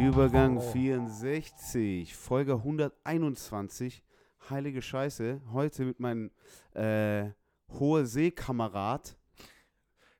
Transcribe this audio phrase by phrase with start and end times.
[0.00, 4.04] Übergang 64, Folge 121.
[4.48, 5.40] Heilige Scheiße.
[5.52, 6.30] Heute mit meinem
[6.74, 7.30] äh,
[7.70, 9.16] hohe See-Kamerad.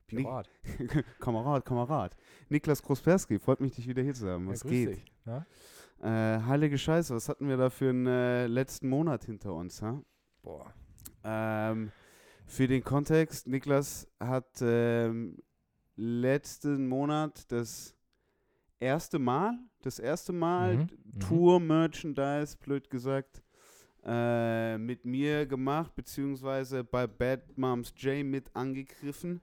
[0.05, 0.49] Pirat.
[1.19, 2.15] Kamerad, Kamerad.
[2.49, 4.45] Niklas Krosperski, freut mich, dich wieder hier zu haben.
[4.45, 5.03] Ja, Was grüß geht?
[6.01, 9.81] Äh, heilige Scheiße, was hatten wir da für einen äh, letzten Monat hinter uns?
[9.81, 10.01] Ha?
[10.41, 10.73] Boah.
[11.23, 11.91] Ähm,
[12.45, 15.37] für den Kontext, Niklas hat ähm,
[15.95, 17.95] letzten Monat das
[18.79, 21.19] erste Mal, das erste Mal Mhm, d- mhm.
[21.19, 23.41] Tour-Merchandise, blöd gesagt,
[24.03, 29.41] äh, mit mir gemacht, beziehungsweise bei Bad Moms J mit angegriffen.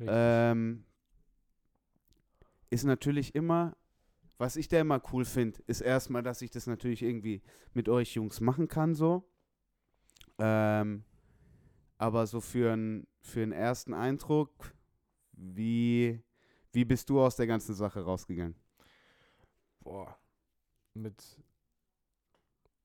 [0.00, 0.84] Ähm,
[2.70, 3.76] ist natürlich immer,
[4.36, 7.42] was ich da immer cool finde, ist erstmal, dass ich das natürlich irgendwie
[7.72, 9.24] mit euch Jungs machen kann, so.
[10.38, 11.04] Ähm,
[11.96, 14.72] aber so für einen für einen ersten Eindruck,
[15.32, 16.22] wie,
[16.72, 18.54] wie bist du aus der ganzen Sache rausgegangen?
[19.88, 20.18] Boah.
[20.92, 21.16] Mit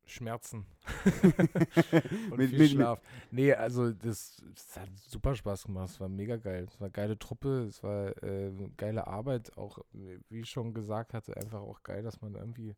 [0.06, 0.66] Schmerzen.
[2.32, 3.02] Und Mit- viel mit- Schlaf.
[3.32, 5.90] Nee, also das, das hat super Spaß gemacht.
[5.90, 6.64] Es war mega geil.
[6.66, 9.58] Es war eine geile Truppe, es war äh, geile Arbeit.
[9.58, 12.76] Auch, wie ich schon gesagt hatte, einfach auch geil, dass man irgendwie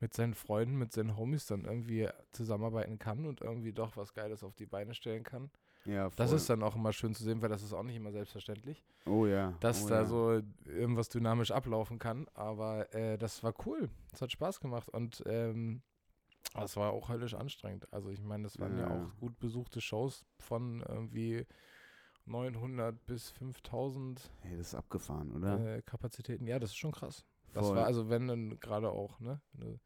[0.00, 4.42] mit seinen Freunden, mit seinen Homies dann irgendwie zusammenarbeiten kann und irgendwie doch was Geiles
[4.42, 5.50] auf die Beine stellen kann.
[5.86, 6.36] Ja, Das voll.
[6.36, 8.84] ist dann auch immer schön zu sehen, weil das ist auch nicht immer selbstverständlich.
[9.06, 9.54] Oh ja.
[9.60, 10.04] dass oh da ja.
[10.04, 12.26] so irgendwas dynamisch ablaufen kann.
[12.34, 13.88] Aber äh, das war cool.
[14.12, 15.82] Es hat Spaß gemacht und ähm,
[16.62, 17.90] es war auch höllisch anstrengend.
[17.92, 18.88] Also ich meine, das waren ja.
[18.88, 19.04] Ja.
[19.04, 21.46] auch gut besuchte Shows von irgendwie
[22.26, 25.76] 900 bis 5000 Hey, das ist abgefahren, oder?
[25.76, 26.46] äh, Kapazitäten.
[26.46, 27.24] Ja, das ist schon krass.
[27.52, 27.76] Das Voll.
[27.76, 29.80] war also, wenn dann gerade auch, ne, wenn du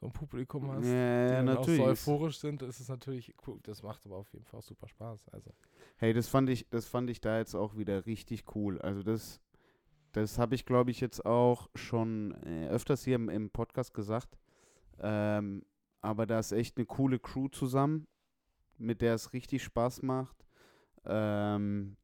[0.00, 3.58] so ein Publikum hast, ja, die dann auch so euphorisch sind, ist es natürlich cool.
[3.64, 5.28] Das macht aber auf jeden Fall auch super Spaß.
[5.30, 5.50] Also
[5.96, 8.80] Hey, das fand ich, das fand ich da jetzt auch wieder richtig cool.
[8.80, 9.40] Also das,
[10.12, 14.38] das habe ich, glaube ich, jetzt auch schon äh, öfters hier im, im Podcast gesagt.
[15.00, 15.64] Ähm,
[16.00, 18.06] aber da ist echt eine coole Crew zusammen,
[18.76, 20.46] mit der es richtig Spaß macht.
[21.04, 21.96] Ähm,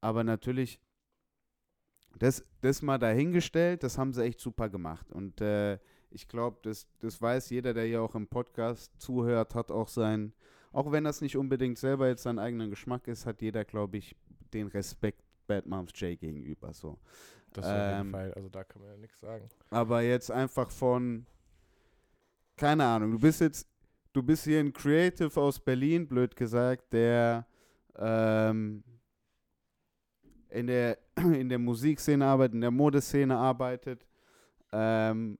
[0.00, 0.80] aber natürlich,
[2.18, 5.12] das, das mal dahingestellt, das haben sie echt super gemacht.
[5.12, 5.78] Und äh,
[6.14, 10.32] ich glaube, das, das weiß jeder, der hier auch im Podcast zuhört, hat auch sein,
[10.72, 14.16] auch wenn das nicht unbedingt selber jetzt seinen eigenen Geschmack ist, hat jeder, glaube ich,
[14.52, 16.72] den Respekt Bad Moms J gegenüber.
[16.72, 16.98] So.
[17.52, 18.32] das auf jeden Ähm, Fall.
[18.34, 19.48] Also da kann man ja nichts sagen.
[19.70, 21.26] Aber jetzt einfach von,
[22.56, 23.68] keine Ahnung, du bist jetzt,
[24.12, 27.46] du bist hier ein Creative aus Berlin, blöd gesagt, der
[27.96, 28.82] ähm,
[30.48, 34.06] in der, in der Musikszene arbeitet, in der Modeszene arbeitet.
[34.72, 35.38] Ähm,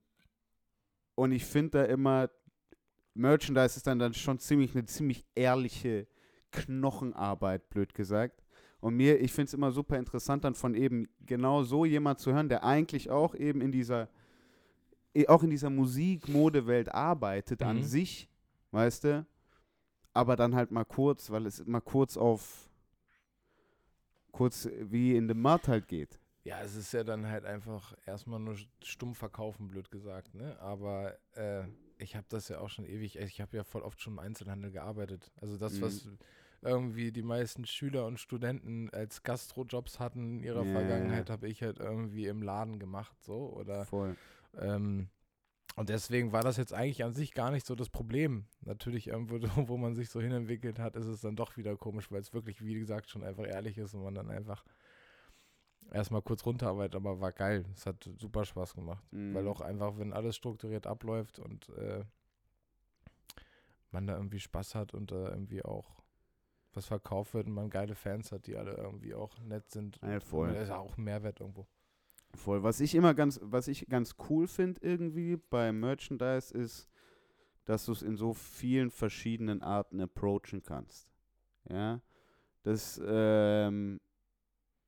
[1.22, 2.30] und ich finde da immer,
[3.14, 6.08] Merchandise ist dann, dann schon ziemlich eine ziemlich ehrliche
[6.50, 8.42] Knochenarbeit, blöd gesagt.
[8.80, 12.32] Und mir, ich finde es immer super interessant, dann von eben genau so jemand zu
[12.32, 14.08] hören, der eigentlich auch eben in dieser,
[15.14, 17.84] eh, auch in dieser Musik-Modewelt arbeitet an Mhm.
[17.84, 18.28] sich,
[18.72, 19.26] weißt du?
[20.12, 22.68] Aber dann halt mal kurz, weil es mal kurz auf,
[24.32, 26.18] kurz wie in dem Mud halt geht.
[26.44, 30.58] Ja, es ist ja dann halt einfach erstmal nur stumm verkaufen, blöd gesagt, ne?
[30.60, 31.64] Aber äh,
[31.98, 34.72] ich habe das ja auch schon ewig, ich habe ja voll oft schon im Einzelhandel
[34.72, 35.30] gearbeitet.
[35.40, 35.82] Also das, Mhm.
[35.82, 36.08] was
[36.62, 41.62] irgendwie die meisten Schüler und Studenten als Gastrojobs hatten in ihrer Ja, Vergangenheit, habe ich
[41.62, 43.52] halt irgendwie im Laden gemacht, so.
[43.52, 44.16] Oder Voll.
[44.58, 45.08] ähm,
[45.76, 48.46] und deswegen war das jetzt eigentlich an sich gar nicht so das Problem.
[48.62, 49.38] Natürlich irgendwo,
[49.68, 52.62] wo man sich so hinentwickelt hat, ist es dann doch wieder komisch, weil es wirklich,
[52.64, 54.64] wie gesagt, schon einfach ehrlich ist und man dann einfach
[55.92, 57.64] erstmal kurz runterarbeitet, aber war geil.
[57.74, 59.04] Es hat super Spaß gemacht.
[59.10, 59.48] Weil Mhm.
[59.48, 62.04] auch einfach, wenn alles strukturiert abläuft und äh,
[63.90, 66.02] man da irgendwie Spaß hat und da irgendwie auch
[66.74, 69.98] was verkauft wird und man geile Fans hat, die alle irgendwie auch nett sind.
[70.02, 70.54] Ja, und voll.
[70.54, 71.66] Das ist auch ein Mehrwert irgendwo.
[72.34, 72.62] Voll.
[72.62, 76.88] Was ich immer ganz, was ich ganz cool finde irgendwie bei Merchandise ist,
[77.66, 81.10] dass du es in so vielen verschiedenen Arten approachen kannst.
[81.68, 82.00] Ja.
[82.62, 84.00] Das ähm,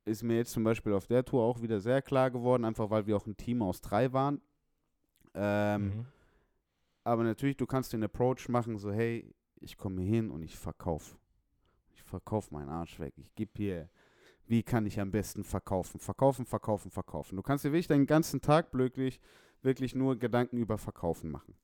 [0.05, 3.05] ist mir jetzt zum Beispiel auf der Tour auch wieder sehr klar geworden, einfach weil
[3.07, 4.41] wir auch ein Team aus drei waren.
[5.33, 6.05] Ähm, Mhm.
[7.03, 10.57] Aber natürlich, du kannst den Approach machen, so hey, ich komme hier hin und ich
[10.57, 11.17] verkaufe.
[11.93, 13.13] Ich verkaufe meinen Arsch weg.
[13.17, 13.89] Ich gebe hier,
[14.47, 15.99] wie kann ich am besten verkaufen?
[15.99, 17.35] Verkaufen, verkaufen, verkaufen.
[17.35, 19.19] Du kannst dir wirklich deinen ganzen Tag glücklich
[19.61, 21.55] wirklich nur Gedanken über Verkaufen machen.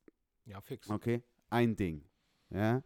[0.45, 0.89] Ja, fix.
[0.89, 1.23] Okay?
[1.49, 2.03] Ein Ding.
[2.49, 2.83] Ja?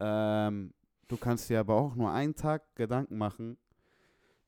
[0.00, 0.72] Ähm,
[1.08, 3.58] du kannst dir aber auch nur einen Tag Gedanken machen,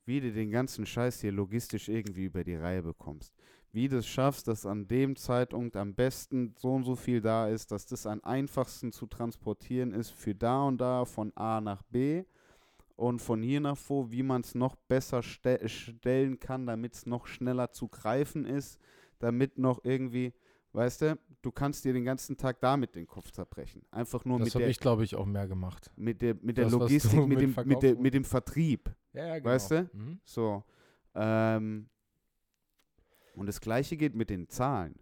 [0.08, 3.34] wie du den ganzen Scheiß hier logistisch irgendwie über die Reihe bekommst.
[3.72, 7.46] Wie du es schaffst, dass an dem Zeitpunkt am besten so und so viel da
[7.46, 11.82] ist, dass das am einfachsten zu transportieren ist für da und da von A nach
[11.82, 12.24] B
[12.96, 17.04] und von hier nach vor, wie man es noch besser ste stellen kann, damit es
[17.04, 18.80] noch schneller zu greifen ist,
[19.18, 20.32] damit noch irgendwie,
[20.72, 23.82] weißt du, du kannst dir den ganzen Tag damit den Kopf zerbrechen.
[23.90, 25.90] Einfach nur Das mit habe der, ich, glaube ich, auch mehr gemacht.
[25.96, 28.90] mit der, mit der das, Logistik, mit, mit dem, mit, der, mit dem Vertrieb.
[29.12, 29.50] Ja, ja, genau.
[29.50, 29.90] Weißt du?
[29.92, 30.20] Mhm.
[30.24, 30.64] So.
[31.14, 31.88] Ähm,
[33.34, 34.98] und das gleiche geht mit den Zahlen.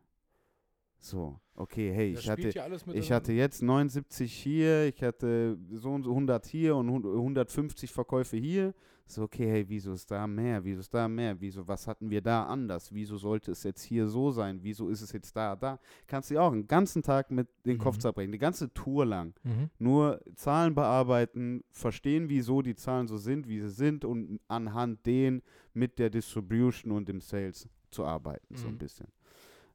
[0.99, 2.49] So, okay, hey, Das ich hatte,
[2.93, 8.37] ich hatte jetzt 79 hier, ich hatte so und so 100 hier und 150 Verkäufe
[8.37, 8.75] hier.
[9.09, 10.65] So, okay, hey, wieso ist da mehr?
[10.65, 11.41] Wieso ist da mehr?
[11.41, 12.93] Wieso, was hatten wir da anders?
[12.93, 14.59] Wieso sollte es jetzt hier so sein?
[14.65, 15.79] Wieso ist es jetzt da, da?
[16.09, 18.01] Kannst du auch einen ganzen Tag mit den Kopf Mhm.
[18.01, 19.33] zerbrechen, die ganze Tour lang.
[19.45, 19.71] Mhm.
[19.79, 25.41] Nur Zahlen bearbeiten, verstehen, wieso die Zahlen so sind, wie sie sind und anhand denen
[25.73, 28.79] mit der Distribution und dem Sales zu arbeiten, so ein Mhm.
[28.79, 29.07] bisschen.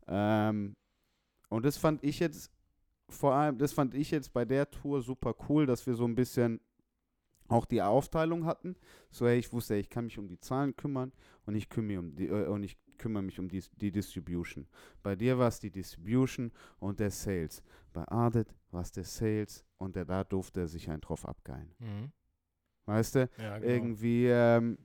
[0.09, 0.75] Ähm,
[1.51, 2.49] und das fand ich jetzt,
[3.09, 6.15] vor allem, das fand ich jetzt bei der Tour super cool, dass wir so ein
[6.15, 6.61] bisschen
[7.49, 8.77] auch die Aufteilung hatten.
[9.09, 11.11] So, hey, ich wusste, ich kann mich um die Zahlen kümmern
[11.45, 14.65] und ich kümmere, um die, äh, und ich kümmere mich um die, die Distribution.
[15.03, 17.61] Bei dir war es die Distribution und der Sales.
[17.91, 21.75] Bei Ardit war es der Sales und der, da durfte er sich einen drauf abgeilen.
[21.79, 22.13] Mhm.
[22.85, 23.29] Weißt du?
[23.37, 23.73] Ja, genau.
[23.73, 24.77] Irgendwie, ähm,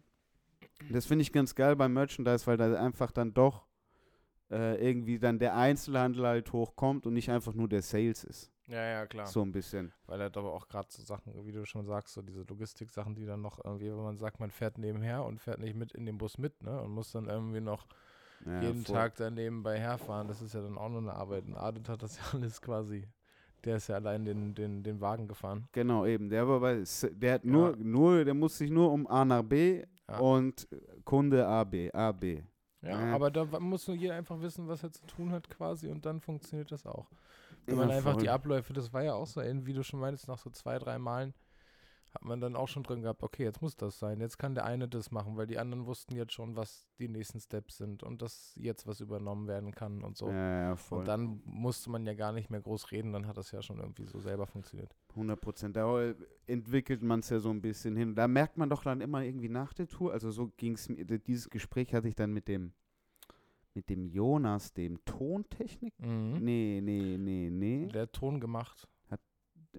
[0.91, 3.66] das finde ich ganz geil beim Merchandise, weil da einfach dann doch
[4.51, 8.51] äh, irgendwie dann der Einzelhandel halt hochkommt und nicht einfach nur der Sales ist.
[8.69, 9.27] Ja, ja, klar.
[9.27, 9.93] So ein bisschen.
[10.07, 13.25] Weil er aber auch gerade so Sachen, wie du schon sagst, so diese Logistik-Sachen, die
[13.25, 16.19] dann noch irgendwie, wenn man sagt, man fährt nebenher und fährt nicht mit in den
[16.19, 16.81] Bus mit, ne?
[16.81, 17.87] Und muss dann irgendwie noch
[18.45, 18.97] Ja, jeden voll.
[18.97, 20.27] Tag dann nebenbei herfahren.
[20.27, 21.45] Das ist ja dann auch nur eine Arbeit.
[21.47, 23.07] Und Adet hat das ja alles quasi.
[23.65, 25.69] Der ist ja allein den, den, den Wagen gefahren.
[25.73, 26.29] Genau, eben.
[26.29, 26.83] Der war bei,
[27.13, 27.77] der hat nur, Ja.
[27.79, 30.19] nur, der muss sich nur um A nach B Ja.
[30.19, 30.69] und
[31.05, 32.43] Kunde A, B, A, B.
[32.89, 33.15] Ja, Ja.
[33.15, 36.21] aber da muss nur jeder einfach wissen, was er zu tun hat quasi und dann
[36.21, 37.07] funktioniert das auch.
[37.67, 38.23] Wenn man Ja, einfach voll.
[38.23, 40.99] die Abläufe, das war ja auch so, wie du schon meintest, nach so zwei, drei
[40.99, 41.35] Malen
[42.17, 44.65] hat man dann auch schon drin gehabt, okay, jetzt muss das sein, jetzt kann der
[44.65, 48.23] eine das machen, weil die anderen wussten jetzt schon, was die nächsten Steps sind und
[48.23, 50.31] dass jetzt was übernommen werden kann und so.
[50.31, 51.01] Ja, ja, voll.
[51.01, 53.81] und dann musste man ja gar nicht mehr groß reden, dann hat das ja schon
[53.81, 54.97] irgendwie so selber funktioniert.
[55.11, 55.77] 100 Prozent.
[55.77, 56.15] Da
[56.47, 58.15] entwickelt man es ja so ein bisschen hin.
[58.15, 61.05] Da merkt man doch dann immer irgendwie nach der Tour, also so ging es mir,
[61.05, 62.73] dieses Gespräch hatte ich dann mit dem,
[63.75, 65.93] mit dem Jonas, dem Tontechnik.
[66.01, 66.39] Mhm.
[66.41, 67.89] Nee, nee, nee, nee.
[67.89, 68.89] Der hat Ton gemacht.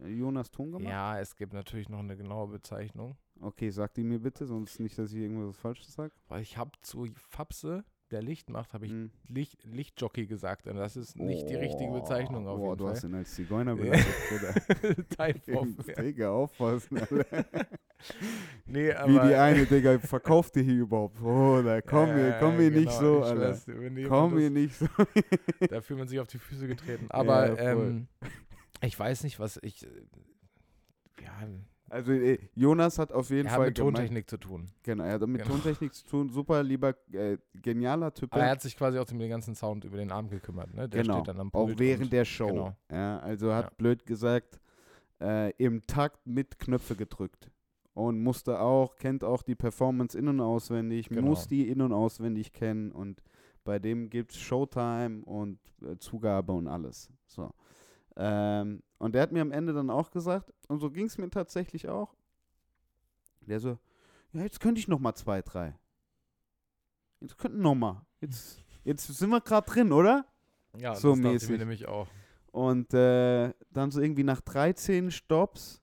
[0.06, 0.90] Jonas Ton gemacht?
[0.90, 3.16] Ja, es gibt natürlich noch eine genaue Bezeichnung.
[3.40, 6.14] Okay, sag die mir bitte, sonst nicht, dass ich irgendwas Falsches sage.
[6.28, 9.12] Weil ich habe zu Fapse, der Licht macht, habe ich Hm.
[9.28, 10.66] Licht, Lichtjockey gesagt.
[10.68, 13.10] Und das ist nicht die richtige Bezeichnung auf Boah, jeden du hast Fall.
[13.10, 13.76] ihn als Zigeuner.
[13.76, 15.94] Typeoff, ja.
[16.02, 17.68] Digga, aufpassen, Alter.
[18.66, 19.12] Nee, aber.
[19.24, 21.16] Wie die eine, Digga, verkauft die hier überhaupt?
[21.18, 23.50] Bruder, komm Ja, komm mir nicht genau, so, Alter.
[23.52, 23.66] weiß,
[24.08, 24.88] Komm mir nicht so.
[25.70, 27.08] Da fühlt man sich auf die Füße getreten.
[27.10, 28.08] Aber Ja, ähm,
[28.82, 29.84] ich weiß nicht, was ich.
[29.86, 29.90] äh,
[31.24, 31.48] Ja,
[31.90, 34.66] Also äh, Jonas hat auf jeden er hat Fall mit gemeint- Tontechnik zu tun.
[34.84, 35.54] Genau, er hat mit Genau.
[35.56, 36.30] Tontechnik zu tun.
[36.30, 38.34] Super lieber, äh, genialer Typ.
[38.34, 40.74] Aber er hat sich quasi auch um den ganzen Sound über den Arm gekümmert.
[40.74, 40.88] Ne?
[40.90, 42.48] Der genau, steht dann am auch während der Show.
[42.48, 42.76] genau.
[42.92, 43.72] Ja, also hat Ja.
[43.78, 44.60] blöd gesagt,
[45.22, 47.50] äh, im Takt mit Knöpfe gedrückt.
[47.94, 51.30] Und musste auch, kennt auch die Performance in- und auswendig, Genau.
[51.30, 52.92] muss die in- und auswendig kennen.
[52.92, 53.24] Und
[53.64, 57.10] bei dem gibt es Showtime und äh, Zugabe und alles.
[57.26, 57.50] So.
[58.20, 61.30] Ähm, und der hat mir am Ende dann auch gesagt, und so ging es mir
[61.30, 62.16] tatsächlich auch.
[63.42, 63.78] Der so,
[64.34, 65.76] ja, jetzt könnte ich noch mal zwei, drei.
[67.22, 68.06] Jetzt könnten noch mal.
[68.22, 70.26] Jetzt, jetzt sind wir gerade drin, oder?
[70.78, 71.50] Ja, so das mäßig.
[71.50, 72.08] mir nämlich auch.
[72.52, 75.82] Und äh, dann so irgendwie nach 13 Stops,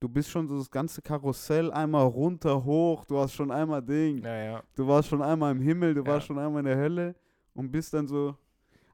[0.00, 4.22] du bist schon so das ganze Karussell einmal runter, hoch, du hast schon einmal Ding,
[4.24, 4.62] Ja, ja.
[4.74, 6.06] du warst schon einmal im Himmel, du Ja.
[6.08, 7.14] warst schon einmal in der Hölle
[7.54, 8.36] und bist dann so,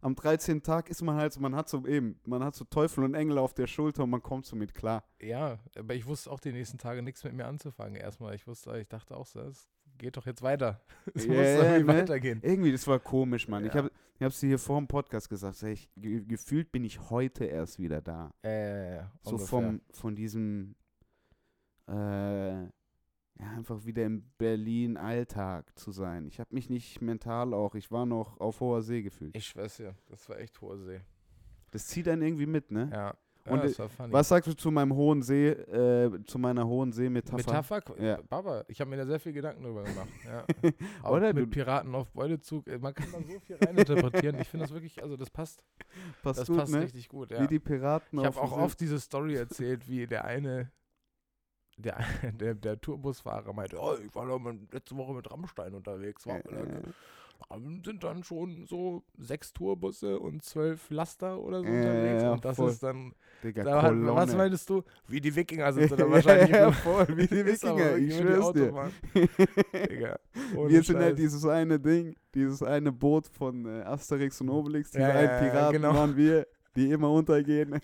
[0.04, 0.62] am 13.
[0.62, 3.38] Tag ist man halt so, man hat so eben, man hat so Teufel und Engel
[3.38, 5.02] auf der Schulter und man kommt so mit klar.
[5.20, 7.96] Ja, aber ich wusste auch die nächsten Tage nichts mit mir anzufangen.
[7.96, 10.82] Erstmal, ich wusste, ich dachte auch so, es geht doch jetzt weiter.
[11.14, 11.99] Es Ja, muss irgendwie ne?
[12.00, 12.40] weitergehen.
[12.42, 13.64] Irgendwie, das war komisch, Mann.
[13.64, 13.78] Ich Ja.
[13.78, 17.11] habe ich hab's dir hier vor dem Podcast gesagt, sag ich, ge gefühlt bin ich
[17.11, 18.30] heute erst wieder da.
[18.42, 19.46] Äh, so ungefähr.
[19.49, 20.75] vom, von diesem,
[21.88, 22.66] äh,
[23.38, 26.26] ja, einfach wieder im Berlin-Alltag zu sein.
[26.26, 29.37] Ich habe mich nicht mental auch, ich war noch auf hoher See gefühlt.
[29.37, 31.00] Ich schwör's dir, das war echt hohe See.
[31.71, 32.88] Das zieht einen irgendwie mit, ne?
[32.93, 33.14] Ja.
[33.47, 34.12] Und, ja, das war funny.
[34.12, 37.37] Was sagst du zu meinem hohen See, äh, zu meiner hohen See-Metapher?
[37.37, 38.03] Metapher?
[38.03, 38.19] Ja.
[38.23, 40.09] Baba, ich habe mir da sehr viel Gedanken drüber gemacht.
[40.25, 40.47] Ja.
[41.03, 41.35] Auch Oder?
[41.35, 42.67] mit Piraten auf Beutezug.
[42.69, 44.38] äh, Man kann da so viel reininterpretieren.
[44.41, 45.62] Ich finde das wirklich, also das passt.
[46.23, 46.83] Passt das gut, passt ne?
[46.85, 47.33] richtig gut.
[47.33, 47.43] Ja.
[47.43, 50.71] Wie die Piraten Ich habe auf auch oft diese Story erzählt, wie der eine
[51.76, 51.99] der,
[52.38, 56.26] der, der Tourbusfahrer meinte, oh, ich war mal letzte Woche mit Rammstein unterwegs.
[56.26, 56.40] War,
[57.85, 62.23] sind dann schon so sechs Tourbusse und zwölf Laster oder so unterwegs.
[62.23, 62.71] ja, und das voll.
[62.71, 63.12] ist dann,
[63.43, 64.83] Digga, da hat, was meinst du?
[65.07, 66.50] Wie die Wikinger sind sie da wahrscheinlich.
[66.50, 68.90] ja, voll, wie die Wikinger, ich die schwör's dir.
[69.90, 70.19] Digga,
[70.66, 75.02] Wir sind halt dieses eine Ding, dieses eine Boot von äh, Asterix und Obelix, diese
[75.02, 75.95] Ja, ja, Piraten genau.
[75.95, 77.73] waren wir, die immer untergehen.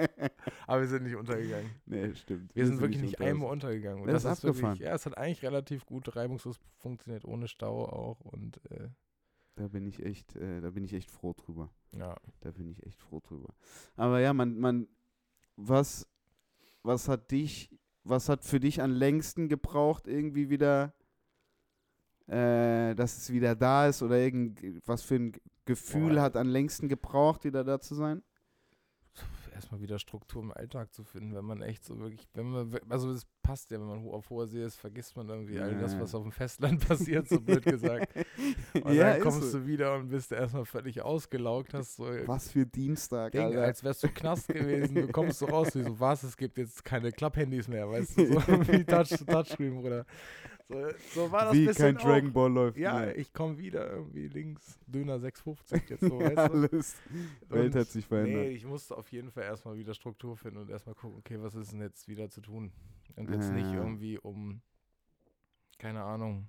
[0.66, 1.70] Aber wir sind nicht untergegangen.
[1.86, 2.54] nee, stimmt.
[2.54, 4.06] Wir sind wirklich nicht unter- einmal untergegangen.
[4.06, 4.88] Das das, ist ist wirklich, abgefahren.
[4.88, 8.20] ja, es hat eigentlich relativ gut reibungslos funktioniert, ohne Stau auch.
[8.20, 8.88] Und äh,
[9.56, 11.70] Da bin ich echt, äh, da bin ich echt froh drüber.
[11.92, 13.54] ja, Da bin ich echt froh drüber.
[13.96, 14.88] Aber ja, man, man,
[15.56, 16.06] was,
[16.82, 17.70] was hat dich,
[18.04, 20.94] was hat für dich am längsten gebraucht, irgendwie wieder,
[22.32, 25.32] äh, dass es wieder da ist oder irgend, was für ein
[25.64, 26.22] Gefühl Boah.
[26.22, 28.22] hat am längsten gebraucht, wieder da zu sein?
[29.54, 33.10] erstmal wieder Struktur im Alltag zu finden, wenn man echt so wirklich, wenn man, also
[33.10, 36.00] es passt ja, wenn man auf hoher See ist, vergisst man irgendwie all das, Ja.
[36.00, 38.12] was auf dem Festland passiert, so blöd gesagt.
[38.82, 39.58] Und ja, dann kommst so.
[39.58, 43.62] du wieder und bist erstmal völlig ausgelaugt, hast so Was für Dienstag, Ding, Alter.
[43.62, 46.84] als wärst du Knast gewesen, du kommst so raus, wie so, was, es gibt jetzt
[46.84, 50.06] keine Klapphandys mehr, weißt du, so wie Touch, Touchscreen, Bruder.
[50.68, 52.34] So, so war das Wie bisschen kein Dragon auch.
[52.34, 52.78] Ball läuft.
[52.78, 53.18] Ja, mehr.
[53.18, 56.38] ich komme wieder irgendwie links, Döner 6,50 jetzt so, du.
[56.38, 57.02] Alles.
[57.48, 58.42] Welt Und hat sich verändert.
[58.44, 61.54] Nee, ich musste auf jeden Fall erstmal wieder Struktur finden und erstmal gucken, okay, was
[61.54, 62.72] ist denn jetzt wieder zu tun?
[63.16, 63.78] Und jetzt nicht Ja.
[63.80, 64.62] irgendwie um,
[65.78, 66.46] keine Ahnung,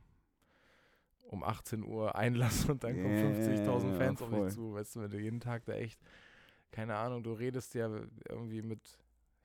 [1.29, 4.45] um 18 Uhr Einlass und dann kommen Ja, 50.000 Fans auf voll.
[4.45, 4.73] dich zu.
[4.73, 5.99] Weißt du, wenn du jeden Tag da echt,
[6.71, 7.89] keine Ahnung, du redest ja
[8.29, 8.81] irgendwie mit,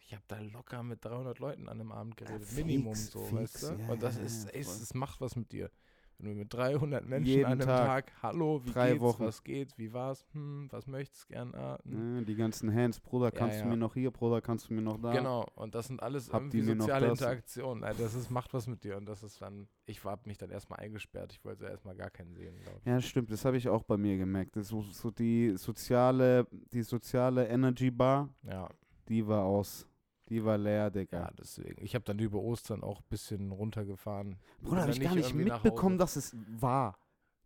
[0.08, 3.34] ich habe da locker mit 300 Leuten an einem Abend geredet, fix, Minimum so, fix,
[3.34, 3.66] weißt du?
[3.82, 5.70] ja, und das ja, ist, ja, ey, es macht was mit dir.
[6.16, 8.06] Wenn du mit 300 Menschen Jeden an einem Tag.
[8.06, 9.24] Tag, hallo, wie Drei geht's, Wochen.
[9.24, 12.16] was geht, wie war's, hm, was möchtest gern, ah, hm.
[12.16, 13.68] Ja, die ganzen Hands, Bruder, Ja, kannst du ja.
[13.68, 15.12] mir noch hier, Bruder, kannst du mir noch da?
[15.12, 17.08] Genau, und das sind alles Habt irgendwie soziale?
[17.10, 17.84] Interaktionen.
[17.84, 20.50] Also das ist, macht was mit dir und das ist dann, ich habe mich dann
[20.50, 22.86] erstmal eingesperrt, ich wollte erstmal gar keinen sehen, glaube ich.
[22.86, 24.56] Ja, stimmt, das habe ich auch bei mir gemerkt.
[24.56, 28.68] Das ist so, so die soziale, die soziale Energy Bar, Ja,
[29.08, 29.86] die war aus.
[30.28, 31.30] Die war leer, ja, Digga.
[31.38, 31.82] deswegen.
[31.82, 34.37] Ich habe dann über Ostern auch ein bisschen runtergefahren.
[34.61, 36.99] Bruder, habe ich gar nicht mitbekommen, dass es war.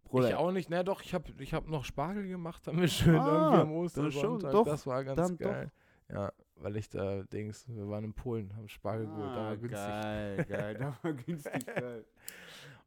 [0.04, 3.14] Bruder, Ich auch nicht, na doch, ich habe ich hab noch Spargel gemacht, damit schön
[3.16, 4.50] Ah, irgendwie am Ostersonntag.
[4.52, 5.50] doch, das war ganz dann doch.
[5.50, 5.72] geil.
[6.10, 9.56] Ja, weil ich da, Dings, wir waren in Polen, haben Spargel geholt, da ah, war
[9.56, 9.78] günstig.
[9.88, 12.04] geil, geil, da war günstig, geil.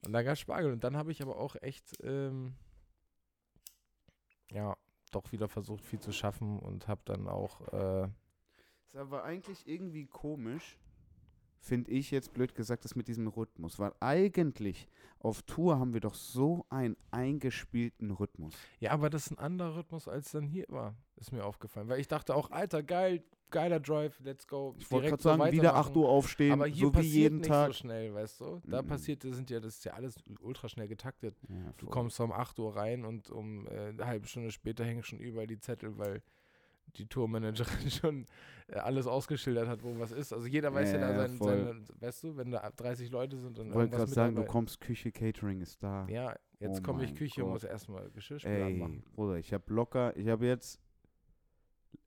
[0.06, 0.72] Und da gab Spargel.
[0.74, 2.54] Und dann habe ich aber auch echt, ähm,
[4.52, 4.76] ja,
[5.12, 8.08] doch wieder versucht, viel zu schaffen und habe dann auch, äh,
[8.96, 10.78] Ist aber eigentlich irgendwie komisch,
[11.60, 13.78] finde ich jetzt blöd gesagt, das mit diesem Rhythmus.
[13.78, 14.88] Weil eigentlich
[15.20, 18.54] auf Tour haben wir doch so einen eingespielten Rhythmus.
[18.80, 21.90] ja, aber das ist ein anderer Rhythmus, als dann hier war, ist mir aufgefallen.
[21.90, 24.74] Weil ich dachte auch, Alter, geil, geiler Drive, let's go.
[24.80, 25.98] Ich wollte gerade sagen, wieder 8 weitermachen.
[25.98, 27.68] Uhr aufstehen, Aber hier so wie passiert jeden nicht Tag.
[27.68, 28.62] so schnell, weißt du?
[28.66, 28.88] Da Mhm.
[28.88, 31.36] passiert, das sind ja, das ist ja alles ultra schnell getaktet.
[31.50, 35.04] Ja, Du kommst um 8 Uhr rein und um äh, eine halbe Stunde später hängen
[35.04, 36.22] schon überall die Zettel, weil
[36.96, 38.26] die Tourmanagerin schon
[38.68, 40.32] äh, alles ausgeschildert hat, wo was ist.
[40.34, 43.38] Also jeder weiß ja, Ja, da sein, seine, weißt du, wenn da ab 30 Leute
[43.38, 46.08] sind und Ich wollte gerade sagen, du kommst, Küche, Catering ist da.
[46.08, 47.62] Ja, jetzt Oh komme ich Küche und Gott.
[47.62, 49.04] muss erstmal Geschirrspüler Ey, machen.
[49.14, 50.80] Bruder, ich habe locker, ich habe jetzt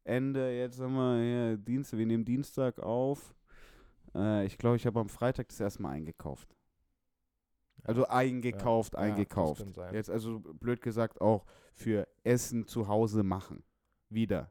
[0.04, 3.34] Ende, jetzt haben wir hier Dienstag, wir nehmen Dienstag auf.
[4.14, 6.54] Äh, ich glaube, ich habe am Freitag das erste Mal eingekauft.
[7.84, 9.64] Also eingekauft, Ja, eingekauft.
[9.74, 9.94] sein.
[9.94, 11.44] Jetzt also blöd gesagt auch
[11.74, 13.62] für Essen zu Hause machen.
[14.08, 14.50] Wieder.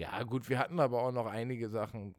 [0.00, 2.14] Ja, gut, wir hatten aber auch noch einige Sachen,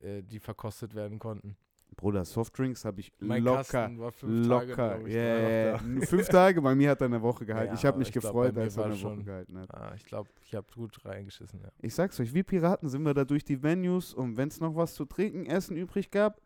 [0.00, 1.56] äh, die verkostet werden konnten.
[1.96, 4.94] Bruder, Softdrinks habe ich Mein locker, fünf Tage, locker.
[4.98, 5.78] glaub ich, Ja, ja, ja.
[6.06, 7.68] Fünf Tage, bei mir hat er eine Woche gehalten.
[7.72, 9.74] Ja, ich habe mich ich glaub, gefreut, mir als er eine Woche schon- gehalten hat.
[9.74, 11.70] Ah, ich glaube, ich habe gut reingeschissen, ja.
[11.80, 14.76] Ich sag's euch, wie Piraten sind wir da durch die Venues und wenn es noch
[14.76, 16.40] was zu trinken, Essen übrig gab,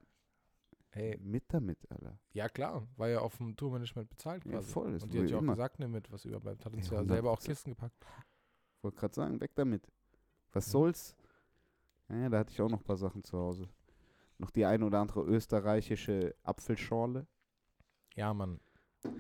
[0.95, 2.19] Hey, mit damit, Alter.
[2.35, 4.71] ja klar, war ja auf dem Tourmanagement bezahlt Ja, quasi.
[4.73, 5.54] voll, das Und die hat ja auch immer.
[5.54, 6.64] gesagt, nimm mit, was überbleibt.
[6.66, 7.47] Hat uns Ja, ja, selber auch 100%.
[7.47, 7.97] Kisten gepackt.
[8.83, 9.88] Wollte gerade sagen, weg damit.
[10.52, 11.16] Was soll's?
[12.09, 13.68] Ja, da hatte ich auch noch ein paar Sachen zu Hause.
[14.38, 17.26] Noch die ein oder andere österreichische Apfelschorle.
[18.14, 18.61] Ja, Mann.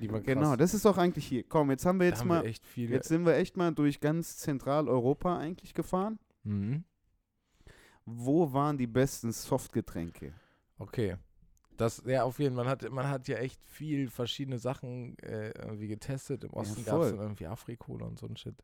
[0.00, 0.34] Die war krass.
[0.34, 1.44] Genau, das ist doch eigentlich hier.
[1.44, 4.36] Komm, jetzt haben wir jetzt haben mal, wir jetzt sind wir echt mal durch ganz
[4.38, 6.18] Zentraleuropa eigentlich gefahren.
[6.44, 6.84] mhm.
[8.04, 10.32] Wo waren die besten Softgetränke?
[10.76, 11.16] Okay.
[11.76, 12.64] Das, ja, auf jeden Fall.
[12.64, 16.42] Man hat, man hat ja echt viel verschiedene Sachen äh, irgendwie getestet.
[16.42, 18.56] Im Osten gab es irgendwie Afrikola und so ein Shit.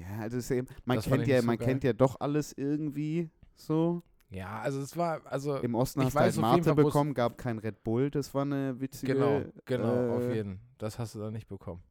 [0.00, 1.66] Ja, also ist eben, man Das kennt ja, so man geil.
[1.68, 4.02] kennt ja doch alles irgendwie so.
[4.30, 7.14] Ja, also es war, also Im Osten hast du halt auf Mate Fall, wo's- bekommen,
[7.14, 9.14] gab kein Red Bull, das war eine witzige.
[9.14, 10.60] genau, genau, auf äh, jeden.
[10.76, 11.82] Das hast du dann nicht bekommen.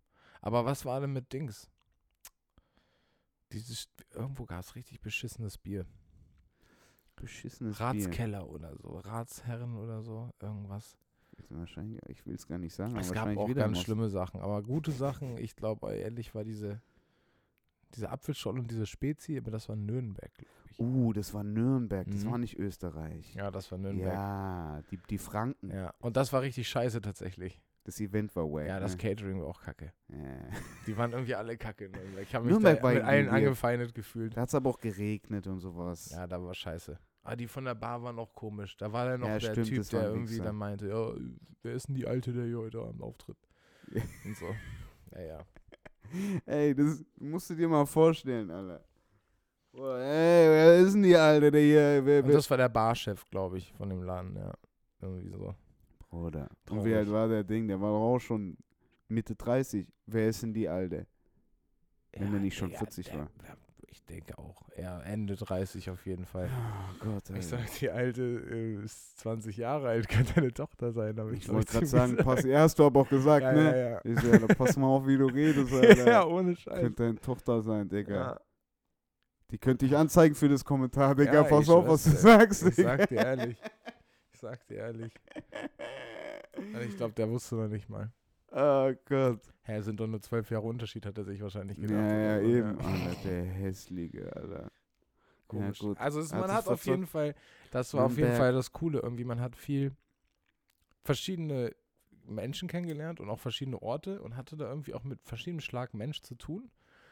[0.42, 1.70] Aber was war denn mit Dings?
[3.52, 5.86] Dieses, irgendwo gab es richtig beschissenes Bier.
[7.16, 7.86] beschissenes Bier.
[7.88, 10.98] Ratskeller oder so, Ratsherren oder so, irgendwas.
[11.50, 13.86] Wahrscheinlich, ich will es gar nicht sagen, Es gab auch wieder ganz Most.
[13.86, 15.38] schlimme Sachen, aber gute Sachen.
[15.38, 16.82] Ich glaube, ehrlich war diese,
[17.96, 20.80] diese Apfelschorle und diese Spezi, aber das war Nürnberg, glaube ich.
[20.80, 22.32] Uh, das war Nürnberg, das Mhm.
[22.32, 23.34] war nicht Österreich.
[23.34, 24.14] Ja, das war Nürnberg.
[24.14, 25.72] Ja, die, die Franken.
[25.72, 27.60] Ja, und das war richtig scheiße tatsächlich.
[27.84, 28.68] Das Event war wack.
[28.68, 28.98] Ja, das ne?
[28.98, 29.94] Catering war auch kacke.
[30.10, 30.18] Ja.
[30.86, 32.24] Die waren irgendwie alle kacke in Nürnberg.
[32.24, 34.36] Ich habe mich Nürnberg da mit allen angefeindet gefühlt.
[34.36, 36.10] Da hat es aber auch geregnet und sowas.
[36.12, 37.00] Ja, da war scheiße.
[37.24, 38.76] Aber die von der Bar waren auch komisch.
[38.78, 40.44] Da war dann noch Ja, der stimmt, Typ, der irgendwie Wichser.
[40.44, 41.12] dann meinte, ja,
[41.64, 43.38] wer ist denn die Alte, der hier heute Abend auftritt?
[44.26, 44.54] Und so.
[45.16, 45.46] Ja, ja.
[46.46, 48.84] Ey, das musst du dir mal vorstellen, Alter.
[49.74, 52.06] Boah, ey, wer ist denn die Alte, der hier...
[52.06, 52.36] Wer, Und wer?
[52.36, 54.52] das war der Barchef, glaube ich, von dem Laden, ja.
[55.02, 55.54] Irgendwie so.
[56.10, 56.50] Bruder.
[56.70, 57.68] Und wie alt war der Ding?
[57.68, 58.58] Der war doch auch schon
[59.08, 59.88] Mitte 30.
[60.08, 61.06] Wer ist denn die Alte?
[62.14, 63.30] Wenn er nicht schon 40 war.
[63.44, 63.67] der- Ich
[64.10, 64.62] denke auch.
[64.78, 66.50] Ja, Ende 30 auf jeden Fall.
[67.02, 67.66] Oh Gott, Ich Alter.
[67.68, 71.20] sag, die Alte äh, ist 20 Jahre alt, könnte deine Tochter sein.
[71.20, 73.64] Aber ich, Ich wollte gerade sagen, pass, ja, hast du aber auch gesagt, ja, ne?
[73.64, 74.02] Ja, ja.
[74.04, 76.08] Ich so, Alter, pass mal auf, wie du redest, Alter.
[76.08, 76.80] ja, ohne Scheiß.
[76.80, 78.14] Könnte deine Tochter sein, Digga.
[78.16, 78.40] Ja.
[79.52, 81.34] Die könnte ich anzeigen für das Kommentar, Digga.
[81.34, 82.16] Ja, pass ich auf, was du dir.
[82.18, 82.98] sagst, Ich Digga.
[82.98, 83.62] sag dir ehrlich.
[84.34, 85.14] Ich sag dir ehrlich.
[86.74, 88.12] Also ich glaube, der wusste noch nicht mal.
[88.52, 89.42] Oh Gott.
[89.64, 92.00] Hä, sind doch nur zwölf Jahre Unterschied, hat er sich wahrscheinlich Ja, gedacht.
[92.10, 92.80] ja, oder so, eben.
[92.80, 94.72] Alter, der hässliche, Alter.
[95.48, 95.80] Komisch.
[95.80, 95.98] gut.
[96.00, 97.36] Also es, Hat man sich hat auf jeden Fall,
[97.72, 98.34] das war auf jeden.
[98.36, 99.00] Fall das Coole.
[99.00, 99.92] Irgendwie, man hat viel
[101.04, 101.74] verschiedene
[102.26, 106.22] Menschen kennengelernt und auch verschiedene Orte und hatte da irgendwie auch mit verschiedenem Schlag Mensch
[106.22, 106.70] zu tun.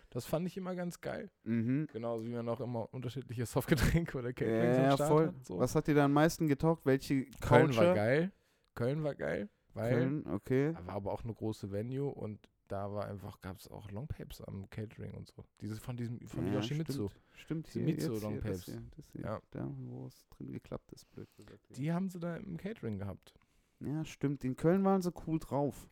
[0.09, 1.29] Das fand ich immer ganz geil.
[1.43, 1.87] Mhm.
[1.91, 3.45] Genauso wie man auch immer unterschiedliche
[4.01, 5.27] Softgetränke oder Caterings Ja, ja, voll.
[5.27, 5.45] hat.
[5.45, 5.59] So.
[5.59, 6.85] Was hat dir da am meisten getaugt?
[6.85, 7.87] Welche Köln Culture?
[7.87, 8.31] war geil.
[8.75, 10.73] Köln war geil, weil Köln, okay.
[10.73, 14.41] da war aber auch eine große Venue und da war einfach, gab es auch Longpapes
[14.41, 15.45] am Catering und so.
[15.61, 17.09] Dieses von diesem, von ja, Yoshimitsu.
[17.33, 19.41] Stimmt, stimmt Diese hier, Mitsu jetzt hier, das hier, das hier, Ja.
[19.51, 21.59] Da, wo es drin geklappt ist, blöd gesagt.
[21.77, 23.33] Die haben sie da im Catering gehabt.
[23.81, 24.43] Ja, stimmt.
[24.43, 25.89] In Köln waren sie cool drauf.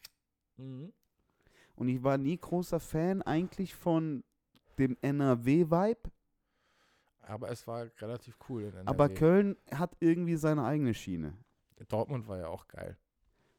[0.58, 4.24] Und ich war nie großer Fan eigentlich von
[4.80, 6.12] dem NRW-Vibe.
[7.22, 8.88] Aber es war relativ cool in NRW.
[8.88, 11.38] Aber Köln hat irgendwie seine eigene Schiene.
[11.90, 12.98] Dortmund war ja auch geil.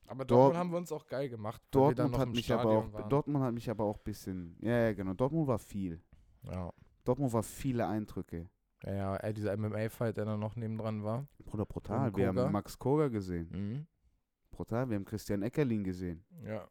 [0.06, 3.08] Aber Dort- Dortmund haben wir uns auch geil gemacht, Dortmund hat mich aber auch, waren.
[3.08, 5.14] Dortmund hat mich aber auch ein bisschen, ja, ja, genau.
[5.14, 6.00] Dortmund war viel.
[6.42, 6.72] ja.
[7.04, 8.48] Dortmund war viele Eindrücke.
[8.84, 11.26] ja, ja, dieser MMA-Fight, der dann noch nebendran war.
[11.44, 12.08] Bruder, brutal.
[12.08, 12.44] Und Wir Koga.
[12.44, 13.48] haben Max Koga gesehen.
[13.50, 13.86] Mhm.
[14.50, 14.88] Brutal.
[14.88, 16.24] Wir haben Christian Eckerlin gesehen.
[16.46, 16.66] Ja.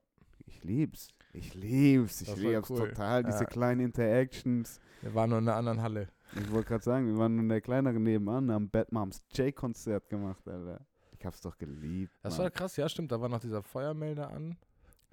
[0.46, 1.10] Ich lieb's.
[1.34, 2.22] Ich lieb's.
[2.22, 2.90] Ich Das lieb's cool.
[2.90, 3.24] total.
[3.24, 3.46] Diese Ja.
[3.46, 4.80] kleinen Interactions.
[5.02, 6.08] Wir waren nur in einer anderen Halle.
[6.36, 10.48] Ich wollte gerade sagen, wir waren in der kleineren nebenan, haben Bad Moms J-Konzert gemacht,
[10.48, 10.86] Alter.
[11.24, 12.12] Ich hab's doch geliebt.
[12.22, 12.44] Das Mann.
[12.44, 13.10] war krass, ja, stimmt.
[13.10, 14.58] Da war noch dieser Feuermelder an.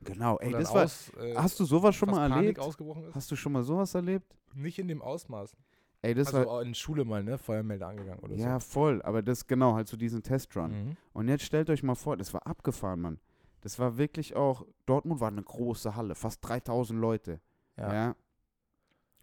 [0.02, 0.82] genau, ey, das war.
[0.82, 2.58] aus, äh, Hast du sowas schon mal Panik erlebt?
[2.58, 3.14] ausgebrochen ist?
[3.14, 4.34] Hast du schon mal sowas erlebt?
[4.52, 5.56] Nicht in dem Ausmaß.
[6.02, 6.62] Ey, das also war.
[6.62, 7.38] in Schule mal, ne?
[7.38, 9.00] Feuermelder angegangen oder Ja, voll.
[9.02, 10.70] Aber das genau, halt so diesen Testrun.
[10.70, 10.76] so.
[10.76, 10.96] Mhm.
[11.12, 13.20] Und jetzt stellt euch mal vor, das war abgefahren, Mann.
[13.60, 14.66] Das war wirklich auch.
[14.86, 17.40] Dortmund war eine große Halle, fast 3000 Leute.
[17.76, 17.94] Ja.
[17.94, 18.16] Ja.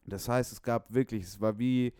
[0.05, 1.91] Das heißt, es gab wirklich, es war wie,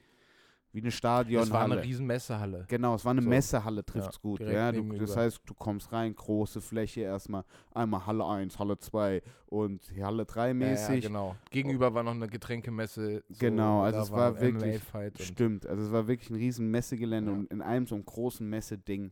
[0.78, 1.52] wie eine Es Stadionhalle.
[1.52, 2.66] war eine riesen Messehalle.
[2.68, 3.30] Genau, es war eine So.
[3.30, 4.40] Messehalle, trifft's Ja, gut.
[4.42, 9.22] Ja, du, das heißt, du kommst rein, große Fläche erstmal, einmal Halle 1, Halle 2
[9.48, 11.04] und Halle 3 Ja, mäßig.
[11.04, 11.36] ja, genau.
[11.50, 13.24] Gegenüber war noch eine Getränkemesse.
[13.28, 16.70] So, Genau, also es war wirklich- MMA-Fight und Stimmt, also es war wirklich ein riesen
[16.70, 17.38] Messegelände Ja.
[17.38, 19.12] und in einem so einem großen Messeding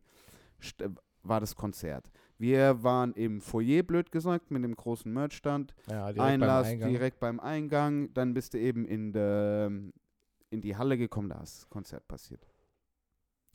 [1.22, 2.10] war das Konzert.
[2.38, 5.74] Wir waren im Foyer, blöd gesagt, mit dem großen Merchstand.
[5.90, 9.70] ja, direkt Einlass beim direkt beim Eingang, dann bist du eben in, der,
[10.56, 12.46] in die Halle gekommen, da ist das Konzert passiert.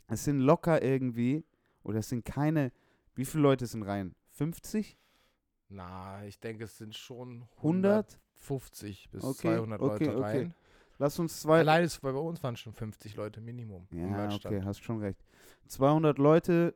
[0.08, 1.44] Es sind locker irgendwie,
[1.82, 2.72] oder es sind keine,
[3.14, 4.14] wie viele Leute sind rein?
[4.30, 4.96] 50?
[5.68, 8.18] Na, ich denke, es sind schon 100?
[8.42, 10.38] 150 bis Okay, 200 okay, Leute okay.
[10.38, 10.54] rein.
[10.98, 11.60] Lass uns zwei.
[11.60, 13.86] Allein ist, bei uns waren schon 50 Leute Minimum.
[13.90, 15.18] im Ja, okay, hast schon recht.
[15.66, 16.74] 200 Leute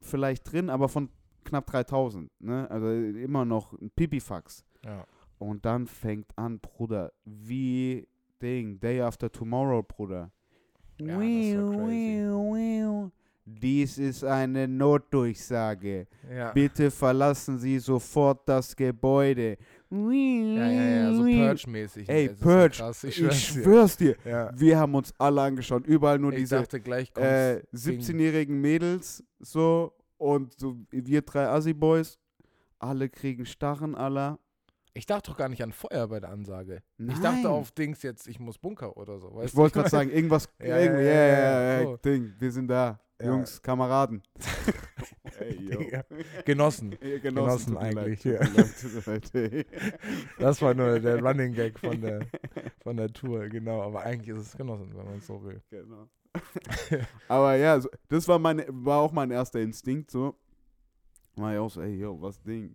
[0.00, 1.10] vielleicht drin, aber von
[1.44, 2.70] knapp 3000, ne?
[2.70, 4.64] Also immer noch ein Pipifax.
[4.84, 5.06] Ja.
[5.38, 8.06] Und dann fängt an, Bruder, wie
[8.40, 10.30] Ding, Day After Tomorrow, Bruder.
[10.98, 13.10] Ja, das crazy.
[13.48, 16.08] Dies ist eine Notdurchsage.
[16.28, 16.50] Ja.
[16.50, 19.56] Bitte verlassen Sie sofort das Gebäude.
[19.88, 22.08] ja, ja, ja, so Purge-mäßig.
[22.08, 22.28] Ey, ne?
[22.30, 22.74] Das ist Purge.
[22.74, 23.62] So krass, ich Ich schwör's dir.
[23.62, 24.16] schwör's dir.
[24.24, 24.50] Ja.
[24.56, 25.86] Wir haben uns alle angeschaut.
[25.86, 32.18] Überall nur Ich diese äh, 17-jährigen Mädels so und so wir drei Assi-Boys.
[32.80, 34.40] Alle kriegen Starren, aller.
[34.96, 36.82] Ich dachte doch gar nicht an Feuer bei der Ansage.
[36.96, 37.14] Nein.
[37.14, 39.42] Ich dachte auf Dings jetzt, ich muss Bunker oder so.
[39.44, 41.96] Ich wollte gerade sagen, irgendwas, Ja, irgendwie, ja, ja, ja, ja, so.
[41.98, 42.98] Ding, wir sind da.
[43.22, 44.22] Jungs, Kameraden.
[45.40, 46.02] Ey.
[46.44, 46.96] Genossen.
[47.22, 49.64] Genossen mir eigentlich, Leid, ja.
[50.38, 52.26] Das war nur der Running Gag von der,
[52.82, 53.82] von Natur, genau.
[53.82, 55.62] Aber eigentlich ist es Genossen, wenn man es so will.
[55.70, 56.08] Genau.
[57.28, 60.34] Aber ja, so, das war, meine, war auch mein erster Instinkt so.
[61.36, 62.74] War ich auch so, ey, yo, was Ding.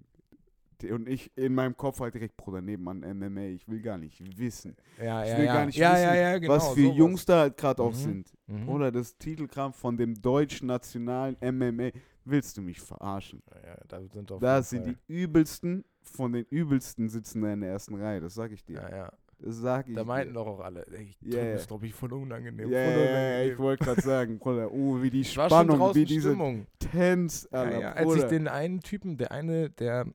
[0.89, 4.76] Und ich in meinem Kopf halt direkt, Bruder, nebenan MMA, ich will gar nicht wissen.
[4.98, 5.54] Ja, Ich ja, will ja.
[5.54, 6.54] gar nicht ja, wissen, ja, ja, genau.
[6.54, 6.98] was für sowas.
[6.98, 7.96] Jungs da halt gerade auch Mhm.
[7.96, 8.34] sind.
[8.48, 8.70] Mhm.
[8.70, 11.89] Oder das Titelkampf von dem deutschen nationalen MMA.
[12.24, 13.41] Willst du mich verarschen?
[13.52, 17.62] Ja, ja, da sind auf Da sind die übelsten von den übelsten sitzen da in
[17.62, 18.22] der ersten Reihe.
[18.22, 18.76] Das sag ich dir.
[18.82, 19.12] Ja, ja.
[19.44, 20.39] Das sag ich Da meinten dir.
[20.39, 21.56] doch auch alle, ey, ich Ja, yeah, ja.
[21.56, 22.70] ist glaube ich voll unangenehm.
[22.70, 23.52] Ja, voll ja, ja, unangenehm.
[23.54, 26.67] ich wollte gerade sagen, Bruder, oh, wie die Spannung, wie diese Stimmung.
[26.78, 28.17] Tense, Ja, Alter, ja, als Bruder.
[28.24, 30.06] ich den einen Typen, der eine, der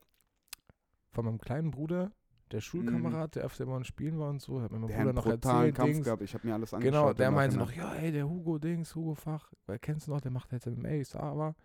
[1.17, 2.11] von meinem kleinen Bruder,
[2.51, 5.13] der Schulkamerad, der öfter bei uns spielen war und so, hat mir mein der Bruder
[5.13, 6.05] noch erzählt, Kampf Dings.
[6.05, 6.21] gehabt.
[6.21, 6.93] Ich habe mir alles angeschaut.
[6.93, 10.21] Genau, der meinte noch, ja, ey, der Hugo Dings, Hugo Fach, weil kennst du noch,
[10.21, 11.55] der macht jetzt MMA, ich sag aber.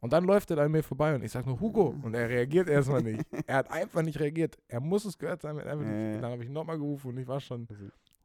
[0.00, 2.68] Und dann läuft er an mir vorbei und ich sag nur Hugo und er reagiert
[2.68, 3.24] erstmal nicht.
[3.48, 4.56] Er hat einfach nicht reagiert.
[4.68, 5.58] Er muss es gehört haben.
[5.58, 6.22] er hat Einfach nicht.
[6.22, 7.66] Dann habe ich nochmal gerufen und ich war schon,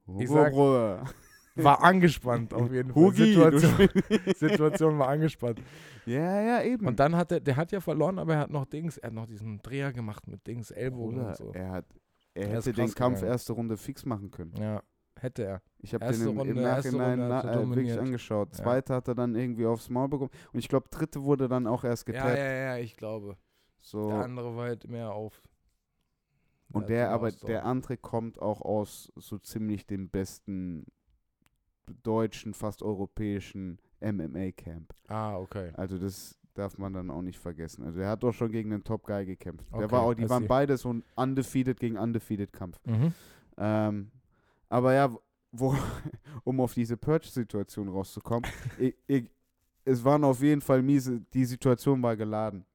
[0.06, 1.04] Hugo, ich sag- Bruder.
[1.64, 3.04] War angespannt auf jeden Fall.
[3.04, 3.90] Hugi, Situation,
[4.36, 5.62] Situation war angespannt.
[6.06, 6.88] Ja, ja, eben.
[6.88, 9.14] Und dann hat er, der hat ja verloren, aber er hat noch Dings, er hat
[9.14, 11.52] noch diesen Dreher gemacht mit Dings, Ellbogen Bruder, und so.
[11.54, 11.86] er hat,
[12.34, 13.32] er Er hätte den Kampf gegangen.
[13.34, 14.54] erste Runde fix machen können.
[14.60, 14.82] Ja,
[15.20, 15.62] hätte er.
[15.80, 18.50] Ich habe den im, im Runde, erste Nachhinein na, äh, wirklich angeschaut.
[18.58, 18.64] Ja.
[18.64, 20.32] Zweite hat er dann irgendwie aufs Maul bekommen.
[20.52, 22.38] Und ich glaube, dritte wurde dann auch erst Ja, getappt.
[22.38, 23.38] ja, ja, ich glaube.
[23.82, 24.10] So.
[24.10, 25.42] Der andere war halt mehr auf.
[26.72, 30.86] Und der, den aber der andere kommt auch aus so ziemlich dem besten
[32.04, 34.94] deutschen, fast europäischen MMA-Camp.
[35.08, 35.72] Ah, okay.
[35.76, 37.84] Also das darf man dann auch nicht vergessen.
[37.84, 39.66] Also er hat doch schon gegen den Top Guy gekämpft.
[39.72, 40.48] Der Okay, war auch, die I waren see.
[40.48, 42.80] beide so ein undefeated gegen undefeated Kampf.
[42.86, 43.14] Mhm.
[43.58, 44.12] Ähm,
[44.68, 45.16] aber ja,
[45.52, 45.76] wo,
[46.44, 48.50] um auf diese Purge-Situation rauszukommen,
[48.80, 49.30] ich, ich,
[49.86, 52.66] es waren auf jeden Fall miese, die Situation war geladen.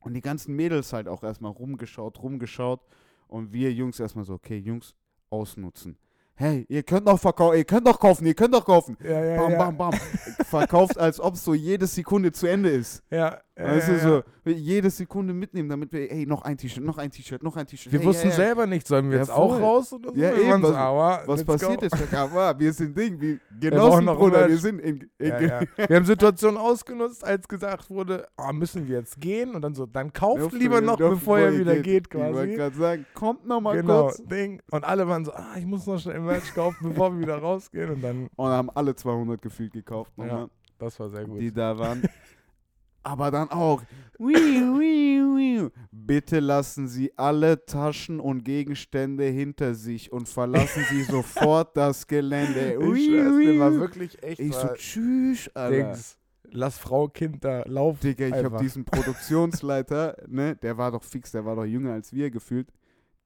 [0.00, 2.80] Und die ganzen Mädels halt auch erstmal rumgeschaut, rumgeschaut.
[3.26, 4.94] Und wir Jungs erstmal so, okay, Jungs,
[5.30, 5.98] ausnutzen.
[6.40, 8.96] Hey, ihr könnt doch verkaufen, ihr könnt doch kaufen, ihr könnt doch kaufen.
[9.02, 9.58] Ja, ja, Bam, ja.
[9.58, 9.92] bam, bam.
[10.48, 13.02] Verkauft, als ob so jede Sekunde zu Ende ist.
[13.10, 16.84] Ja, ja, Weißt du, so, wir jede Sekunde mitnehmen, damit wir, hey, noch ein T-Shirt,
[16.84, 17.92] noch ein T-Shirt, noch ein T-Shirt.
[17.92, 19.62] Wir hey, wussten ja, selber nicht, sollen wir Ja, jetzt auch voll.
[19.62, 20.16] raus oder so?
[20.16, 21.86] Ja, Wir eben, was- aber Was passiert go.
[21.86, 25.60] ist, aber wir sind Ding, brauchen Genossen, noch Bruder, wir sind in, in Ja, ja.
[25.88, 29.54] Wir haben Situationen ausgenutzt, als gesagt wurde, ah, müssen wir jetzt gehen?
[29.54, 32.08] Und dann so, dann kauft Dürft lieber noch, bevor ihr wieder geht.
[32.10, 32.54] geht, Ich wollte quasi.
[32.54, 34.22] gerade sagen, kommt noch mal Genau, kurz.
[34.24, 34.62] Ding.
[34.70, 37.90] Und alle waren so, ah, ich muss noch schnell Merch kaufen, bevor wir wieder rausgehen.
[37.90, 41.40] Und dann, Und haben alle 200 gefühlt gekauft, Ja, nochmal, das war sehr gut.
[41.40, 42.02] die da waren.
[43.02, 43.82] Aber dann auch,
[45.90, 52.74] bitte lassen Sie alle Taschen und Gegenstände hinter sich und verlassen Sie sofort das Gelände.
[52.74, 55.92] ich schwör's war wirklich echt Ich so, tschüss, Alter.
[55.92, 56.18] Dings.
[56.50, 58.00] Lass Frau, Kind da laufen.
[58.00, 58.60] Digga, ich habe einfach.
[58.60, 62.72] diesen Produktionsleiter, ne, der war doch fix, der war doch jünger als wir gefühlt,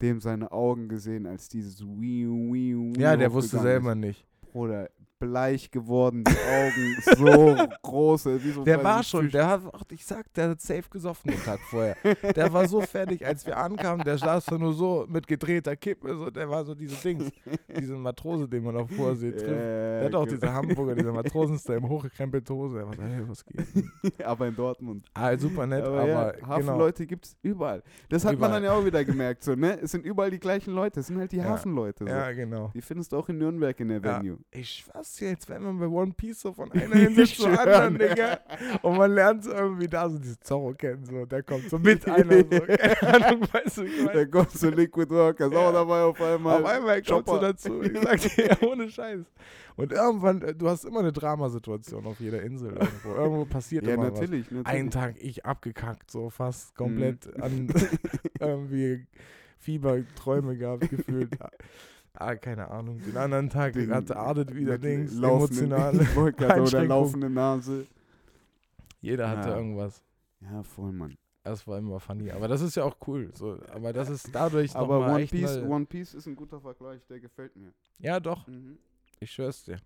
[0.01, 4.23] dem seine Augen gesehen, als dieses Wiu, Wiu, Ja, Wiu der wusste selber nicht.
[4.23, 4.53] Ist.
[4.53, 4.91] Bruder,
[5.23, 6.97] bleich geworden, die Augen
[7.57, 11.31] so große, wie so Der war schon, der hat, ich sag, der hat safe gesoffen
[11.31, 11.97] den Tag vorher.
[12.35, 16.17] Der war so fertig, als wir ankamen, der saß da nur so mit gedrehter Kippe,
[16.17, 17.31] so, der war so diese Dings,
[17.77, 19.47] diese Matrose, den man auf Vorsee trifft.
[19.47, 20.37] Der hat auch genau.
[20.37, 22.79] diese Hamburger, diese Matrosenstyle, hochgekrempelte Hose.
[22.81, 24.25] Er war so, hey, was geht?
[24.25, 25.07] aber in Dortmund.
[25.15, 26.49] Ah, super nett, aber aber, ja, genau.
[26.49, 27.83] Hafenleute gibt's überall.
[28.09, 28.53] Das hat man Überall.
[28.53, 29.79] dann ja auch wieder gemerkt, so, ne?
[29.81, 31.45] Es sind überall die gleichen Leute, es sind halt die Ja.
[31.45, 32.05] Hafenleute.
[32.05, 32.11] So.
[32.11, 32.71] Ja, genau.
[32.75, 34.21] Die findest du auch in Nürnberg in der Ja.
[34.21, 34.39] Venue.
[34.51, 37.99] Ich schwör's dir, jetzt wenn man bei One Piece so von einer Insel zur anderen,
[37.99, 38.41] Digga.
[38.83, 42.07] Und man lernt so irgendwie da so diese Zorro kennen, so, der kommt so mit
[42.09, 45.59] einer, so, keine Ahnung, weißt du, ich Der kommt zu Liquid Rock, ist Ja.
[45.59, 46.61] auch dabei auf einmal.
[46.63, 47.39] auf einmal du Chopper.
[47.41, 49.21] dazu, ich sag dir, ja, ohne Scheiß.
[49.77, 53.15] Und irgendwann, äh, du hast immer eine Dramasituation auf jeder Insel irgendwo.
[53.15, 54.21] Irgendwo passiert Ja, immer was.
[54.21, 54.67] natürlich, natürlich.
[54.67, 57.43] Einen Tag ich abgekackt, so fast komplett Mhm.
[57.43, 57.75] an
[58.39, 59.07] irgendwie
[59.59, 61.31] Fieberträume gehabt, gefühlt.
[62.15, 63.01] Ah, keine Ahnung.
[63.05, 65.99] Den anderen Tag Den- hatte Ardet wieder Dings, emotionale.
[66.15, 67.87] Wollte gerade, Oder laufende Nase.
[69.01, 69.57] Jeder hatte Ja.
[69.57, 70.03] irgendwas.
[70.41, 71.17] Ja, voll, Mann.
[71.45, 72.31] Das war immer funny.
[72.31, 73.31] Aber das ist ja auch cool.
[73.35, 77.05] So, aber das ist dadurch Aber One echt Piece, One Piece ist ein guter Vergleich,
[77.07, 77.73] der gefällt mir.
[77.99, 78.47] Ja, doch.
[78.47, 78.79] Mhm.
[79.19, 79.79] Ich schwör's dir.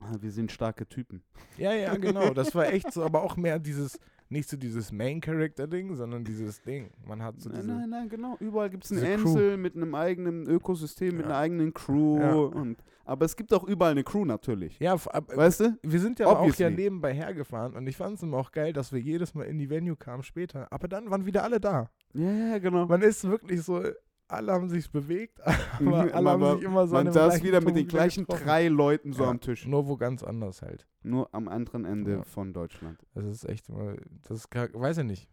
[0.20, 1.22] Wir sind starke Typen.
[1.56, 2.30] Ja, ja, genau.
[2.34, 6.90] Das war echt so, aber auch mehr dieses, nicht so dieses Main-Character-Ding, sondern dieses Ding.
[7.06, 7.72] Man hat so nein, diese.
[7.74, 8.36] nein, nein, genau.
[8.40, 9.12] Überall gibt es eine.
[9.14, 11.32] Insel mit einem eigenen Ökosystem, mit Ja.
[11.32, 12.18] einer eigenen Crew.
[12.18, 12.32] Ja.
[12.34, 14.78] Und, aber es gibt auch überall eine Crew natürlich.
[14.80, 15.78] Ja, Weißt du?
[15.82, 16.76] wir sind ja aber auch ja Obviously.
[16.76, 19.70] nebenbei hergefahren und ich fand es immer auch geil, dass wir jedes Mal in die
[19.70, 20.70] Venue kamen später.
[20.70, 21.88] Aber dann waren wieder alle da.
[22.12, 22.86] Ja, ja, genau.
[22.86, 23.82] Man ist wirklich so,
[24.28, 25.38] alle haben sich bewegt,
[25.80, 28.24] Mhm, aber alle haben aber sich immer so an Man saß wieder mit den gleichen
[28.24, 28.44] getroffen.
[28.44, 29.66] drei Leuten so Ja, am Tisch.
[29.66, 30.86] Nur wo ganz anders halt.
[31.02, 32.22] Nur am anderen Ende Ja.
[32.24, 33.04] von Deutschland.
[33.14, 33.94] Das ist echt immer,
[34.28, 35.28] das ist, weiß ich nicht.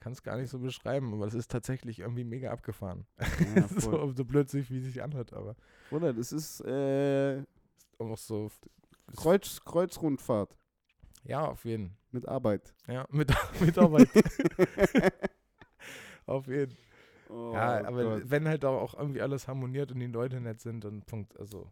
[0.00, 3.06] kann es gar nicht so beschreiben, aber es ist tatsächlich irgendwie mega abgefahren.
[3.56, 5.56] Ja, so, so blödsinn, wie es sich anhört, aber
[5.90, 7.42] Oder das ist äh,
[7.98, 8.50] auch so,
[9.16, 10.56] Kreuz, Kreuzrundfahrt
[11.24, 11.96] ja, auf jeden.
[12.12, 12.74] mit Arbeit.
[12.86, 14.08] Ja, mit, Mitarbeit.
[16.26, 16.76] auf jeden.
[17.28, 18.30] Oh ja, aber Gott.
[18.30, 21.38] wenn halt auch irgendwie alles harmoniert und die Leute nett sind, dann Punkt.
[21.38, 21.70] Also,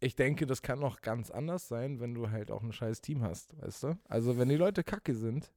[0.00, 3.22] ich denke, das kann noch ganz anders sein, wenn du halt auch ein scheiß Team
[3.22, 3.98] hast, weißt du?
[4.08, 5.52] Also, wenn die Leute kacke sind,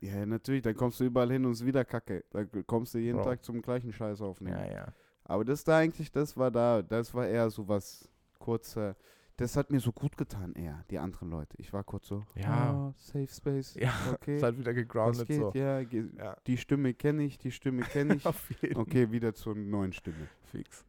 [0.00, 2.24] Ja, natürlich, dann kommst du überall hin und es ist wieder Kacke.
[2.30, 3.24] Da kommst du jeden Bro.
[3.24, 4.56] Tag zum gleichen Scheiß aufnehmen.
[4.58, 4.94] ja, ja.
[5.24, 8.96] Aber das da eigentlich, das war da, das war eher so was kurzer.
[9.38, 11.56] Das hat mir so gut getan, eher, die anderen Leute.
[11.60, 12.72] Ich war kurz so, Ja.
[12.72, 13.74] ah, Safe Space.
[13.76, 14.36] Ja, okay.
[14.36, 15.36] ist halt wieder gegroundet geht?
[15.38, 15.52] so.
[15.54, 16.36] Ja, ge Ja.
[16.46, 18.26] die Stimme kenne ich, die Stimme kenne ich.
[18.26, 20.26] Auf jeden Okay, wieder zur neuen Stimme.
[20.50, 20.84] Fix.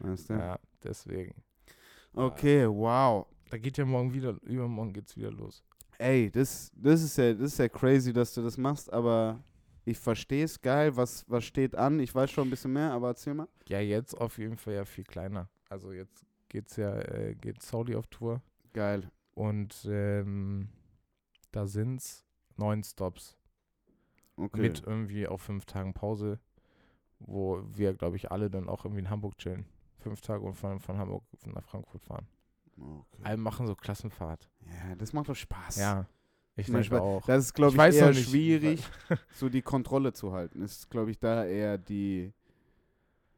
[0.00, 0.34] Weißt du?
[0.34, 1.34] Ja, deswegen.
[2.12, 3.26] Okay, wow.
[3.50, 5.64] Da geht ja morgen wieder, übermorgen geht's wieder los.
[5.96, 9.42] Ey, das, das ist ja, das ist ja crazy, dass du das machst, aber
[9.86, 10.94] ich verstehe es geil.
[10.94, 11.98] Was, was steht an?
[12.00, 13.48] Ich weiß schon ein bisschen mehr, aber erzähl mal.
[13.66, 15.48] Ja, jetzt auf jeden Fall ja viel kleiner.
[15.70, 19.10] Also jetzt geht's ja, äh, geht Saudi auf Tour Geil.
[19.34, 20.68] und ähm,
[21.52, 22.24] da sind's
[22.56, 23.36] neun Stops
[24.36, 24.60] Okay.
[24.60, 26.38] mit irgendwie auf fünf Tagen Pause,
[27.18, 29.64] wo wir, glaube ich, alle dann auch irgendwie in Hamburg chillen.
[29.98, 32.28] Fünf Tage und von, von Hamburg nach Frankfurt fahren.
[32.76, 33.20] okay.
[33.24, 34.48] Alle machen so Klassenfahrt.
[34.64, 35.76] Ja, das macht doch Spaß.
[35.78, 36.06] Ja,
[36.54, 37.26] ich denke auch.
[37.26, 38.84] Das ist, glaube Ich ich, weiß eher schwierig,
[39.32, 40.62] so die Kontrolle zu halten.
[40.62, 42.32] Ist, glaube ich, da eher die.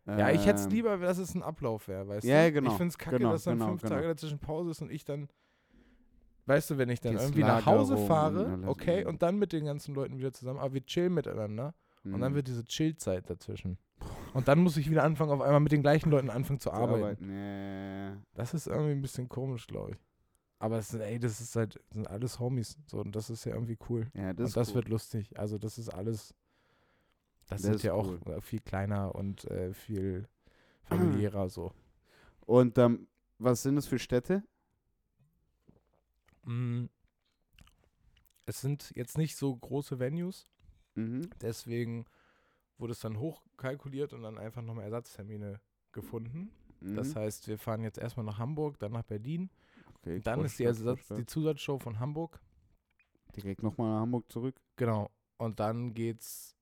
[0.06, 2.52] Ja, ich hätte es ähm, lieber, dass es ein Ablauf wäre, weißt Ja, du?
[2.52, 3.94] genau, Ich finde es kacke, genau, dass dann genau, fünf genau.
[3.94, 5.28] Tage dazwischen Pause ist und ich dann,
[6.46, 9.52] weißt du, wenn ich dann Dieses irgendwie nach Hause Lagerung fahre, okay, und dann mit
[9.52, 12.36] den ganzen Leuten wieder zusammen, aber wir chillen miteinander und dann mhm.
[12.36, 13.78] wird diese Chillzeit dazwischen.
[14.32, 17.30] Und dann muss ich wieder anfangen, auf einmal mit den gleichen Leuten anfangen zu arbeiten.
[17.30, 18.16] Ja.
[18.34, 19.98] Das ist irgendwie ein bisschen komisch, glaube ich.
[20.58, 22.78] Aber es sind, ey, das ist halt, sind alles Homies.
[22.86, 24.06] So, und das ist ja irgendwie cool.
[24.14, 24.74] ja, das und das cool.
[24.76, 25.38] wird lustig.
[25.38, 26.34] Also das ist alles,
[27.50, 28.18] das, Das ist ja cool.
[28.24, 30.26] auch äh, viel kleiner und äh, viel
[30.84, 31.72] familiärer so.
[32.46, 33.06] Und ähm,
[33.38, 34.42] was sind das für Städte?
[36.44, 36.86] Mm.
[38.46, 40.50] Es sind jetzt nicht so große Venues,
[40.96, 41.30] Mhm.
[41.40, 42.04] deswegen
[42.78, 45.60] wurde es dann hochkalkuliert und dann einfach nochmal Ersatztermine
[45.92, 46.50] gefunden.
[46.80, 46.96] Mhm.
[46.96, 49.50] Das heißt, wir fahren jetzt erstmal nach Hamburg, dann nach Berlin.
[49.98, 51.26] okay, Dann ist die, Ersatz, die.
[51.26, 52.40] Zusatzshow von Hamburg.
[53.36, 54.60] Direkt nochmal nach Hamburg zurück.
[54.76, 55.10] Genau.
[55.36, 56.56] Und dann geht's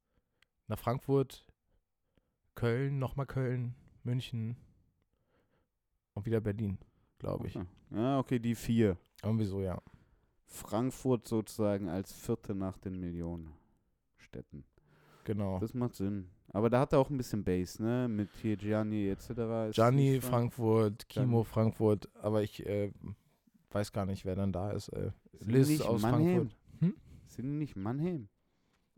[0.69, 1.45] nach Frankfurt,
[2.55, 4.57] Köln, nochmal Köln, München
[6.15, 6.79] und wieder Berlin,
[7.19, 7.57] glaube ich.
[7.57, 7.67] Okay.
[7.91, 8.97] Ja, okay, die vier.
[9.23, 9.81] Irgendwie so, ja.
[10.45, 13.53] Frankfurt sozusagen als vierte nach den Millionen
[14.17, 14.65] Städten.
[15.25, 15.59] Genau.
[15.59, 16.31] Das macht Sinn.
[16.53, 18.09] Aber da hat er auch ein bisschen Bass, ne?
[18.09, 19.73] Mit hier Gianni etc.
[19.73, 21.45] Gianni, Frankfurt, Kimo.
[21.45, 22.91] Frankfurt, aber ich äh,
[23.71, 24.89] weiß gar nicht, wer dann da ist.
[24.89, 26.25] Äh, Liz nicht aus Mannheim?
[26.25, 26.57] Frankfurt.
[26.81, 26.95] Hm?
[27.27, 28.29] Sind die nicht Mannheim?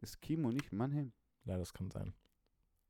[0.00, 1.12] Ist Kimo nicht Mannheim?
[1.44, 2.12] Ja, das kann sein.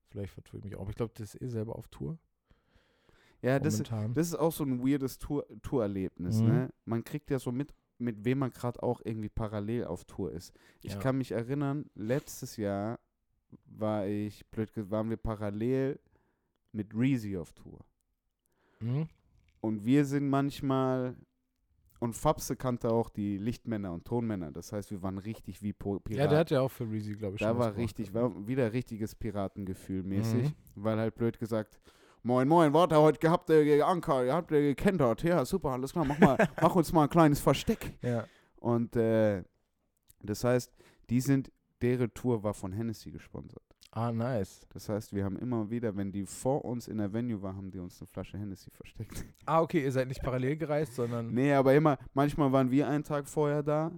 [0.08, 0.80] Vielleicht vertue ich mich auch.
[0.82, 2.18] Aber ich glaube, das ist eh selber auf Tour.
[3.42, 6.46] Ja, das, das ist auch so ein weirdes Tour Tourerlebnis, Mhm.
[6.48, 6.70] ne?
[6.84, 10.52] Man kriegt ja so mit, mit wem man gerade auch irgendwie parallel auf Tour ist.
[10.82, 10.98] Ich Ja.
[10.98, 12.98] kann mich erinnern, letztes Jahr
[13.64, 15.98] war ich, blöd gesagt, waren wir parallel
[16.72, 17.78] mit Reezy auf Tour.
[18.80, 19.08] Mhm.
[19.62, 21.16] Und wir sind manchmal,
[22.00, 24.50] und Fabse kannte auch die Lichtmänner und Tonmänner.
[24.50, 26.24] Das heißt, wir waren richtig wie Po- Piraten.
[26.24, 28.46] Ja, der hat ja auch für Reezy, glaube ich, Da schon was war richtig, war
[28.48, 30.48] wieder richtiges Piratengefühl mäßig.
[30.48, 30.54] Mhm.
[30.76, 31.78] Weil halt blöd gesagt,
[32.22, 35.22] moin moin, warte heute gehabt, äh, Anker, ihr habt ihr gekentert.
[35.22, 37.96] Ja, super, alles klar, mach mal, mach uns mal ein kleines Versteck.
[38.02, 38.24] Ja.
[38.56, 39.44] Und äh,
[40.22, 40.72] das heißt,
[41.10, 43.62] die sind, deren Tour war von Hennessy gesponsert.
[43.92, 44.66] Ah, nice.
[44.72, 47.70] Das heißt, wir haben immer wieder, wenn die vor uns in der Venue war, haben
[47.70, 49.24] die uns eine Flasche Hennessy versteckt.
[49.46, 51.32] Ah, okay, ihr seid nicht parallel gereist, sondern.
[51.32, 53.90] nee, aber immer, manchmal waren wir einen Tag vorher da.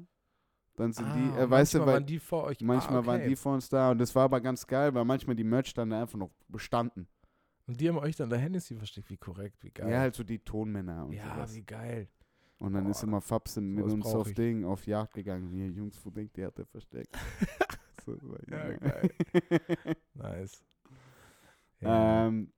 [0.77, 2.61] Dann sind ah, die, äh, weißt du, manchmal weil waren die vor euch.
[2.63, 3.07] manchmal ah, okay.
[3.09, 5.95] waren die vor uns da und das war aber ganz geil, weil manchmal die Merchstände
[5.95, 7.07] einfach noch bestanden.
[7.67, 9.11] Und die haben euch dann der Hennessy versteckt.
[9.11, 9.91] Wie korrekt, wie geil.
[9.91, 11.55] Ja, halt so die Tonmänner und ja sowas.
[11.55, 12.09] wie geil.
[12.59, 14.35] Und dann ist Boah, immer Fabs mit uns auf ich.
[14.35, 15.49] Ding, auf Jagd gegangen.
[15.49, 17.15] Hier, Jungs, wo denkt ihr, hat er versteckt?
[18.03, 18.17] so,
[18.51, 18.77] Ja, ja.
[18.79, 19.15] geil.
[20.15, 20.65] Nice.
[21.81, 22.27] Ja.
[22.29, 22.53] ähm,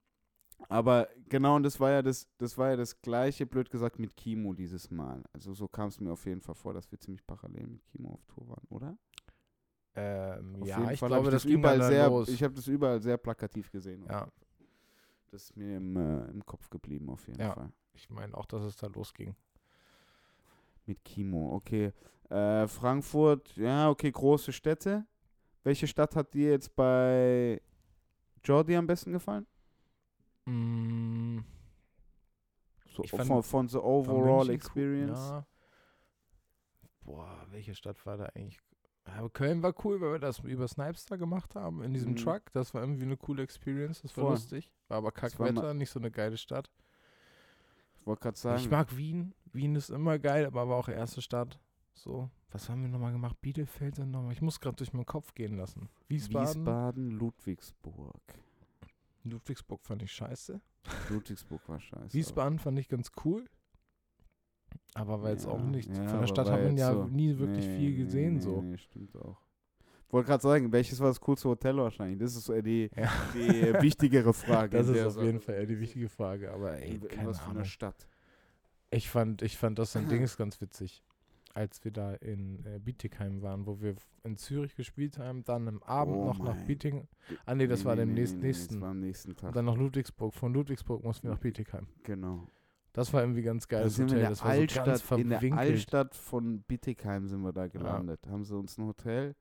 [0.68, 4.16] aber genau, und das war ja das, das war ja das gleiche, blöd gesagt, mit
[4.16, 5.22] Kimo dieses Mal.
[5.32, 8.12] Also so kam es mir auf jeden Fall vor, dass wir ziemlich parallel mit Kimo
[8.12, 8.96] auf Tour waren, oder?
[9.96, 12.28] ähm, Auf ja, jeden ich Fall glaube, das, das ging überall sehr, los.
[12.28, 14.04] ich habe das überall sehr plakativ gesehen.
[14.08, 14.26] ja,
[15.30, 17.52] Das ist mir im, äh, im Kopf geblieben auf jeden Ja.
[17.54, 17.72] Fall.
[17.92, 19.34] ich meine auch, dass es da losging.
[20.86, 21.92] Mit Kimo, okay.
[22.30, 25.06] Äh, Frankfurt, ja, okay, große Städte.
[25.64, 27.60] Welche Stadt hat dir jetzt bei
[28.44, 29.46] Jordi am besten gefallen?
[30.44, 31.38] Mm,
[32.86, 34.54] So, Ich fand- von, von the overall München cool.
[34.54, 35.18] experience?
[35.18, 35.46] Ja.
[37.02, 38.60] Boah, welche Stadt war da eigentlich?
[39.04, 42.16] Aber Köln war cool, weil wir das über Snipestar gemacht haben in diesem Mhm.
[42.16, 42.52] Truck.
[42.52, 44.00] Das war irgendwie eine coole Experience.
[44.02, 44.32] Das war Voll.
[44.34, 44.72] lustig.
[44.88, 46.70] War aber Kackwetter, nicht so eine geile Stadt.
[47.98, 49.34] Ich wollte gerade sagen, Ich mag Wien.
[49.52, 51.58] Wien ist immer geil, aber war auch erste Stadt.
[51.94, 53.40] So, was haben wir nochmal gemacht?
[53.40, 54.32] Bielefeld dann nochmal.
[54.32, 55.88] Ich muss gerade durch meinen Kopf gehen lassen.
[56.08, 56.46] Wiesbaden.
[56.48, 58.20] Wiesbaden, Ludwigsburg.
[59.24, 60.60] Ludwigsburg fand ich scheiße.
[61.08, 62.12] Ludwigsburg war scheiße.
[62.12, 63.44] Wiesbaden fand ich ganz cool.
[64.94, 65.88] Aber war jetzt Ja, auch nicht.
[65.88, 68.34] ja, von der Stadt hat man ja so- nie wirklich Nee, viel gesehen.
[68.34, 68.60] nee, so.
[68.60, 69.38] Nee, stimmt auch.
[70.06, 72.18] Ich wollte gerade sagen, welches war das coolste Hotel wahrscheinlich?
[72.20, 73.10] Das ist äh, die, Ja.
[73.34, 74.76] die äh, wichtigere Frage.
[74.76, 75.40] Das ist auf jeden.
[75.40, 76.52] Fall eher die wichtige Frage.
[76.52, 77.56] Aber ey, In, in keine was für Ahnung.
[77.58, 78.06] einer Stadt?
[78.90, 81.02] Ich fand, ich fand das ein Dings ganz witzig,
[81.54, 85.82] als wir da in äh, Bietigheim waren, wo wir in Zürich gespielt haben, dann am
[85.84, 86.66] Abend Oh noch nach mein.
[86.66, 87.06] Bietigheim.
[87.46, 88.38] Ah nee, das war dem nächsten.
[88.40, 88.80] Das nächsten.
[88.80, 89.48] war am nächsten Tag.
[89.48, 90.34] Und dann nach Ludwigsburg.
[90.34, 91.86] Von Ludwigsburg mussten wir nach Bietigheim.
[92.02, 92.48] genau.
[92.92, 94.24] Das war irgendwie ganz Da geiles sind wir Hotel.
[94.24, 95.58] in Das der, war so ganz Altstadt, in der.
[95.58, 98.20] Altstadt von Bittigheim sind wir da gelandet.
[98.28, 99.34] Haben sie uns ein Hotel.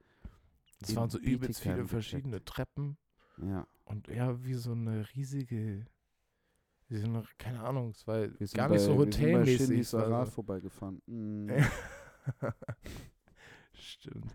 [0.79, 1.89] Das in waren so übelst Bietigheim viele gecheckt.
[1.89, 2.97] verschiedene Treppen.
[3.37, 3.67] Ja.
[3.85, 5.85] Und ja, wie so eine riesige,
[6.89, 9.21] wie so eine, keine Ahnung, es war Wir sind gar bei, nicht so wir sind
[9.21, 9.79] bei hotelmäßig.
[9.81, 11.01] Es war Rad so- vorbeigefahren.
[11.05, 11.49] Mm.
[13.73, 14.33] Stimmt.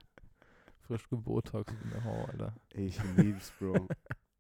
[0.81, 2.55] Frisch gebotox in der Hau, Alter.
[2.75, 3.89] Ich lieb's, Bro.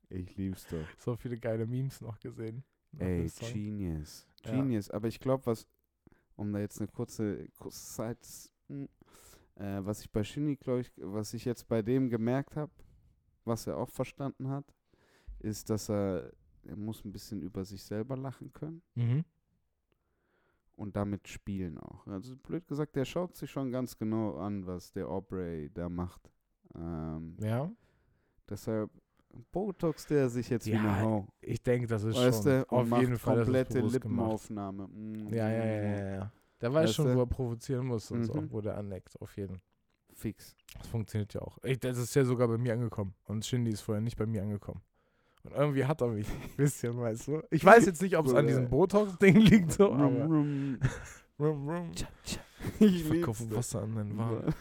[0.08, 0.86] Ich lieb's doch.
[0.98, 2.64] So viele geile Memes noch gesehen.
[2.98, 3.52] Ey, Song.
[3.52, 4.26] Genius.
[4.44, 4.52] Ja.
[4.52, 4.90] Genius.
[4.90, 5.66] Aber ich glaube, was,
[6.36, 8.18] um da jetzt eine kurze, kurze Zeit,
[8.68, 8.88] hm,
[9.56, 12.72] äh, was ich bei Shindy, glaube ich, was ich jetzt bei dem gemerkt habe,
[13.44, 14.64] was er auch verstanden hat,
[15.40, 16.32] ist, dass er,
[16.64, 19.24] er muss ein bisschen über sich selber lachen können Mhm.
[20.78, 22.06] Und damit spielen auch.
[22.06, 26.30] Also blöd gesagt, der schaut sich schon ganz genau an, was der Aubrey da macht.
[26.74, 27.70] Ähm, Ja,
[28.48, 28.90] Deshalb
[29.52, 31.28] Botox der sich jetzt wie Ja, eine Hau.
[31.40, 33.80] ich denke, das ist Weißt schon und auf jeden Fall komplette.
[33.80, 34.88] Lippenaufnahme.
[34.88, 36.32] Mm, Ja, ja, ja, ja, ja.
[36.60, 38.50] Der weiß Weißt schon, wo er provozieren muss und so, Mhm.
[38.50, 39.60] wo der aneckt, auf jeden.
[40.14, 40.56] Fix.
[40.76, 41.58] Das funktioniert ja auch.
[41.62, 43.14] Ich, das ist ja sogar bei mir angekommen.
[43.24, 44.80] Und Shindy ist vorher nicht bei mir angekommen.
[45.44, 47.42] Und irgendwie hat er mich ein bisschen, weißt du.
[47.50, 50.04] Ich weiß jetzt nicht, ob es an diesem Botox-Ding liegt, so, aber.
[50.24, 50.78] Rum,
[51.38, 51.90] rum.
[52.80, 54.52] Ich Ich verkaufe Wasser an deinen Wagen.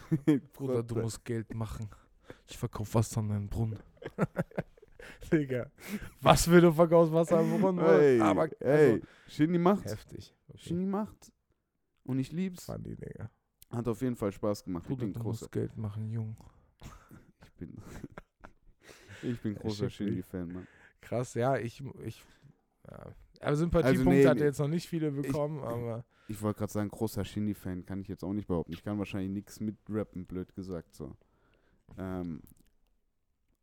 [0.52, 1.90] Bruder, du musst Geld machen.
[2.46, 3.78] Ich verkaufe Wasser an deinen Brunnen.
[5.32, 5.70] Digga.
[6.20, 7.84] Was will du verkaufst Wasser am Brunnen?
[7.84, 9.84] Ey, aber also, ey, Shindy macht.
[9.84, 10.32] heftig.
[10.48, 10.58] Okay.
[10.58, 11.32] Shindy macht.
[12.04, 12.64] Und ich lieb's.
[12.66, 13.30] Funny, Digga.
[13.70, 14.84] Hat auf jeden Fall Spaß gemacht.
[14.84, 15.44] Ich Bruder, bin du großer.
[15.46, 16.36] musst Geld machen, Jung.
[17.42, 17.76] Ich bin,
[19.22, 19.90] ich bin großer.
[19.90, 20.66] Shindy-Fan, Mann.
[21.00, 22.24] Krass, ja, ich, ich,
[22.90, 23.12] ja.
[23.40, 26.88] Aber Sympathiepunkte nee, hat er jetzt noch nicht viele bekommen, aber Ich wollte gerade sagen,
[26.88, 28.72] großer Shindy-Fan kann ich jetzt auch nicht behaupten.
[28.72, 31.16] Ich kann wahrscheinlich nichts mitrappen, blöd gesagt so.
[31.96, 32.40] Ähm,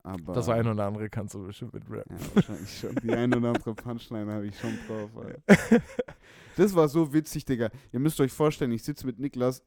[0.05, 2.05] aber das eine oder andere kannst du bestimmt mit Rap.
[2.09, 2.95] Ja, wahrscheinlich schon.
[2.95, 5.09] Die eine oder andere Punchline habe ich schon drauf.
[5.17, 5.83] Alter.
[6.55, 7.69] Das war so witzig, Digga.
[7.91, 9.61] Ihr müsst euch vorstellen, ich sitze mit Niklas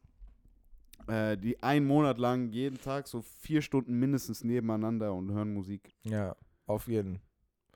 [1.09, 5.94] äh, die einen Monat lang jeden Tag so vier Stunden mindestens nebeneinander und hören Musik.
[6.05, 7.21] Ja, auf jeden.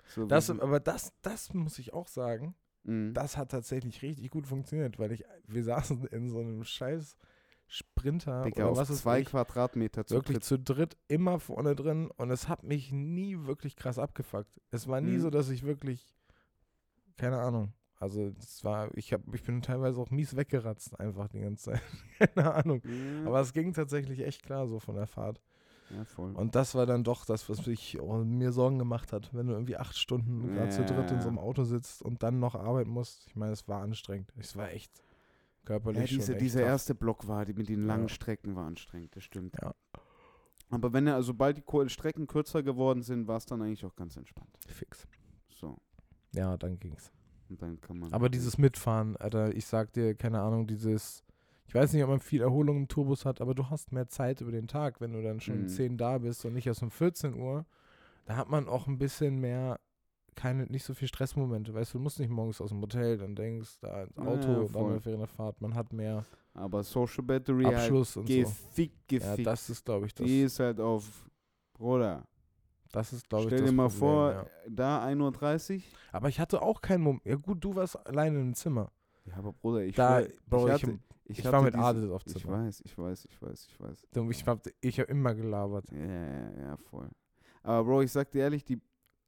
[0.09, 3.15] So, Das, aber das, das muss ich auch sagen, Mhm.
[3.15, 7.17] das hat tatsächlich richtig gut funktioniert, weil ich, wir saßen in so einem scheiß
[7.69, 10.45] Sprinter Digga, oder was ist zwei Quadratmeter zu wirklich dritt.
[10.45, 14.61] zu dritt immer vorne drin und es hat mich nie wirklich krass abgefuckt.
[14.71, 15.21] Es war nie Mhm.
[15.21, 16.13] so, dass ich wirklich,
[17.17, 21.39] keine Ahnung, also es war, ich hab, ich bin teilweise auch mies weggeratzt einfach die
[21.39, 21.83] ganze Zeit.
[22.35, 22.83] keine Ahnung.
[22.85, 25.41] Ja, Aber es ging tatsächlich echt klar so von der Fahrt.
[25.89, 26.33] ja, voll.
[26.33, 29.53] Und das war dann doch das, was mich oh, mir Sorgen gemacht hat, wenn du
[29.53, 31.39] irgendwie acht Stunden gerade zu dritt in so einem.
[31.39, 33.29] Auto sitzt und dann noch arbeiten musst.
[33.29, 34.33] Ich meine, es war anstrengend.
[34.37, 34.91] Es war echt
[35.65, 38.09] körperlich ja, diese, dieser erste Block war, die mit den langen.
[38.09, 39.55] Strecken war anstrengend, das stimmt.
[39.63, 39.77] Ja.
[40.71, 44.17] Aber wenn er, sobald die Strecken kürzer geworden sind, war es dann eigentlich auch ganz
[44.17, 44.59] entspannt.
[44.67, 45.07] Fix.
[45.55, 45.79] So.
[46.35, 47.13] Ja, dann ging's.
[47.53, 48.13] Und dann kann man.
[48.13, 51.23] Aber dieses Mitfahren, Alter, ich sag dir, keine Ahnung, dieses,
[51.67, 54.41] ich weiß nicht, ob man viel Erholung im Turbus hat, aber du hast mehr Zeit
[54.41, 55.69] über den Tag, wenn du dann schon Mhm.
[55.69, 57.67] 10 da bist und nicht erst um 14 Uhr.
[58.25, 59.79] Da hat man auch ein bisschen mehr,
[60.35, 61.75] keine, nicht so viel Stressmomente.
[61.75, 64.59] Weißt du, du musst nicht morgens aus dem Hotel, dann denkst da ins Auto ja,
[64.61, 65.61] und dann während der Fahrt.
[65.61, 68.35] Man hat mehr Aber Social Battery halt Abschluss und so.
[68.35, 69.47] gefickt, Ja, gefickt.
[69.47, 70.27] das ist, glaube ich, das.
[70.27, 71.29] die ist halt auf.
[71.75, 72.25] Bruder,
[72.93, 74.47] Das ist, glaube ich, stell dir mal Problem, vor, Ja.
[74.69, 75.83] da 1.30 Uhr.
[76.13, 77.25] Aber ich hatte auch keinen Moment.
[77.25, 78.93] Ja, gut, du warst alleine im Zimmer.
[79.25, 81.85] Ja, aber Bruder, ich, da, war, Bro, ich, hatte, ich, ich war hatte mit diese-
[81.85, 82.65] Adel auf Ich Zimmer.
[82.65, 84.03] weiß, ich weiß, ich weiß, ich weiß.
[84.31, 85.87] Ich habe ich hab immer gelabert.
[85.91, 87.09] Ja, ja, ja, voll.
[87.63, 88.81] Aber Bro, ich sag dir ehrlich, die,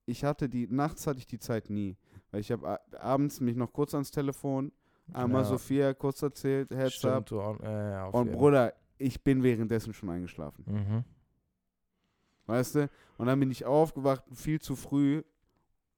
[0.07, 1.97] ich hatte die, nachts hatte ich die Zeit nie.
[2.31, 4.73] Weil ich habe abends mich noch kurz ans Telefon,
[5.13, 5.49] einmal Ja.
[5.49, 7.27] Sophia kurz erzählt, Heads up.
[7.27, 8.33] Stimmt, du auch, äh, Und.
[8.33, 10.65] Bruder, ich bin währenddessen schon eingeschlafen.
[10.67, 11.05] Mhm.
[12.47, 12.91] Weißt du?
[13.17, 15.23] Und dann bin ich aufgewacht, viel zu früh,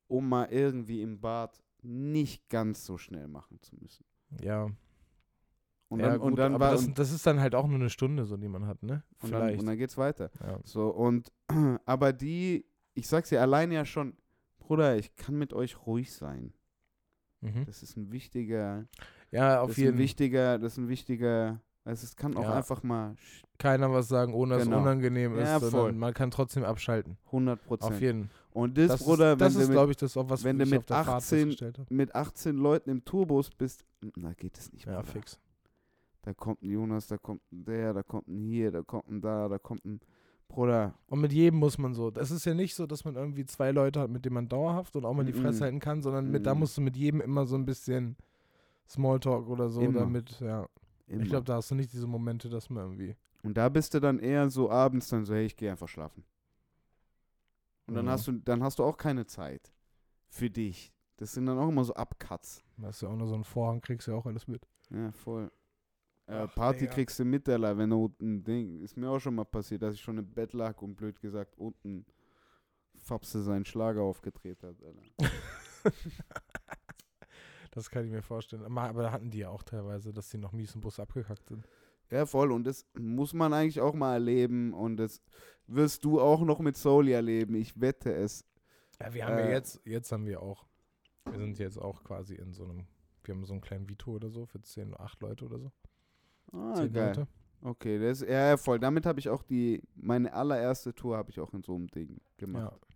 [0.06, 4.04] um mal irgendwie im Bad nicht ganz so schnell machen zu müssen.
[4.42, 4.70] Ja.
[5.88, 7.90] Und ja, dann, gut, und dann war, das, das ist dann halt auch nur eine
[7.90, 9.04] Stunde, so die man hat, ne?
[9.22, 9.60] und, dann, Vielleicht.
[9.60, 10.30] und dann geht's weiter.
[10.40, 10.58] ja.
[10.64, 11.32] So, und,
[11.84, 14.16] aber die, ich sag's dir alleine ja schon,
[14.58, 16.52] Bruder, ich kann mit euch ruhig sein.
[17.40, 17.64] Mhm.
[17.66, 18.88] Das ist ein wichtiger,
[19.30, 19.98] ja, auf jeden Fall.
[19.98, 22.54] wichtiger, das ist ein wichtiger, also es kann auch Ja.
[22.54, 23.16] einfach mal
[23.58, 24.76] Keiner was sagen, ohne dass Genau.
[24.76, 25.92] es unangenehm ist, Ja, sondern voll.
[25.94, 27.16] man kann trotzdem abschalten.
[27.32, 28.00] 100 Auf Prozent.
[28.02, 30.66] jeden Und das, Das Bruder, ist, das ist glaube ich, das auch, was wenn du
[30.66, 31.94] mit auf der Fahrt 18 festgestellt habe.
[31.94, 35.04] mit 18 Leuten im Tourbus bist, da geht es nicht Ja, Bruder.
[35.12, 35.38] fix.
[36.22, 39.20] Da kommt ein Jonas, da kommt ein der, da kommt ein hier, da kommt ein
[39.22, 40.00] da, da kommt ein
[40.48, 40.94] Bruder.
[41.08, 42.10] Und mit jedem muss man so.
[42.10, 44.94] Das ist ja nicht so, dass man irgendwie zwei Leute hat, mit denen man dauerhaft
[44.96, 45.32] und auch mal die.
[45.32, 48.16] Fresse halten kann, sondern mit, da musst du mit jedem immer so ein bisschen
[48.88, 50.00] Smalltalk oder so, Immer.
[50.00, 50.68] damit, ja.
[51.06, 51.22] Immer.
[51.22, 53.16] Ich glaube, da hast du nicht diese Momente, dass man irgendwie.
[53.42, 56.24] Und da bist du dann eher so abends dann so, hey, ich gehe einfach schlafen.
[57.86, 58.10] Und dann Mhm.
[58.10, 59.72] hast du, dann hast du auch keine Zeit
[60.28, 60.92] für dich.
[61.16, 62.62] Das sind dann auch immer so Abcuts.
[62.76, 64.66] Da hast du auch nur so einen Vorhang, kriegst du ja auch alles mit.
[64.90, 65.50] Ja, voll.
[66.26, 66.92] Äh, Party Digga.
[66.94, 68.80] kriegst du mit, Alter, wenn du ein Ding.
[68.80, 71.56] Ist mir auch schon mal passiert, dass ich schon im Bett lag und blöd gesagt
[71.56, 72.04] unten
[72.96, 75.02] Fapse seinen Schlager aufgedreht hat, Alter.
[77.76, 78.64] Das kann ich mir vorstellen.
[78.64, 81.68] Aber da hatten die ja auch teilweise, dass die noch mies im Bus abgekackt sind.
[82.10, 82.50] Ja, voll.
[82.50, 84.72] Und das muss man eigentlich auch mal erleben.
[84.72, 85.20] Und das
[85.66, 87.54] wirst du auch noch mit Soli erleben.
[87.54, 88.46] Ich wette es.
[88.98, 89.52] Ja, wir haben ja Äh.
[89.52, 90.64] jetzt, jetzt haben wir auch,
[91.26, 92.86] wir sind jetzt auch quasi in so einem,
[93.24, 95.70] wir haben so einen kleinen Vito oder so für 10, 8 Leute oder so.
[96.52, 97.08] Ah, 10 geil.
[97.08, 97.28] Leute.
[97.60, 98.78] Okay, das ja, ja voll.
[98.78, 102.22] Damit habe ich auch die, meine allererste Tour habe ich auch in so einem Ding
[102.38, 102.78] gemacht.
[102.88, 102.95] Ja.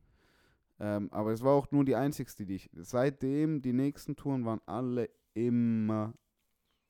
[0.81, 2.71] Ähm, aber es war auch nur die einzigste, die ich.
[2.73, 6.15] Seitdem, die nächsten Touren waren alle immer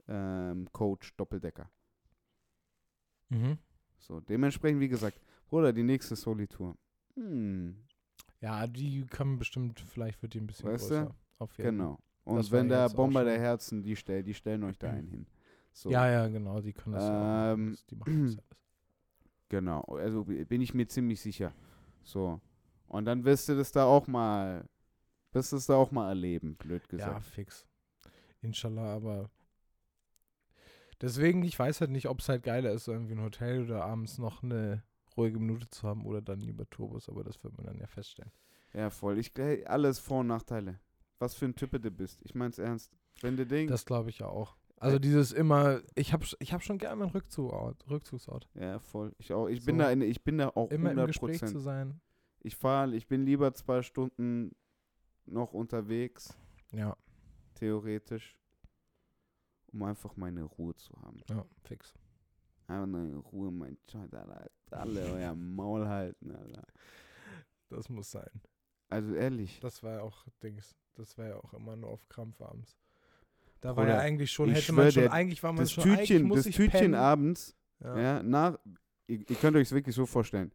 [0.08, 1.68] ähm, Coach Doppeldecker.
[3.28, 3.58] Mhm.
[3.98, 6.76] So, dementsprechend, wie gesagt, Bruder, die nächste Soli-Tour.
[7.14, 7.76] Hm,
[8.40, 10.94] Ja, die kann bestimmt, vielleicht wird die ein bisschen Weißt du?
[10.94, 11.14] größer.
[11.38, 11.98] Auf jeden genau.
[12.24, 15.26] Und Das wenn der Bomber der Herzen, die, stell, die stellen euch da einen hin.
[15.72, 17.52] So, Ja, ja, genau, die können das ja auch.
[17.54, 18.60] Ähm, Das- Die machen das alles.
[19.48, 19.80] genau.
[19.82, 21.52] Also bin ich mir ziemlich sicher.
[22.02, 22.40] So.
[22.90, 24.68] Und dann wirst du das da auch mal,
[25.32, 27.26] wirst du das da auch mal erleben, blöd Ja, gesagt.
[27.26, 27.66] fix.
[28.42, 29.30] Inshallah, aber
[31.00, 33.84] deswegen, ich weiß halt nicht, ob es halt geiler ist, so irgendwie ein Hotel oder
[33.84, 34.82] abends noch eine
[35.16, 38.32] ruhige Minute zu haben oder dann lieber Turbus, aber das wird man dann ja feststellen.
[38.72, 39.18] Ja, voll.
[39.18, 39.32] Ich
[39.68, 40.80] alles Vor- und Nachteile.
[41.18, 42.20] Was für ein Typ du bist.
[42.24, 42.90] Ich mein's ernst.
[43.20, 44.56] Wenn du denkst, Das glaube ich ja auch.
[44.78, 48.48] Also dieses immer, ich habe ich hab schon gerne meinen Rückzugsort, Rückzugsort.
[48.54, 49.12] ja, voll.
[49.18, 49.46] Ich auch.
[49.48, 49.82] Ich bin So.
[49.82, 52.00] da, in, ich bin da auch Immer im 100 Gespräch zu sein.
[52.40, 54.54] Ich fahre, ich bin lieber zwei Stunden
[55.26, 56.36] noch unterwegs,
[56.72, 56.96] Ja,
[57.54, 58.36] theoretisch,
[59.72, 61.20] um einfach meine Ruhe zu haben.
[61.28, 61.94] ja, fix.
[62.66, 64.48] Einfach in Ruhe, mein Joint, Alter.
[64.70, 66.64] Alle euer Maul halten, Alter.
[67.68, 68.30] Das muss sein.
[68.88, 69.58] Also ehrlich.
[69.60, 70.74] Das war ja auch Dings.
[70.94, 72.76] Das war ja auch immer nur auf Krampf abends.
[73.60, 75.72] Da Bruder, war ja eigentlich schon, hätte man schwör schon, dir, eigentlich war man Das
[75.72, 76.94] schon, Tütchen, das Tütchen pennen.
[76.94, 77.98] abends, Ja.
[78.00, 78.58] ja, nach,
[79.06, 80.50] ihr, ihr könnt euch es wirklich so vorstellen.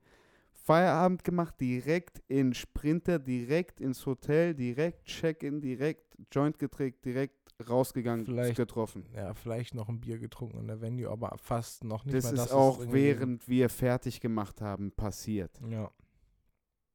[0.65, 7.35] Feierabend gemacht, direkt in Sprinter, direkt ins Hotel, direkt Check-in, direkt Joint geträgt, direkt
[7.69, 9.05] rausgegangen, Vielleicht- getroffen.
[9.13, 12.37] ja, vielleicht noch ein Bier getrunken in der Venue, aber fast noch nicht Das ist
[12.37, 15.91] das auch irgendwie- während wir fertig gemacht haben passiert, Ja.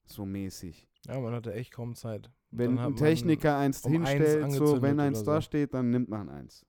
[0.05, 0.89] so mäßig.
[1.07, 2.29] ja, man hatte echt kaum Zeit.
[2.51, 5.41] Wenn ein Techniker eins um eins hinstellt, so, wenn eins da so.
[5.43, 6.67] steht, dann nimmt man eins.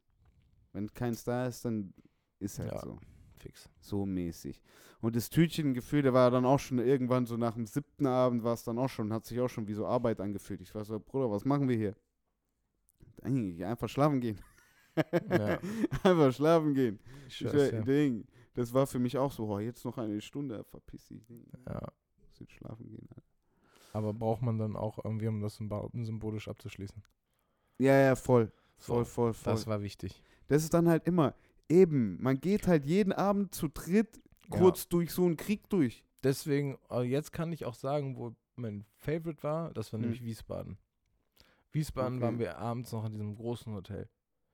[0.71, 1.95] Wenn keins da ist, dann
[2.39, 2.79] ist halt Ja.
[2.81, 2.99] so.
[3.41, 3.69] Fix.
[3.79, 4.61] So mäßig.
[5.01, 8.53] Und das Tütchengefühl, der war dann auch schon irgendwann so nach dem siebten Abend war
[8.53, 10.61] es dann auch schon, hat sich auch schon wie so Arbeit angefühlt.
[10.61, 11.95] Ich war so, Bruder, was machen wir hier?
[13.23, 14.39] Eigentlich einfach schlafen gehen.
[15.29, 15.59] Ja.
[16.03, 16.99] einfach schlafen gehen.
[17.27, 17.81] Ich Ich schwör's wär, ja.
[17.81, 18.25] Ding.
[18.53, 21.25] Das war für mich auch so, oh, jetzt noch eine Stunde, verpiss dich.
[21.25, 21.45] Ding.
[21.67, 21.79] ja.
[22.27, 23.07] Muss jetzt schlafen gehen.
[23.09, 23.23] Alter.
[23.93, 27.01] Aber braucht man dann auch irgendwie, um das symbo- symbolisch abzuschließen.
[27.79, 28.51] Ja, ja, voll.
[28.77, 29.53] Voll, voll, voll.
[29.53, 30.21] Das war wichtig.
[30.47, 31.35] Das ist dann halt immer,
[31.71, 36.03] eben, man geht halt jeden Abend zu dritt kurz durch so einen Krieg durch.
[36.23, 40.03] Deswegen, äh, jetzt kann ich auch sagen, wo mein Favorite war, das war Mhm.
[40.05, 40.77] nämlich Wiesbaden.
[41.71, 42.25] Wiesbaden Okay.
[42.25, 44.09] waren wir abends noch in diesem großen Hotel.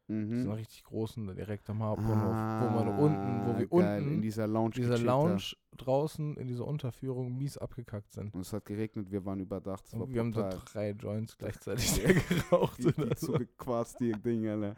[0.09, 0.35] Mhm.
[0.35, 2.35] So einem richtig großen, direkt am Hauptbahnhof.
[2.61, 5.77] wo man unten, wo wir Ah, geil, unten in dieser Lounge dieser Lounge haben.
[5.77, 8.33] draußen in dieser Unterführung mies abgekackt sind.
[8.33, 9.83] Und es hat geregnet, wir waren überdacht.
[9.93, 10.61] Und wir haben da brutal.
[10.71, 12.77] drei Joints gleichzeitig geraucht.
[12.77, 13.33] Richtig oder so.
[13.33, 14.75] zugequarzt, die Dinge, Alter.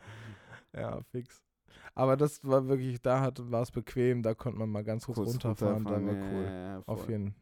[0.74, 1.44] Ja, fix.
[1.96, 5.18] Aber das war wirklich, da hat war es bequem, da konnte man mal ganz kurz,
[5.18, 6.44] Kurz runterfahren, da war runterfahren, cool.
[6.44, 7.36] ja, ja, Auf jeden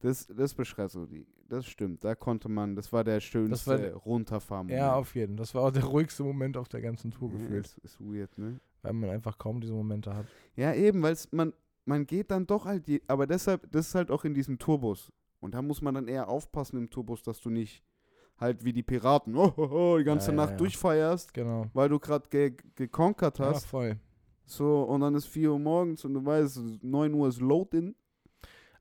[0.00, 1.26] Das, das beschreibt so die.
[1.48, 4.68] Das stimmt, da konnte man, das war der schönste war der- runterfahren.
[4.70, 5.36] Ja, auf jeden.
[5.36, 8.58] Das war auch der ruhigste Moment auf der ganzen Tour gefühlt, Ist, ist weird, ne?
[8.80, 10.26] weil man einfach kaum diese Momente hat.
[10.56, 11.52] Ja, eben, weil man,
[11.84, 15.12] man geht dann doch halt, je, aber deshalb, das ist halt auch in diesem Tourbus.
[15.40, 17.84] Und da muss man dann eher aufpassen im Tourbus, dass du nicht
[18.42, 20.56] halt wie die Piraten oh, oh, oh, die ganze Ja, ja, Nacht ja.
[20.58, 21.66] durchfeierst, Genau.
[21.72, 23.64] weil du gerade ge gekonkert Ja, hast.
[23.66, 23.96] voll.
[24.44, 27.94] So, und dann ist 4 Uhr morgens und du weißt, 9 Uhr ist Load-In.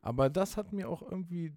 [0.01, 1.53] Aber das hat mir auch irgendwie,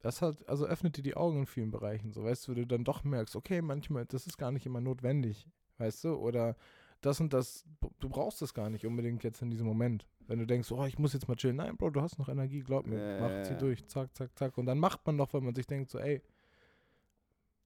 [0.00, 2.84] das hat, also öffnet dir die Augen in vielen Bereichen, so weißt du, du dann
[2.84, 6.54] doch merkst, okay, manchmal, das ist gar nicht immer notwendig, weißt du, oder
[7.00, 7.64] das und das,
[7.98, 10.06] du brauchst das gar nicht unbedingt jetzt in diesem Moment.
[10.28, 11.56] Wenn du denkst, oh, ich muss jetzt mal chillen.
[11.56, 12.98] Nein, Bro, du hast noch Energie, glaub mir.
[12.98, 13.54] Ja, mach, ja, ja.
[13.54, 14.56] durch, zack, zack, zack.
[14.56, 16.22] Und dann macht man doch, weil man sich denkt, so, ey,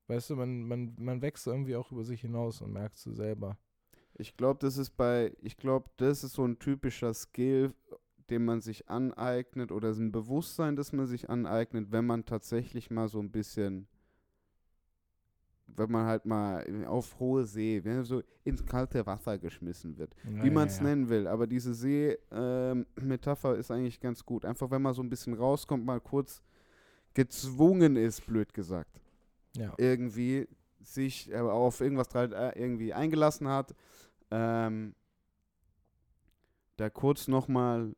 [0.08, 3.58] weißt du, man, man, man wächst irgendwie auch über sich hinaus und merkst du selber.
[4.14, 7.74] Ich glaube, das ist bei, ich glaube, das ist so ein typischer Skill,
[8.30, 12.90] den man sich aneignet oder so ein Bewusstsein, das man sich aneignet, wenn man tatsächlich
[12.90, 13.86] mal so ein bisschen,
[15.66, 20.42] wenn man halt mal auf hohe See, wenn so ins kalte Wasser geschmissen wird, Ja,
[20.42, 20.84] wie ja, man es ja.
[20.84, 21.26] nennen will.
[21.26, 24.44] Aber diese See-Metapher ist eigentlich ganz gut.
[24.44, 26.42] Einfach, wenn man so ein bisschen rauskommt, mal kurz
[27.14, 29.00] gezwungen ist, blöd gesagt
[29.56, 29.74] Ja.
[29.78, 30.48] irgendwie
[30.82, 33.74] sich äh, auf irgendwas äh, irgendwie eingelassen hat,
[34.30, 34.94] ähm,
[36.76, 37.94] da kurz nochmal,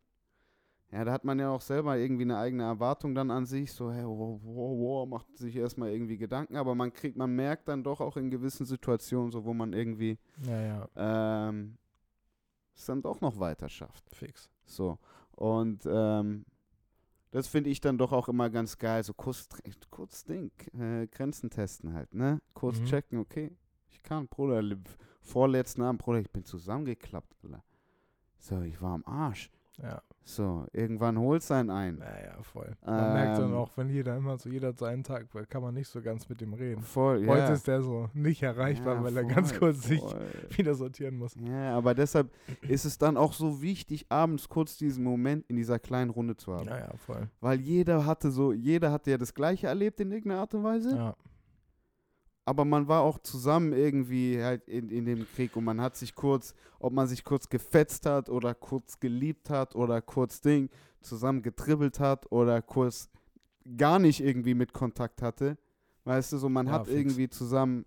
[0.90, 3.92] ja, da hat man ja auch selber irgendwie eine eigene Erwartung dann an sich, so,
[3.92, 7.82] hey, wow, wow, wow, macht sich erstmal irgendwie Gedanken, aber man kriegt, man merkt dann
[7.82, 11.76] doch auch in gewissen Situationen, so wo man irgendwie Ja, ja, ähm,
[12.74, 14.04] es dann doch noch weiter schafft.
[14.14, 14.48] fix.
[14.64, 14.98] So.
[15.32, 16.44] Und ähm,
[17.30, 19.02] das finde ich dann doch auch immer ganz geil.
[19.04, 19.48] So kurz,
[19.90, 22.40] kurz Ding, äh, Grenzen testen halt, ne?
[22.54, 22.84] Kurz Mhm.
[22.86, 23.56] checken, okay.
[23.90, 24.62] Ich kann, Bruder,
[25.20, 27.62] vorletzten Abend, Bruder, ich bin zusammengeklappt, Alter.
[28.38, 29.50] So, ich war am Arsch.
[29.82, 31.96] Ja, So, irgendwann holt sein ein.
[31.96, 32.76] naja, voll.
[32.84, 35.72] Man merkt dann Ähm, auch, wenn jeder immer so, jeder seinen Tag, weil kann man
[35.72, 36.82] nicht so ganz mit dem reden.
[36.82, 37.28] Voll, ja.
[37.32, 40.20] Heute ist der so nicht erreichbar, Ja, weil er ganz voll, kurz sich voll.
[40.56, 41.34] wieder sortieren muss.
[41.40, 42.30] Ja, aber deshalb
[42.68, 46.52] ist es dann auch so wichtig, abends kurz diesen Moment in dieser kleinen Runde zu
[46.52, 46.66] haben.
[46.68, 47.28] Ja, ja, voll.
[47.40, 50.94] Weil jeder hatte so, jeder hatte ja das Gleiche erlebt in irgendeiner Art und Weise.
[50.94, 51.16] Ja,
[52.48, 56.14] aber man war auch zusammen irgendwie halt in, in dem Krieg und man hat sich
[56.14, 60.70] kurz, ob man sich kurz gefetzt hat oder kurz geliebt hat oder kurz Ding
[61.00, 63.08] zusammen getribbelt hat oder kurz
[63.76, 65.58] gar nicht irgendwie mit Kontakt hatte.
[66.04, 66.96] Weißt du, so man Ja, hat fix.
[66.98, 67.84] irgendwie zusammen,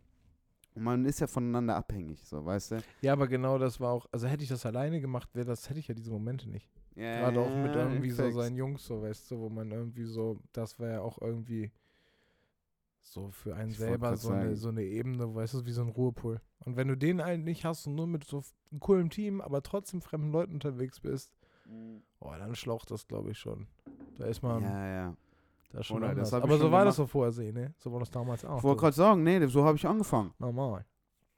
[0.75, 2.83] und man ist ja voneinander abhängig, so, weißt du?
[3.01, 5.79] ja, aber genau das war auch, also hätte ich das alleine gemacht, wäre das, hätte
[5.79, 6.69] ich ja diese Momente nicht.
[6.95, 10.79] Gerade auch mit irgendwie so seinen Jungs, so weißt du, wo man irgendwie so, das
[10.79, 11.71] wäre ja auch irgendwie
[13.01, 15.89] so für einen Ich selber so eine, so eine Ebene, weißt du, wie so ein
[15.89, 16.39] Ruhepool.
[16.59, 19.63] Und wenn du den halt nicht hast und nur mit so einem coolen Team, aber
[19.63, 21.33] trotzdem fremden Leuten unterwegs bist,
[22.19, 23.67] oh, dann schlaucht das, glaube ich, schon.
[24.17, 25.17] Da ist man Ja, ja.
[25.71, 27.11] da schon Oder, das Aber so war das gemacht.
[27.11, 27.73] so vorher, ne?
[27.77, 28.57] So war das damals auch.
[28.57, 28.81] Ich wollte so.
[28.81, 30.33] gerade sagen, nee, so habe ich angefangen.
[30.37, 30.85] Normal.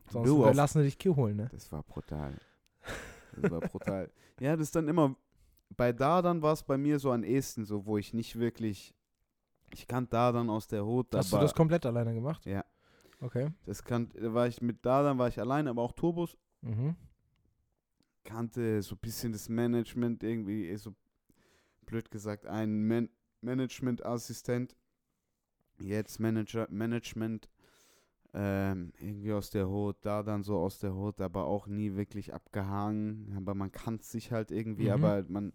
[0.09, 1.49] Sonst Du, lassen dich Kiel holen, ne?
[1.51, 2.35] Das war brutal.
[3.37, 4.11] Das war brutal.
[4.39, 5.15] ja, das ist dann immer,
[5.77, 8.93] bei da dann war es bei mir so am ehesten so, wo ich nicht wirklich,
[9.73, 12.45] ich kannte da dann aus der Hut, Hast du das komplett alleine gemacht?
[12.45, 12.63] Ja.
[13.21, 13.51] Okay.
[13.65, 16.95] das kan da war ich mit da dann war ich alleine, aber auch Turbos Mhm.
[18.23, 20.95] kannte so ein bisschen das Management irgendwie, eh so
[21.85, 23.09] blöd gesagt, ein Man
[23.41, 24.75] Management-Assistent,
[25.77, 27.49] jetzt Manager, Management,
[28.33, 32.33] ähm, irgendwie aus der Hut, da dann so aus der Hut, aber auch nie wirklich
[32.33, 34.93] abgehangen, aber man kannte sich halt irgendwie, Mhm.
[34.93, 35.51] aber man,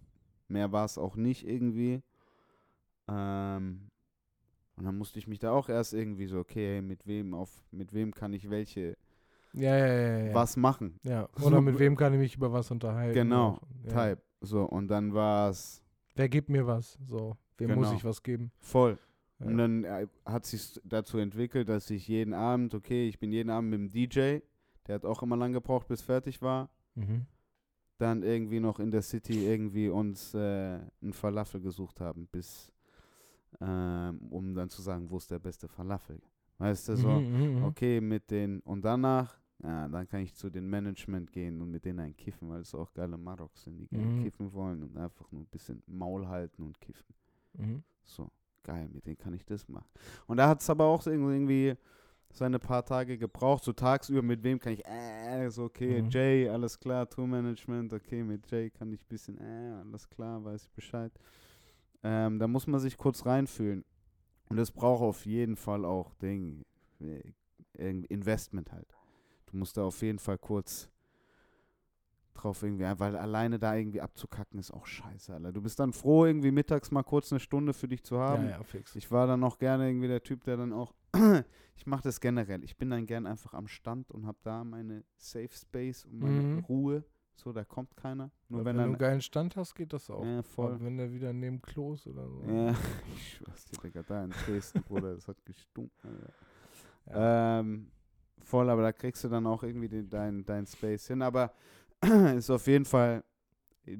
[0.49, 2.03] mehr war es auch nicht irgendwie.
[3.09, 3.91] Ähm,
[4.79, 7.93] und dann musste ich mich da auch erst irgendwie so, okay, mit wem auf, mit
[7.93, 8.97] wem kann ich welche,
[9.53, 10.35] Ja, ja, ja, ja.
[10.35, 10.99] was machen?
[11.03, 13.15] Ja, oder mit wem kann ich mich über was unterhalten?
[13.15, 13.59] Genau.
[13.85, 14.11] Ja.
[14.15, 14.23] Type.
[14.41, 15.83] So, und dann war es
[16.15, 16.99] Wer gibt mir was?
[17.07, 17.97] So, wem muss Genau.
[17.99, 18.51] ich was geben?
[18.59, 18.99] voll.
[19.41, 19.47] Ja.
[19.47, 23.51] Und dann äh, hat sich dazu entwickelt, dass ich jeden Abend, okay, ich bin jeden
[23.51, 24.39] Abend mit dem DJ,
[24.87, 27.27] der hat auch immer lang gebraucht, bis fertig war, Mhm.
[27.99, 32.73] dann irgendwie noch in der City irgendwie uns äh, einen Falafel gesucht haben, bis,
[33.61, 36.21] ähm, um dann zu sagen, wo ist der beste Falafel.
[36.59, 37.65] Weißt du, so, Mhm, mhm, mhm.
[37.67, 41.85] okay, mit den, und danach, ja, dann kann ich zu den Management gehen und mit
[41.85, 44.23] denen ein kiffen, weil es auch geile Maroks sind, die gerne Mhm.
[44.23, 47.15] kiffen wollen und einfach nur ein bisschen Maul halten und kiffen.
[47.59, 47.83] Mhm.
[48.05, 48.31] So,
[48.63, 49.89] geil, mit denen kann ich das machen.
[50.27, 51.75] Und da hat es aber auch so irgendwie
[52.33, 56.09] seine paar Tage gebraucht, so tagsüber, mit wem kann ich, äh, so, okay, Mhm.
[56.11, 60.65] Jay, alles klar, Tour-Management, okay, mit Jay kann ich ein bisschen, äh, alles klar, weiß
[60.65, 61.13] ich Bescheid.
[62.03, 63.85] Ähm, da muss man sich kurz reinfühlen.
[64.49, 66.65] Und es braucht auf jeden Fall auch Ding,
[67.01, 67.23] äh,
[67.75, 68.97] Investment halt.
[69.47, 70.91] Du musst da auf jeden Fall kurz
[72.35, 75.53] drauf irgendwie, weil alleine da irgendwie abzukacken ist auch scheiße, Alter.
[75.53, 78.45] Du bist dann froh, irgendwie mittags mal kurz eine Stunde für dich zu haben.
[78.45, 78.95] Ja, ja, fix.
[78.97, 80.95] Ich war dann auch gerne irgendwie der Typ, der dann auch,
[81.77, 82.63] ich mache das generell.
[82.65, 86.43] Ich bin dann gern einfach am Stand und habe da meine Safe Space und meine
[86.43, 86.59] Mhm.
[86.61, 87.05] Ruhe.
[87.39, 88.33] So, da kommt keiner.
[88.49, 90.25] Nur wenn, wenn du einen geil'n Stand hast, geht das auch.
[90.25, 90.73] ja, voll.
[90.73, 92.43] Aber wenn der wieder neben Klo ist oder so.
[92.43, 92.71] Ja,
[93.15, 96.11] ich schwör's dir, Digga, da in Dresden, Bruder, das hat gestunken.
[97.07, 97.61] Ja.
[97.61, 97.93] Ähm,
[98.41, 101.23] voll, aber da kriegst du dann auch irgendwie den, dein, dein Space hin.
[101.23, 101.53] Aber
[102.37, 103.23] ist auf jeden Fall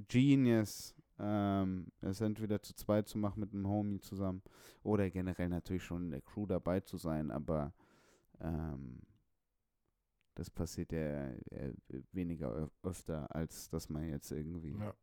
[0.09, 4.43] genius, ähm, es entweder zu zweit zu machen mit einem Homie zusammen
[4.83, 7.73] oder generell natürlich schon in der Crew dabei zu sein, aber
[8.41, 9.01] ähm,
[10.39, 10.99] das passiert ja
[11.51, 11.75] eher
[12.13, 14.95] weniger öf öfter, als dass man jetzt irgendwie Ja.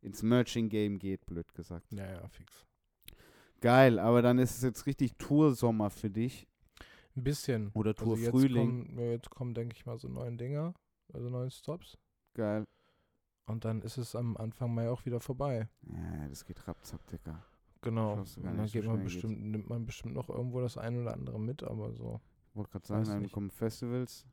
[0.00, 1.86] ins Merching-Game geht, blöd gesagt.
[1.92, 2.66] Ja, ja, fix.
[3.60, 6.48] Geil, aber dann ist es jetzt richtig Toursommer für dich.
[7.14, 7.70] Ein bisschen.
[7.74, 8.96] Oder Also jetzt Tour-Frühling.
[8.96, 10.74] kommen, kommen, denke ich mal, so neun Dinger,
[11.12, 11.96] also neun Stops.
[12.34, 12.64] Geil.
[13.46, 15.68] Und dann ist es am Anfang Mai auch wieder vorbei.
[15.82, 17.44] Ja, das geht rapzack, Digga.
[17.82, 18.14] Genau.
[18.14, 21.62] Und dann so man bestimmt, nimmt man bestimmt noch irgendwo das ein oder andere mit,
[21.62, 22.20] aber so.
[22.54, 24.26] Wollte gerade sagen, dann kommen Festivals,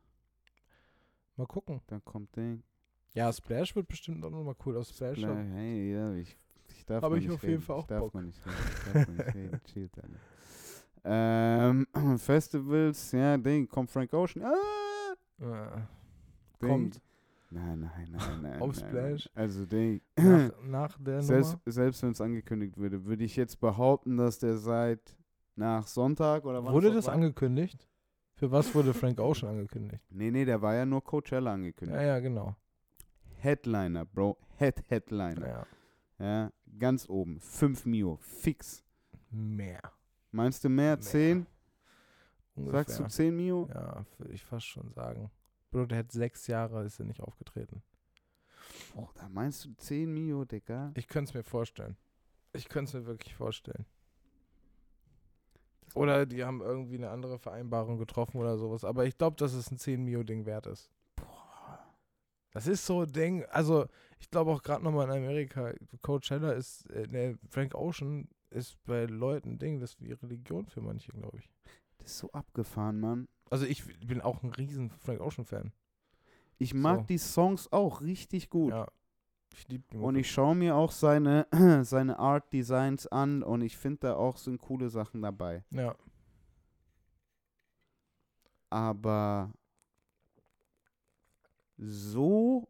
[1.40, 1.82] Mal gucken.
[1.88, 2.62] dann kommt Ding.
[3.14, 5.18] Ja, Splash wird bestimmt auch nochmal cool aus Splash.
[5.20, 6.38] Bla- Hey, ja, ich,
[6.68, 7.64] ich darf Hab mal ich nicht auf jeden reden.
[7.64, 8.14] Fall ich auch darf Bock.
[8.14, 8.56] mal nicht reden.
[8.68, 9.36] Ich darf mal nicht
[9.76, 9.90] reden.
[10.04, 10.10] Alter.
[11.06, 11.88] Ähm,
[12.18, 14.44] Festivals, ja, Ding, kommt Frank Ocean.
[14.44, 15.88] Ah, Ja.
[16.62, 16.70] Ding.
[16.70, 17.02] Kommt
[17.52, 18.62] Nein, nein, nein, nein.
[18.62, 19.30] Auf nein, Splash?
[19.34, 20.02] Also, Ding.
[20.18, 21.62] nach, nach der selbst Nummer.
[21.66, 25.16] selbst wenn es angekündigt würde, würde ich jetzt behaupten, dass der seit
[25.56, 27.16] nach Sonntag oder wann Wurde das war?
[27.16, 27.88] angekündigt?
[28.40, 30.02] Für was wurde Frank Ocean angekündigt?
[30.10, 32.00] Nee, nee, der war ja nur Coachella angekündigt.
[32.00, 32.56] Ja, ja, genau.
[33.36, 34.38] Headliner, Bro.
[34.56, 35.46] Head Headliner.
[35.46, 35.68] Ja.
[36.20, 37.42] Ja, ganz oben.
[37.42, 38.16] 5 Mio.
[38.22, 38.82] Fix.
[39.30, 39.82] Mehr.
[40.32, 40.96] Meinst du mehr?
[40.96, 41.02] Mehr.
[41.02, 41.48] 10?
[42.56, 42.80] Ungefähr.
[42.80, 43.68] Sagst du 10 Mio?
[43.74, 45.30] Ja, würde ich fast schon sagen.
[45.70, 47.84] Bro, der hat sechs Jahre, ist er nicht aufgetreten.
[48.96, 50.94] Oh, da meinst du 10 Mio, Digga?
[50.96, 51.98] Ich könnte es mir vorstellen.
[52.54, 53.86] Ich könnte es mir wirklich vorstellen.
[55.96, 58.84] Oder die haben irgendwie eine andere Vereinbarung getroffen oder sowas.
[58.84, 60.92] Aber ich glaube, dass es ein 10 Mio-Ding wert ist.
[62.52, 63.46] Das ist so ein Ding.
[63.46, 63.86] Also,
[64.20, 69.06] ich glaube auch gerade nochmal in Amerika, Coachella ist, äh, ne, Frank Ocean ist bei
[69.06, 71.50] Leuten ein Ding, das ist wie Religion für manche, glaube ich.
[72.00, 73.28] Das ist so abgefahren, Mann.
[73.50, 75.72] Also, ich bin auch ein riesen Frank Ocean-Fan.
[76.58, 77.06] Ich mag So.
[77.06, 78.72] die Songs auch richtig gut.
[78.72, 78.88] Ja.
[79.54, 81.47] Ich liebe die Und ich schaue mir auch seine,
[81.84, 85.64] seine Art Designs an und ich finde da auch sind coole Sachen dabei.
[85.72, 85.95] Ja.
[88.70, 89.52] Aber
[91.78, 92.68] so,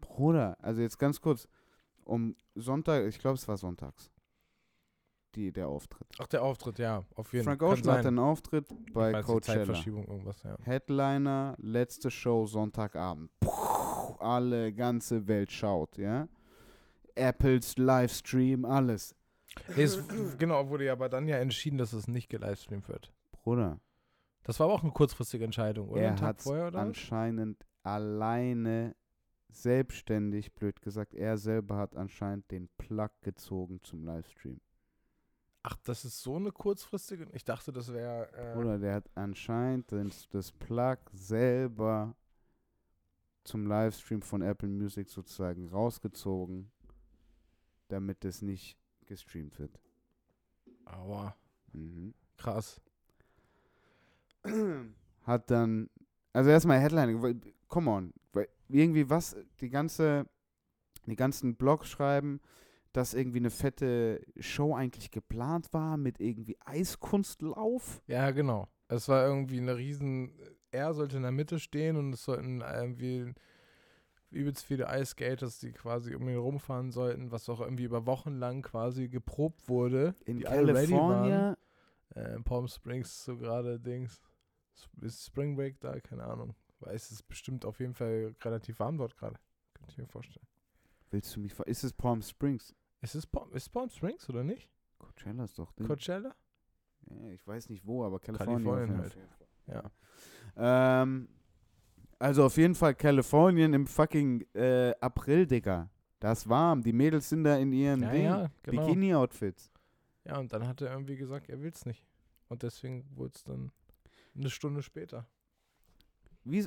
[0.00, 1.48] Bruder, also jetzt ganz kurz,
[2.04, 4.10] um Sonntag, ich glaube es war sonntags,
[5.34, 6.08] die, der Auftritt.
[6.18, 7.72] Ach, der Auftritt, ja, auf jeden Frank Fall.
[7.72, 9.58] Ocean hat einen Auftritt bei Coachella.
[9.58, 10.56] Zeitverschiebung irgendwas, ja.
[10.62, 13.30] Headliner, letzte Show Sonntagabend.
[13.40, 13.75] Puh,
[14.20, 16.28] alle, ganze Welt schaut, ja.
[17.14, 19.14] Apples Livestream, alles.
[19.74, 19.98] Nee, es,
[20.38, 23.12] genau, wurde ja aber dann ja entschieden, dass es nicht gelivestreamt wird.
[23.32, 23.80] Bruder,
[24.44, 26.02] Das war aber auch eine kurzfristige Entscheidung, oder?
[26.02, 26.78] er hat oder?
[26.78, 28.94] anscheinend alleine,
[29.48, 34.60] selbstständig, blöd gesagt, er selber hat anscheinend den Plug gezogen zum Livestream.
[35.62, 37.26] Ach, das ist so eine kurzfristige.
[37.32, 38.28] Ich dachte, das wäre.
[38.34, 42.14] Äh, Bruder, der hat anscheinend das, das Plug selber
[43.46, 46.70] zum Livestream von Apple Music sozusagen rausgezogen,
[47.88, 49.80] damit es nicht gestreamt wird.
[50.84, 51.36] Aua,
[51.72, 52.14] Mhm.
[52.36, 52.80] krass.
[55.22, 55.90] Hat dann,
[56.32, 58.12] also erstmal Headline, come on,
[58.68, 60.26] irgendwie was, die ganze,
[61.06, 62.40] die ganzen Blogs schreiben,
[62.92, 68.02] dass irgendwie eine fette Show eigentlich geplant war mit irgendwie Eiskunstlauf.
[68.06, 68.68] Ja, genau.
[68.88, 70.32] Es war irgendwie eine riesen.
[70.76, 73.32] Er sollte in der Mitte stehen und es sollten irgendwie
[74.30, 78.34] übelst viele Ice Skaters, die quasi um ihn rumfahren sollten, was auch irgendwie über Wochen
[78.34, 80.14] lang quasi geprobt wurde.
[80.26, 81.56] In California,
[82.14, 84.20] Äh, in Palm Springs so gerade Dings.
[85.00, 85.98] Ist Spring Break da?
[86.00, 86.54] Keine Ahnung.
[86.80, 89.36] Weil es ist bestimmt auf jeden Fall relativ warm dort gerade.
[89.74, 90.46] Könnte ich mir vorstellen.
[91.10, 92.74] willst du mich, ver- ist es Palm Springs?
[93.00, 94.68] Ist es Palm, ist Palm Springs oder nicht?
[94.98, 95.86] Coachella ist doch Ding.
[95.86, 96.34] Coachella?
[97.08, 98.64] Ja, ich weiß nicht wo, aber Kalifornien.
[98.64, 99.16] Kalifornien halt.
[99.66, 99.90] Ja.
[100.56, 101.28] Ähm,
[102.18, 105.90] also auf jeden Fall Kalifornien im fucking äh, April, Digga.
[106.18, 106.82] Das ist warm.
[106.82, 108.86] Die Mädels sind da in ihren Ja, ja, genau.
[108.86, 109.70] Bikini-Outfits.
[110.24, 112.04] Ja, und dann hat er irgendwie gesagt, er will es nicht.
[112.48, 113.70] Und deswegen wurde es dann
[114.34, 115.26] eine Stunde später.
[116.44, 116.64] Wie,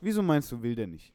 [0.00, 1.14] wieso meinst du, will der nicht?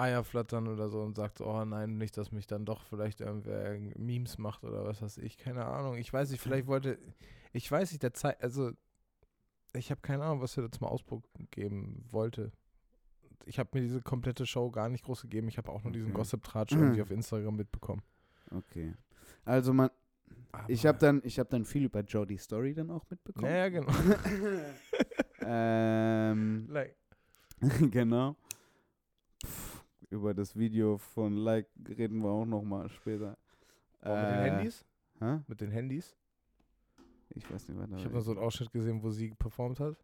[0.00, 3.78] Eier flattern oder so und sagt, oh nein, nicht, dass mich dann doch vielleicht irgendwer
[3.96, 5.96] Memes macht oder was weiß ich, keine Ahnung.
[5.96, 6.98] Ich weiß nicht, vielleicht wollte,
[7.52, 8.72] ich weiß nicht, der Zeit, also
[9.72, 12.52] ich habe keine Ahnung, was er jetzt mal Ausdruck geben wollte.
[13.44, 15.48] Ich habe mir diese komplette Show gar nicht groß gegeben.
[15.48, 16.16] Ich habe auch nur diesen Okay.
[16.16, 18.02] Gossip-Tratsch irgendwie auf Instagram mitbekommen.
[18.50, 18.94] Okay.
[19.44, 19.90] Also man,
[20.68, 23.46] ich habe dann, ich habe dann viel über Jodie Story dann auch mitbekommen.
[23.46, 23.92] Naja, genau.
[25.42, 26.96] ähm, like,
[27.90, 28.36] genau.
[30.10, 33.36] Über das Video von Like reden wir auch noch mal später.
[34.02, 34.84] oh, mit den Äh, Handys?
[35.20, 35.38] Hä?
[35.46, 36.16] Mit den Handys?
[37.30, 39.78] Ich weiß nicht, was da Ich habe nur so einen Ausschnitt gesehen, wo sie performt
[39.78, 39.96] hat.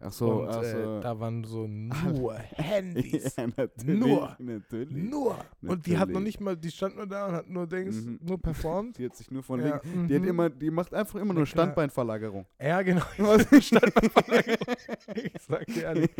[0.00, 1.00] Ach so, und ach äh, so.
[1.00, 3.36] da waren so nur Handys.
[3.36, 4.00] ja, natürlich.
[4.00, 4.36] Nur.
[4.38, 5.04] Natürlich.
[5.10, 5.36] Nur.
[5.62, 6.24] Und die hat noch Natürlich.
[6.24, 8.20] nicht mal, die stand nur da und hat nur Dings, Mhm.
[8.22, 8.96] nur performt.
[8.98, 10.08] Die hat sich nur von Ja, links.
[10.08, 10.28] Die hat mhm.
[10.28, 11.64] immer, die macht einfach immer nur Na klar.
[11.64, 12.46] Standbeinverlagerung.
[12.60, 13.02] Ja, genau.
[13.18, 13.52] Was?
[13.52, 16.10] ich sag dir ehrlich.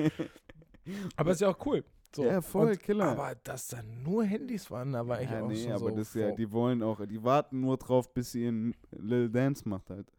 [1.17, 1.85] Aber ist ja auch cool.
[2.15, 2.25] So.
[2.25, 3.07] Ja, voll, und, Killer.
[3.13, 5.97] Aber dass da nur Handys waren, da war ich ja, auch nee, schon aber so
[5.97, 9.91] das ja, die wollen auch, die warten nur drauf, bis sie ihren Lil Dance macht
[9.91, 10.11] halt.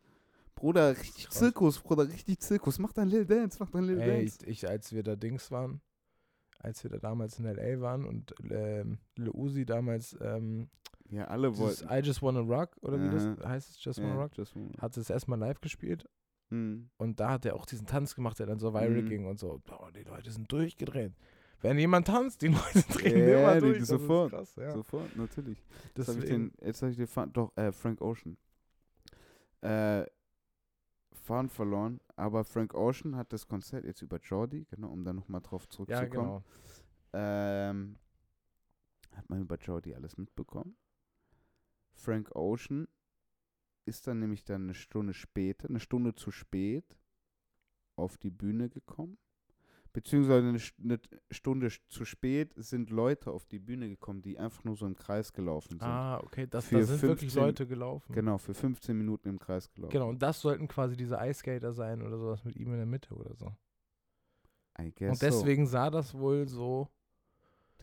[0.53, 1.29] Bruder, richtig.
[1.29, 2.77] Zirkus, Bruder, richtig Zirkus.
[2.79, 4.39] Mach dein Lil Dance, mach dein Lil Ey, Dance.
[4.43, 5.81] ich, ich, als wir da Dings waren,
[6.59, 7.79] als wir da damals in L.A.
[7.81, 10.69] waren und ähm, Lil Uzi damals ähm,
[11.09, 11.87] Ja, alle wollten.
[11.89, 13.49] I Just Wanna Rock, oder wie das Aha.
[13.49, 16.07] heißt es, Just Wanna Ja, Rock, just wanna- hat es erstmal live gespielt
[16.49, 16.89] Hm.
[16.97, 19.05] und da hat er auch diesen Tanz gemacht, der dann so viral Mhm.
[19.09, 19.61] ging und so.
[19.69, 21.13] Oh, die Leute sind durchgedreht.
[21.59, 23.73] Wenn jemand tanzt, die Leute drehen Ja, immer durch.
[23.73, 24.71] die das sofort, Ist krass, ja.
[24.71, 25.61] Sofort, natürlich.
[25.95, 28.37] Jetzt habe ich den, jetzt habe ich den Faden, doch, äh, Frank Ocean.
[29.61, 30.05] Äh,
[31.11, 35.41] Faden verloren, aber Frank Ocean hat das Konzert jetzt über Jordi, genau, um da nochmal
[35.41, 36.09] drauf ja, zurückzukommen.
[36.11, 36.43] genau.
[37.13, 37.97] Ähm,
[39.15, 40.77] hat man über Jordi alles mitbekommen.
[41.93, 42.87] Frank Ocean
[43.87, 46.97] ist dann nämlich dann eine Stunde später, eine Stunde zu spät
[47.95, 49.17] auf die Bühne gekommen.
[49.93, 50.99] Beziehungsweise eine, eine
[51.31, 55.33] Stunde zu spät sind Leute auf die Bühne gekommen, die einfach nur so im Kreis
[55.33, 55.83] gelaufen sind.
[55.83, 58.13] Ah, okay, das, Für da sind wirklich 15 Leute gelaufen.
[58.13, 59.91] Genau, für 15 Minuten im Kreis gelaufen.
[59.91, 63.15] Genau, und das sollten quasi diese Eiskater sein oder sowas mit ihm in der Mitte
[63.15, 63.51] oder so.
[64.79, 66.89] I guess Und deswegen sah das wohl so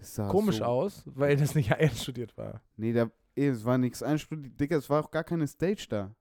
[0.01, 0.27] so.
[0.29, 2.61] Komisch so, aus, weil das nicht einstudiert war.
[2.77, 4.59] Nee, da, eh, es war nichts einstudiert.
[4.61, 6.14] Digga, es war auch gar keine Stage da.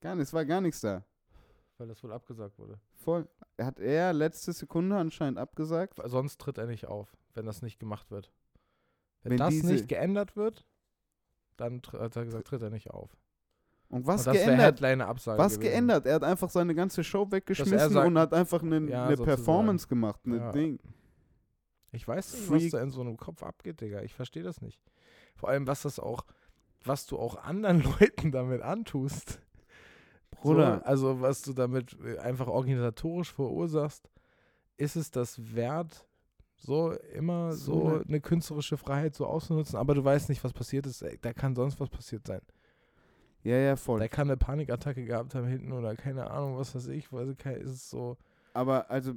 [0.00, 1.04] Gar nicht, es war gar nichts da.
[1.78, 2.78] Weil das wohl abgesagt wurde.
[2.94, 3.28] Voll.
[3.60, 5.98] Hat er letzte Sekunde anscheinend abgesagt?
[5.98, 8.32] Weil Sonst tritt er nicht auf, wenn das nicht gemacht wird.
[9.22, 10.66] Wenn, Wenn das nicht geändert wird,
[11.56, 13.16] dann hat er gesagt, tritt er nicht auf.
[13.88, 14.80] Und was und geändert?
[14.80, 15.60] Was gewesen.
[15.60, 16.06] geändert?
[16.06, 19.16] Er hat einfach seine ganze Show weggeschmissen sagt- und hat einfach eine, Ja, eine.
[19.16, 20.20] Performance gemacht.
[20.24, 20.52] Eine Ja.
[20.52, 20.78] Ding.
[21.92, 22.64] Ich weiß nicht, Freak.
[22.64, 24.00] was da in so einem Kopf abgeht, Digga.
[24.02, 24.80] Ich verstehe das nicht.
[25.34, 26.24] Vor allem, was das auch,
[26.84, 29.40] was du auch anderen Leuten damit antust.
[30.30, 30.78] Bruder.
[30.78, 34.10] So, also, was du damit äh, einfach organisatorisch verursachst,
[34.76, 36.06] ist es das wert,
[36.56, 40.86] so immer So so eine- künstlerische Freiheit so auszunutzen, aber du weißt nicht, was passiert
[40.86, 41.02] ist.
[41.02, 42.40] Ey, Da kann sonst was passiert sein.
[43.44, 43.98] Ja, ja, voll.
[43.98, 47.08] Da kann eine Panikattacke gehabt haben hinten oder keine Ahnung, was weiß ich.
[47.38, 48.16] Kein- ist es so.
[48.54, 49.14] Aber also,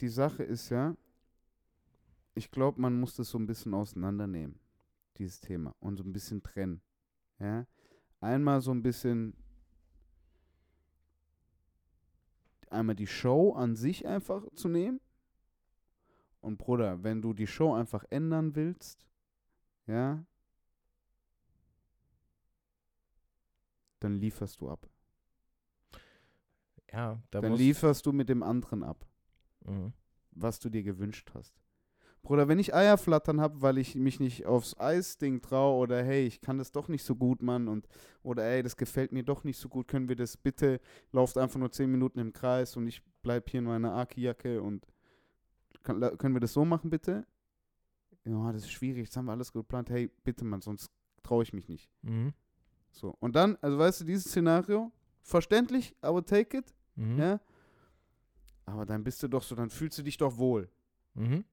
[0.00, 0.94] die Sache ist ja,
[2.34, 4.58] ich glaube, man muss das so ein bisschen auseinandernehmen,
[5.18, 6.82] dieses Thema, und so ein bisschen trennen.
[7.38, 7.66] Ja?
[8.20, 9.34] Einmal so ein bisschen,
[12.70, 15.00] einmal die Show an sich einfach zu nehmen.
[16.40, 19.06] Und Bruder, wenn du die Show einfach ändern willst,
[19.86, 20.24] ja,
[24.00, 24.88] dann lieferst du ab.
[26.92, 29.06] Ja, da dann lieferst du mit dem anderen ab.
[29.64, 29.92] Mhm.
[30.32, 31.54] was du dir gewünscht hast.
[32.22, 36.24] Bruder, wenn ich Eier flattern habe, weil ich mich nicht aufs Eisding traue oder hey,
[36.24, 37.88] ich kann das doch nicht so gut, Mann, und
[38.22, 41.58] oder ey, das gefällt mir doch nicht so gut, können wir das bitte, lauft einfach
[41.58, 44.86] nur 10 Minuten im Kreis und ich bleib hier in meiner Aki-Jacke und
[45.82, 47.26] kann, können wir das so machen, bitte?
[48.24, 50.92] Ja, das ist schwierig, jetzt haben wir alles geplant, hey, bitte, Mann, sonst
[51.24, 51.90] traue ich mich nicht.
[52.02, 52.34] Mhm.
[52.92, 54.92] So, und dann, also weißt du, dieses Szenario,
[55.22, 57.18] verständlich, aber take it, Mhm.
[57.18, 57.40] ja?
[58.64, 60.70] Aber dann bist du doch so, dann fühlst du dich doch wohl.
[61.14, 61.44] Mhm.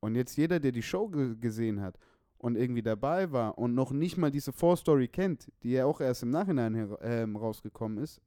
[0.00, 1.98] Und jetzt jeder, der die Show ge gesehen hat
[2.38, 6.22] und irgendwie dabei war und noch nicht mal diese Vorstory kennt, die ja auch erst
[6.22, 8.20] im Nachhinein ähm, rausgekommen ist,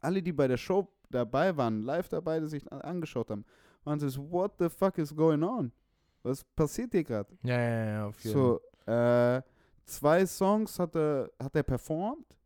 [0.00, 3.44] alle, die bei der Show dabei waren, live dabei, die sich angeschaut haben,
[3.84, 5.72] waren so, what the fuck is going on?
[6.22, 7.36] Was passiert hier gerade?
[7.42, 9.42] Ja, ja, ja, auf jeden So, äh,
[9.84, 12.36] zwei Songs hat er, hat er performt,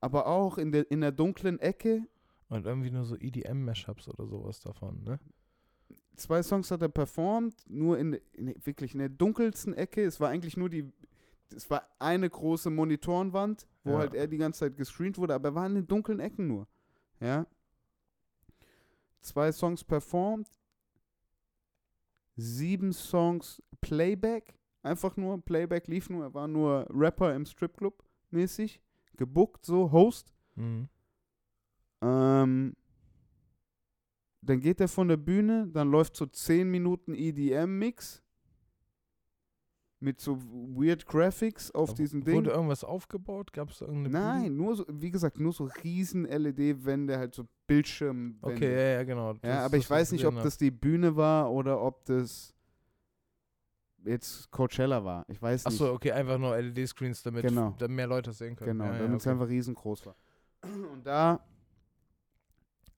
[0.00, 2.06] aber auch in der, in der dunklen Ecke
[2.48, 5.18] Und irgendwie nur so EDM-Mashups oder sowas davon, ne?
[6.16, 10.04] Zwei Songs hat er performt, nur in, in wirklich in der dunkelsten Ecke.
[10.04, 10.90] Es war eigentlich nur die,
[11.54, 13.98] es war eine große Monitorenwand, wo Ja.
[13.98, 16.66] halt er die ganze Zeit gescreent wurde, aber er war in den dunklen Ecken nur.
[17.20, 17.46] Ja.
[19.20, 20.48] Zwei Songs performt,
[22.36, 28.80] sieben Songs Playback, einfach nur Playback lief nur, er war nur Rapper im Stripclub mäßig,
[29.16, 30.34] gebuckt so, Host.
[30.56, 30.88] Mhm.
[32.02, 32.76] Ähm,
[34.46, 38.22] dann geht er von der Bühne, dann läuft so 10 Minuten EDM-Mix
[40.00, 40.36] mit so
[40.76, 42.34] weird Graphics auf Aber diesem Ding.
[42.36, 43.52] Wurde irgendwas aufgebaut?
[43.54, 44.20] Gab es irgendeine Bühne?
[44.20, 48.38] Nein, nur so, wie gesagt, nur so riesen LED-Wände, halt so Bildschirmwände.
[48.42, 49.32] Okay, ja, ja, genau.
[49.32, 52.54] ja, Das- aber ich weiß nicht, ob das die Bühne war oder ob das
[54.04, 55.24] jetzt Coachella war.
[55.28, 55.72] Ich weiß nicht.
[55.72, 57.74] Achso, okay, einfach nur LED-Screens, damit, Genau.
[57.88, 58.78] mehr Leute sehen können.
[58.78, 59.32] Genau, ja, damit es okay.
[59.32, 60.16] einfach riesengroß war.
[60.92, 61.40] Und da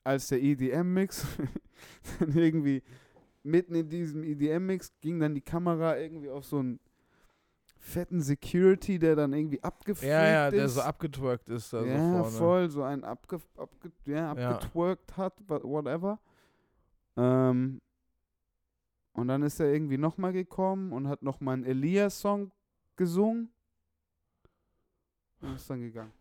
[0.07, 1.27] als der EDM-Mix
[2.21, 2.83] dann irgendwie
[3.43, 6.81] mitten in diesem EDM-Mix ging dann die Kamera irgendwie auf so einen
[7.79, 10.55] fetten Security, der dann irgendwie abgefilmt Ja, ja, ist.
[10.57, 12.37] der so abgetwerkt ist da ja, so vorne.
[12.37, 14.51] voll, so ein abge, abge, ja, Ja.
[14.51, 16.19] abgetwerkt hat, wa- whatever.
[17.17, 17.81] Ähm,
[19.13, 22.51] und dann ist er irgendwie nochmal gekommen und hat nochmal einen Elias-Song
[22.97, 23.51] gesungen.
[25.41, 26.13] Und ist dann gegangen.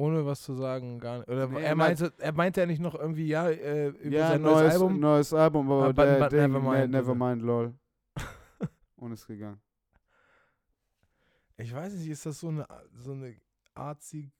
[0.00, 1.28] Ohne was zu sagen, gar nicht.
[1.28, 4.40] Oder Nee, er meinte, er meinte ja nicht noch irgendwie, ja, äh, über ja, sein
[4.42, 5.00] neues, neues Album.
[5.00, 6.98] neues Album, aber Ah, but- der Ding, Nevermind, ne-.
[6.98, 7.74] Nevermind, lol.
[8.96, 9.60] und ist gegangen.
[11.58, 13.36] Ich weiß nicht, ist das so eine, so eine
[13.74, 14.30] artsy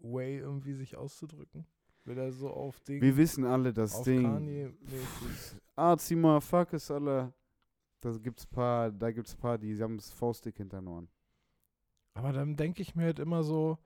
[0.00, 1.64] Way, irgendwie sich auszudrücken?
[2.04, 4.22] Will er so auf Ding, Wir wissen alle, das Ding.
[4.24, 5.60] Kanye-mäßig?
[5.76, 7.32] Artsy Motherfuckers, alle.
[8.00, 11.08] Da gibt's paar, da gibt's paar, die haben das Faustdick hinter den Ohren.
[12.14, 13.78] Aber dann denke ich mir halt immer so,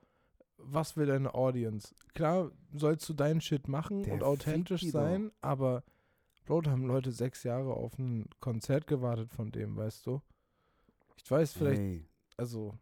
[0.57, 1.93] was will deine Audience?
[2.13, 5.83] Klar, sollst du deinen Shit machen Der und authentisch sein, aber
[6.45, 10.21] Bro, da haben Leute sechs Jahre auf ein Konzert gewartet von dem, weißt du?
[11.15, 12.05] Ich weiß vielleicht, Hey.
[12.37, 12.73] also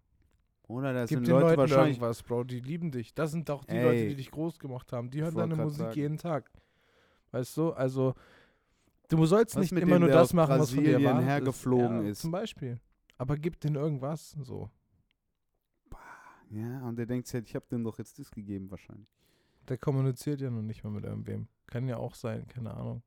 [0.68, 1.98] Oder das gib sind den Leute Leuten wahrscheinlich.
[1.98, 3.14] irgendwas, Bro, die lieben dich.
[3.14, 3.84] Das sind doch die Ey.
[3.84, 5.12] Leute, die dich groß gemacht haben.
[5.12, 5.96] Die hören deine Musik sagen.
[6.00, 6.50] jeden Tag.
[7.32, 7.72] Weißt du?
[7.74, 8.16] Also,
[9.10, 12.02] du sollst Was nicht immer dem, nur das machen, was von dir Brasilien erwartet hergeflogen
[12.06, 12.10] ist.
[12.12, 12.18] ist?
[12.20, 12.80] Ja, Zum Beispiel.
[13.18, 14.70] Aber gib denen irgendwas, so.
[16.54, 19.08] Ja, und der denkt sich halt, ich habe dem doch jetzt das gegeben wahrscheinlich.
[19.70, 21.48] Der kommuniziert ja noch nicht mal mit irgendwem.
[21.68, 23.04] Kann ja auch sein, keine Ahnung.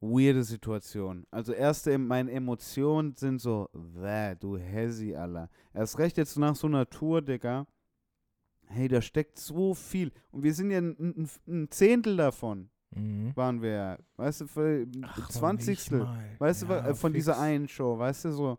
[0.00, 1.26] Weirde Situation.
[1.30, 5.48] Also erste, meine Emotionen sind so, wäh, du Hesi, Alter.
[5.72, 7.66] Erst recht jetzt nach so einer Tour, Digga.
[8.66, 10.12] Hey, da steckt so viel.
[10.32, 13.34] Und wir sind ja ein, ein, ein Zehntel davon, Mhm.
[13.36, 13.98] waren wir ja.
[14.16, 15.98] Weißt du, für Ach, noch Zwanzigstel.
[15.98, 16.24] nicht mal.
[16.38, 17.42] Weißt du, wa- Ja, äh, von dieser fix.
[17.44, 18.58] einen Show, weißt du, so.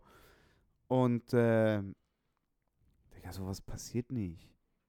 [0.86, 1.82] Und, äh,
[3.28, 4.48] Digga, sowas passiert nicht.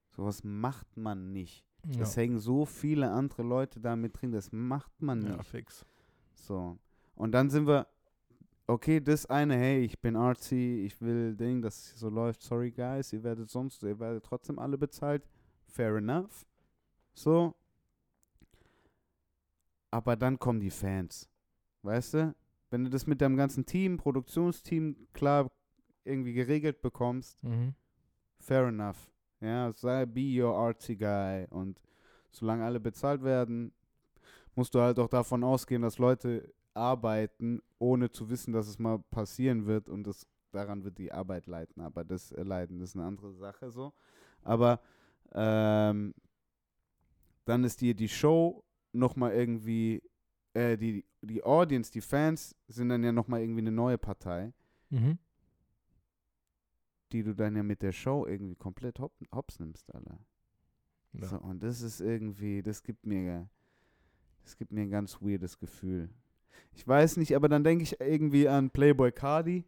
[0.10, 1.66] Sowas macht man nicht.
[1.86, 5.46] Ja, Es hängen so viele andere Leute da mit drin, das macht man ja nicht.
[5.46, 5.86] fix.
[6.34, 6.78] So.
[7.16, 7.88] Und dann sind wir,
[8.68, 12.72] okay, das eine, hey, ich bin artsy, ich will Ding, dass es so läuft, sorry
[12.72, 15.26] guys, ihr werdet sonst, ihr werdet trotzdem alle bezahlt.
[15.68, 16.46] Fair enough.
[17.14, 17.56] So.
[19.92, 21.30] Aber dann kommen die Fans.
[21.84, 22.36] Weißt du?
[22.72, 25.50] Wenn du das mit deinem ganzen Team, Produktionsteam klar
[26.04, 27.74] irgendwie geregelt bekommst, Mhm.
[28.50, 29.12] Fair enough.
[29.41, 31.45] Ja, sei be your artsy guy.
[31.50, 31.80] Und
[32.32, 33.72] solange alle bezahlt werden,
[34.56, 39.00] musst du halt auch davon ausgehen, dass Leute arbeiten, ohne zu wissen, dass es mal
[39.12, 41.82] passieren wird und das daran wird die Arbeit leiten.
[41.82, 43.93] Aber das äh, leiden, das ist eine andere Sache so.
[44.43, 44.80] Aber
[45.34, 46.14] ähm,
[47.45, 50.02] dann ist dir die Show nochmal irgendwie,
[50.54, 54.54] äh, die, die Audience, die Fans sind dann ja nochmal irgendwie eine neue Partei
[54.89, 55.20] Mhm.
[57.12, 60.20] Die du dann ja mit der Show irgendwie komplett hop, hops nimmst, Alter.
[61.14, 61.28] Ja.
[61.28, 63.49] So, und das ist irgendwie, das gibt mir,
[64.43, 66.10] das gibt mir ein ganz weirdes Gefühl.
[66.74, 69.64] Ich weiß nicht, aber dann denke ich irgendwie an Playboy Cardi.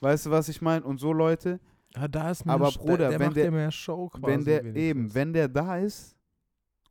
[0.00, 0.84] Weißt du, was ich meine?
[0.84, 1.60] Und so Leute,
[1.94, 4.26] Ja, da ist mehr Aber Bruder, der, der wenn der- mehr Show quasi.
[4.26, 6.16] wenn der eben, wenn der da ist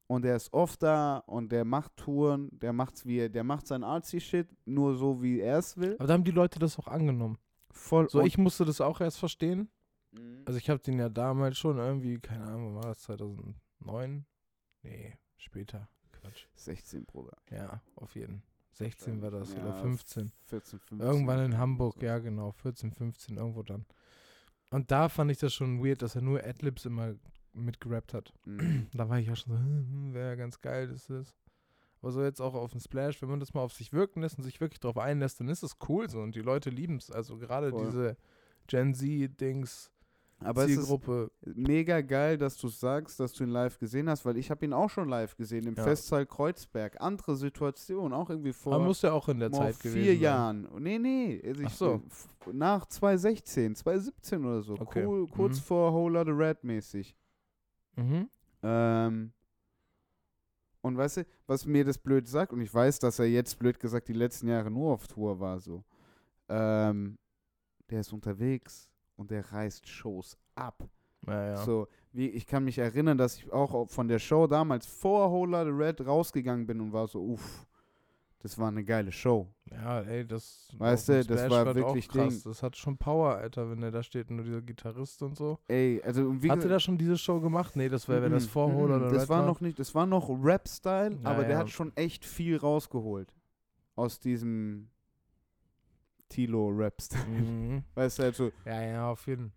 [0.07, 3.65] und der ist oft da und der macht Touren, der macht's wie, er- der macht
[3.65, 5.95] sein artsy Shit nur so wie er es will.
[5.97, 7.37] Aber da haben die Leute das auch angenommen.
[7.71, 8.09] Voll.
[8.09, 9.69] So, ich musste das auch erst verstehen.
[10.11, 10.43] Mhm.
[10.45, 14.25] Also ich habe den ja damals schon irgendwie, keine Ahnung, wann war das 2009?
[14.83, 15.89] Nee, später.
[16.11, 16.47] Quatsch.
[16.55, 17.37] 16, Bruder.
[17.49, 18.43] Ja, auf jeden.
[18.73, 20.31] 16 war das Ja, oder 15.
[20.45, 21.07] 14, 15.
[21.07, 23.85] Irgendwann in Hamburg, ja genau, 14, 15, irgendwo dann.
[24.69, 27.15] Und da fand ich das schon weird, dass er nur Adlibs immer
[27.53, 28.33] mitgerappt hat.
[28.45, 28.87] Mhm.
[28.93, 31.35] Da war ich ja schon so, hm, wäre ganz geil, das ist.
[32.01, 34.37] Aber so jetzt auch auf dem Splash, wenn man das mal auf sich wirken lässt
[34.37, 37.11] und sich wirklich drauf einlässt, dann ist es cool so und die Leute lieben es.
[37.11, 37.85] Also gerade Voll.
[37.85, 38.17] diese
[38.67, 39.91] Gen Z-Dings,
[40.41, 41.31] Aber es ist Zielgruppe.
[41.41, 44.71] mega geil, dass du sagst, dass du ihn live gesehen hast, weil ich habe ihn
[44.71, 45.83] auch schon live gesehen im Ja.
[45.83, 47.01] Festsaal Kreuzberg.
[47.01, 50.21] Andere Situation, auch irgendwie vor, Aber muss ja auch in der Zeit vier gewesen sein.
[50.21, 50.67] Jahren.
[50.79, 51.41] Nee, nee.
[51.45, 52.03] Also Ach so.
[52.53, 54.75] Nach 2016, 2017 oder so.
[54.79, 55.05] Okay.
[55.05, 55.63] Cool, kurz Mhm.
[55.63, 57.13] vor Whole Lotta Red mäßig.
[57.97, 58.29] Mhm.
[58.63, 59.33] Ähm,
[60.81, 63.79] und weißt du, was mir das blöd sagt, und ich weiß, dass er jetzt blöd
[63.79, 65.83] gesagt die letzten Jahre nur auf Tour war, so.
[66.47, 67.17] Ähm,
[67.89, 70.87] der ist unterwegs und der reißt Shows ab.
[71.27, 71.57] Ja, ja.
[71.57, 75.51] So, wie, ich kann mich erinnern, dass ich auch von der Show damals vor Whole
[75.51, 77.67] Lotta Red rausgegangen bin und war so, uff,
[78.41, 79.47] das war eine geile Show.
[79.69, 80.69] Ja, ey, das.
[80.77, 82.41] Weißt du, das war wirklich krass.
[82.41, 82.41] Ding.
[82.45, 85.59] Das hat schon Power, Alter, wenn der da steht, nur dieser Gitarrist und so.
[85.67, 87.75] Ey, also wie Hat er da schon diese Show gemacht?
[87.75, 90.05] Nee, das war, wenn das vorholt mhm, oder Das Red war noch nicht, das war
[90.05, 91.57] noch Rap-Style, Ja, aber der ja.
[91.59, 93.33] hat schon echt viel rausgeholt.
[93.95, 94.89] Aus diesem
[96.29, 97.25] Tilo-Rap-Style.
[97.25, 97.83] Mhm.
[97.95, 99.51] Weißt du, halt so, Ja, ja, auf jeden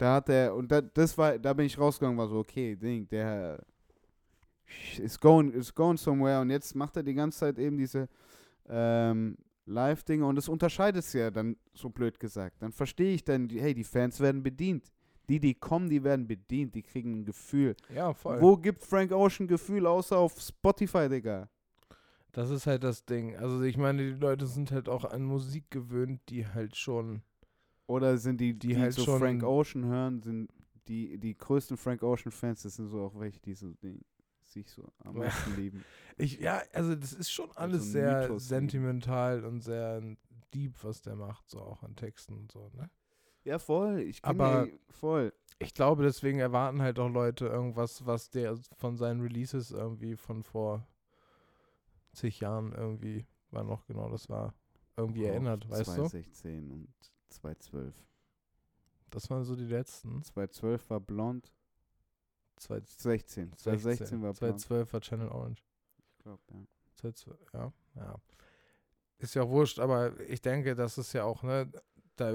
[0.00, 3.06] da hat er, und da, das war, da bin ich rausgegangen, war so, okay, Ding,
[3.08, 3.62] der,
[4.98, 6.40] it's going, it's going somewhere.
[6.40, 8.08] Und jetzt macht er die ganze Zeit eben diese
[8.68, 12.60] ähm, Live-Dinge und das unterscheidet es ja dann, so blöd gesagt.
[12.62, 14.90] Dann verstehe ich dann, hey, die Fans werden bedient.
[15.28, 17.76] Die, die kommen, die werden bedient, die kriegen ein Gefühl.
[17.94, 18.40] Ja, voll.
[18.40, 21.48] Wo gibt Frank Ocean Gefühl, außer auf Spotify, Digga?
[22.32, 23.36] Das ist halt das Ding.
[23.36, 27.22] Also ich meine, die Leute sind halt auch an Musik gewöhnt, die halt schon.
[27.86, 30.48] Oder sind die, die, Die halt so schon- Frank Ocean hören, sind
[30.88, 34.00] die, die größten Frank Ocean-Fans, das sind so auch welche, die, so, die
[34.50, 35.84] sich so am meisten lieben.
[36.18, 40.02] Ich, ja, also das ist schon Also alles ein sehr Mythos sentimental und sehr
[40.52, 42.90] deep, was der macht, so auch an Texten und so, ne?
[43.44, 44.00] Ja, voll.
[44.00, 45.32] Ich Aber- ja, voll.
[45.62, 50.42] Ich glaube, deswegen erwarten halt auch Leute irgendwas, was der von seinen Releases irgendwie von
[50.42, 50.86] vor
[52.12, 54.54] zig Jahren irgendwie, war noch genau das war,
[54.96, 55.84] irgendwie erinnert, weißt du?
[56.08, 56.88] 2016 und
[57.28, 57.94] 2012.
[59.10, 60.22] Das waren so die letzten.
[60.22, 61.52] 2012 war blond,
[62.60, 63.52] Zwei- 16.
[63.56, 64.60] 2016 war blond.
[64.60, 65.64] 2012 war Channel Orange.
[66.08, 66.56] Ich glaube, ja.
[66.96, 68.14] 2012, ja, ja.
[69.18, 71.70] Ist ja auch wurscht, aber ich denke, das ist ja auch, ne,
[72.16, 72.34] da,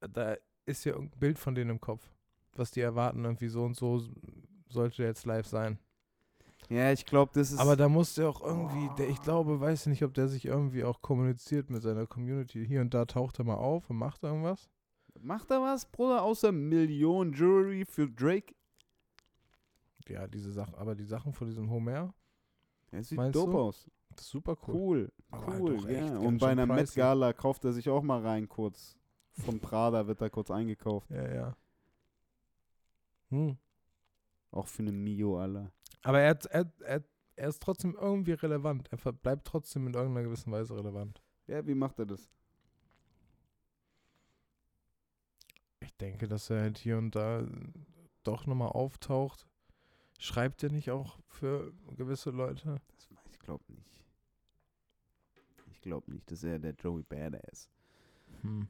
[0.00, 2.08] da ist ja irgendein Bild von denen im Kopf,
[2.54, 4.02] was die erwarten, irgendwie so und so
[4.68, 5.78] sollte jetzt live sein.
[6.68, 7.58] Ja, ich glaube, das ist.
[7.60, 10.82] Aber da muss der auch irgendwie, der, ich glaube, weiß nicht, ob der sich irgendwie
[10.82, 12.66] auch kommuniziert mit seiner Community.
[12.66, 14.68] Hier und da taucht er mal auf und macht irgendwas.
[15.20, 18.54] macht er was, Bruder, außer Millionen Jewelry für Drake?
[20.08, 22.14] Ja, diese Sachen, aber die Sachen von diesem Homer,
[22.92, 23.58] Ja, sieht Meinst dope du?
[23.58, 23.90] aus.
[24.10, 24.74] das ist super cool.
[24.74, 25.12] Cool.
[25.32, 26.18] Halt Cool, echt ja.
[26.18, 26.94] Und bei einer Met.
[26.94, 28.96] Gala kauft er sich auch mal rein kurz.
[29.32, 31.10] Von Prada wird er kurz eingekauft.
[31.10, 31.56] Ja, ja.
[33.30, 33.58] Hm.
[34.50, 35.70] Auch für eine Mio, Alter.
[36.02, 37.04] Aber er, er, er,
[37.34, 38.88] er ist trotzdem irgendwie relevant.
[38.90, 41.20] Er bleibt trotzdem in irgendeiner gewissen Weise relevant.
[41.48, 42.30] Ja, wie macht er das?
[45.80, 47.46] Ich denke, dass er halt hier und da
[48.22, 49.46] doch nochmal auftaucht.
[50.18, 52.80] Schreibt er nicht auch für gewisse Leute?
[52.94, 54.04] Das weiß ich glaube nicht.
[55.70, 57.70] Ich glaube nicht, dass er der Joey Badass.
[58.42, 58.66] Hm.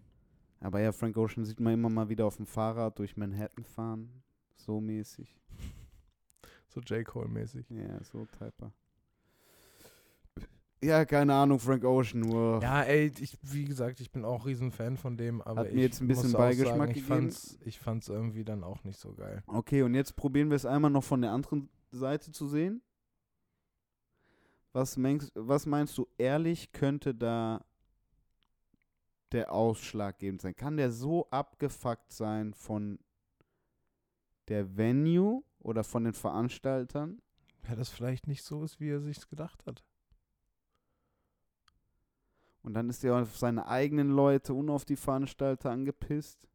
[0.61, 4.22] Aber ja, Frank Ocean sieht man immer mal wieder auf dem Fahrrad durch Manhattan fahren.
[4.57, 5.38] So mäßig.
[6.68, 7.07] So J.
[7.07, 7.70] Cole-mäßig.
[7.70, 8.70] Ja, so Typer.
[10.87, 12.62] Ja, keine Ahnung, Frank Ocean, nur.
[12.62, 15.82] Ja, ey, ich, wie gesagt, ich bin auch Riesenfan von dem, aber Hat ich mir
[15.82, 17.07] jetzt ein bisschen Beigeschmack sagen, ich gegeben.
[17.09, 19.43] Fand's, ich fand's irgendwie dann auch nicht so geil.
[19.49, 22.82] Okay, und jetzt probieren wir es einmal noch von der anderen Seite zu sehen.
[24.72, 27.64] Was meinst, was meinst du, ehrlich könnte da
[29.32, 30.55] der ausschlaggebend sein?
[30.55, 33.01] Kann der so abgefuckt sein von
[34.47, 37.20] der Venue oder von den Veranstaltern?
[37.68, 39.82] Ja, das vielleicht nicht so ist, wie er sich's gedacht hat.
[42.67, 46.49] Und dann ist er auf seine eigenen Leute und auf die Veranstalter angepisst.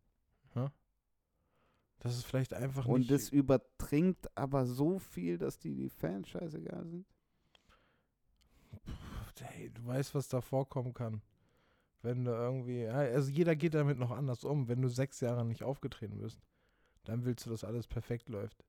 [2.01, 3.12] Das ist vielleicht einfach Und nicht.
[3.12, 7.05] das übertrinkt aber so viel, dass die, die Fans scheißegal sind.
[9.39, 11.22] hey, du weißt, was da vorkommen kann.
[12.01, 14.68] Wenn du irgendwie, also jeder geht damit noch anders um.
[14.68, 16.41] Wenn du sechs Jahre nicht aufgetreten bist,
[17.03, 18.66] dann willst du, dass alles perfekt läuft.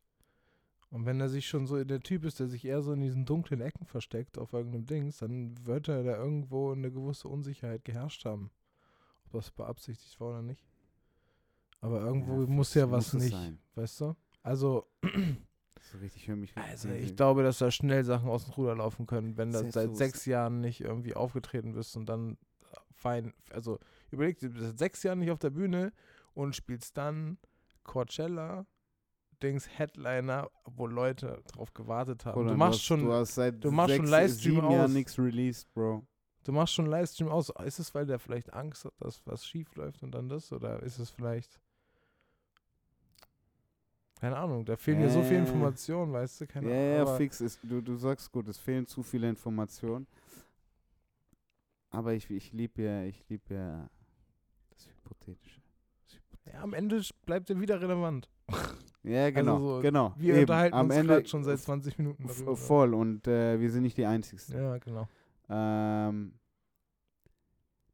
[0.92, 3.24] Und wenn er sich schon so, der Typ ist, der sich eher so in diesen
[3.24, 8.26] dunklen Ecken versteckt auf irgendeinem Dings, dann wird er da irgendwo eine gewisse Unsicherheit geherrscht
[8.26, 8.50] haben.
[9.24, 10.62] Ob das beabsichtigt war oder nicht.
[11.80, 13.58] Aber irgendwo Ja, muss ja muss was es nicht, sein.
[13.74, 14.16] weißt du?
[14.42, 14.86] Also,
[15.90, 18.76] So richtig, ich höre mich also ich glaube, dass da schnell Sachen aus dem Ruder
[18.76, 22.32] laufen können, wenn du seit sechs Jahren nicht irgendwie aufgetreten bist und dann
[22.70, 23.78] äh, fein, also
[24.10, 25.92] überleg dir, du bist seit sechs Jahren nicht auf der Bühne
[26.34, 27.38] und spielst dann
[27.82, 28.66] Coachella,
[29.42, 32.40] Dings Headliner, wo Leute drauf gewartet haben.
[32.40, 34.92] Oder du machst hast, schon, du hast seit du machst schon sechs, Livestream sieben Jahren
[34.92, 36.06] nichts released, Bro.
[36.44, 37.50] du machst schon Livestream aus.
[37.64, 40.52] Ist es, weil der vielleicht Angst hat, dass was schief läuft und dann das?
[40.52, 41.60] Oder ist es vielleicht
[44.20, 45.40] keine Ahnung, da fehlen dir so viele Äh.
[45.40, 46.46] Informationen, weißt du?
[46.46, 47.12] Keine Ja, Ahnung.
[47.12, 47.58] ja, fix ist.
[47.64, 50.06] Du, du sagst gut, es fehlen zu viele Informationen.
[51.90, 53.90] Aber ich, ich liebe ja, ich liebe ja
[54.70, 55.60] das Hypothetische.
[56.52, 58.28] Ja, am Ende bleibt er wieder relevant.
[59.04, 60.14] Ja, genau, so, genau.
[60.16, 62.56] Wir Eben, unterhalten am uns Ende schon seit f- 20 Minuten darüber.
[62.56, 64.40] voll und äh, wir sind nicht die Einzigen.
[64.52, 65.08] Ja, genau.
[65.48, 66.34] Ähm,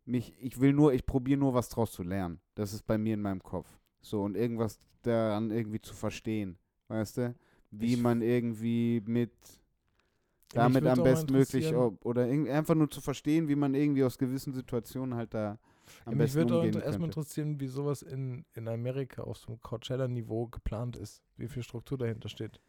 [0.05, 2.41] mich, ich will nur, ich probiere nur was draus zu lernen.
[2.55, 3.69] Das ist bei mir in meinem Kopf.
[4.01, 6.59] So, und irgendwas daran irgendwie zu verstehen.
[6.89, 7.35] Weißt du?
[7.71, 9.33] Wie Ich- man irgendwie mit
[10.55, 15.15] damit am auch bestmöglich oder einfach nur zu verstehen, wie man irgendwie aus gewissen Situationen
[15.15, 15.59] halt da
[16.05, 20.47] am Ja, mich würde erstmal interessieren, wie sowas in, in Amerika auf so einem Coachella-Niveau
[20.49, 21.23] geplant ist.
[21.37, 22.61] Wie viel Struktur dahinter steht.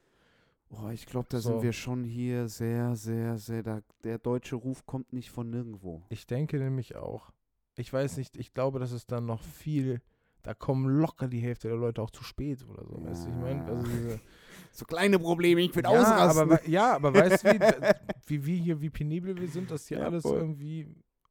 [0.72, 1.50] Oh, ich glaube, da So.
[1.50, 6.04] sind wir schon hier sehr, sehr, sehr, da, der deutsche Ruf kommt nicht von nirgendwo.
[6.10, 7.32] Ich denke nämlich auch.
[7.76, 10.02] Ich weiß nicht, ich glaube, dass es dann noch viel,
[10.44, 13.04] da kommen locker die Hälfte der Leute auch zu spät oder so.
[13.04, 13.90] Weißt du, ich meine, also Ja.
[13.90, 14.20] diese,
[14.72, 16.44] So kleine Probleme, ich bin ja, ausrasten.
[16.44, 17.60] aber, ja, aber weißt du, wie,
[18.28, 20.38] wie wir hier, wie penibel wir sind, dass hier Ja, alles voll.
[20.40, 20.88] irgendwie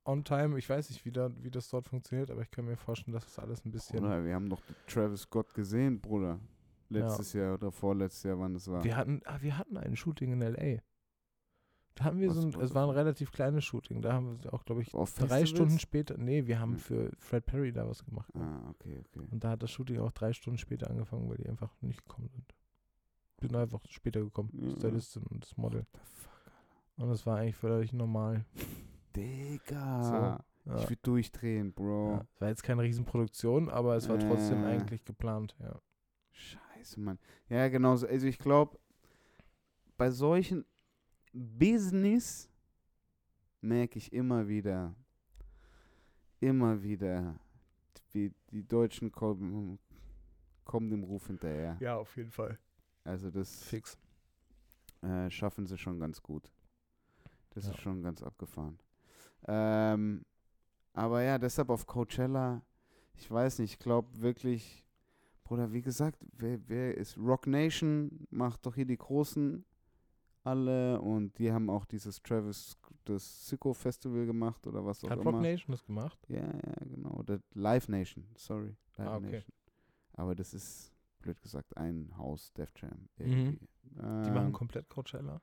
[0.08, 2.76] on time, ich weiß nicht, wie, da, wie das dort funktioniert, aber ich kann mir
[2.76, 4.00] vorstellen, dass das alles ein bisschen.
[4.00, 6.40] Bruder, wir haben doch Travis Scott gesehen, Bruder.
[6.90, 8.82] Letztes Jahr oder vorletztes Jahr, wann es war.
[8.82, 10.80] Wir hatten, ah, wir hatten ein Shooting in L.A.
[11.96, 14.00] Da haben wir Was- so ein, es war ein relativ kleines Shooting.
[14.00, 15.50] Da haben wir auch, glaube ich, Auf drei Festivals?
[15.50, 16.78] Stunden später, nee, wir haben Hm.
[16.78, 18.30] für Fred Perry da was gemacht.
[18.36, 19.26] Ah, okay, okay.
[19.30, 22.28] Und da hat das Shooting auch drei Stunden später angefangen, weil die einfach nicht gekommen
[22.30, 22.54] sind.
[23.40, 24.70] Bin einfach später gekommen, Ja.
[24.76, 25.84] Stylistin und das Model.
[25.92, 26.52] The fuck,
[26.96, 28.44] Und das war eigentlich völlig normal.
[29.18, 30.44] Digga.
[30.64, 30.76] Ja.
[30.76, 32.12] Ich würde durchdrehen, Bro.
[32.12, 32.26] Ja.
[32.34, 34.66] Es war jetzt keine Riesenproduktion, aber es war trotzdem Äh.
[34.68, 35.80] eigentlich geplant, ja.
[36.32, 37.18] Scheiße, Mann.
[37.48, 37.96] Ja, genau.
[37.96, 38.06] so.
[38.06, 38.78] Also ich glaube,
[39.96, 40.64] bei solchen
[41.32, 42.48] Business
[43.60, 44.94] merke ich immer wieder,
[46.40, 47.34] immer wieder,
[48.12, 49.78] wie die Deutschen kommen,
[50.64, 51.76] kommen dem Ruf hinterher.
[51.80, 52.58] Ja, auf jeden Fall.
[53.04, 53.98] Also das Fix.
[55.02, 56.50] äh, schaffen sie schon ganz gut.
[57.50, 57.70] Das Ja.
[57.70, 58.78] ist schon ganz abgefahren.
[59.46, 60.24] Ähm,
[60.92, 62.62] aber ja, deshalb auf Coachella,
[63.14, 64.84] ich weiß nicht, ich glaube wirklich,
[65.44, 69.64] Bruder, wie gesagt, wer, wer ist Rock Nation, macht doch hier die Großen
[70.44, 75.20] alle und die haben auch dieses Travis, das Sicko Festival gemacht oder was auch Hat
[75.20, 75.32] immer.
[75.32, 76.18] Rock Nation das gemacht?
[76.28, 77.10] Ja, ja, genau.
[77.10, 78.76] Oder Live Nation, sorry.
[78.96, 79.30] Live Ah, okay.
[79.32, 79.52] Nation.
[80.14, 83.08] Aber das ist, blöd gesagt, ein Haus, Def Jam.
[83.18, 83.26] Mhm.
[83.26, 83.68] Irgendwie.
[83.94, 85.40] Die machen Ähm, komplett Coachella.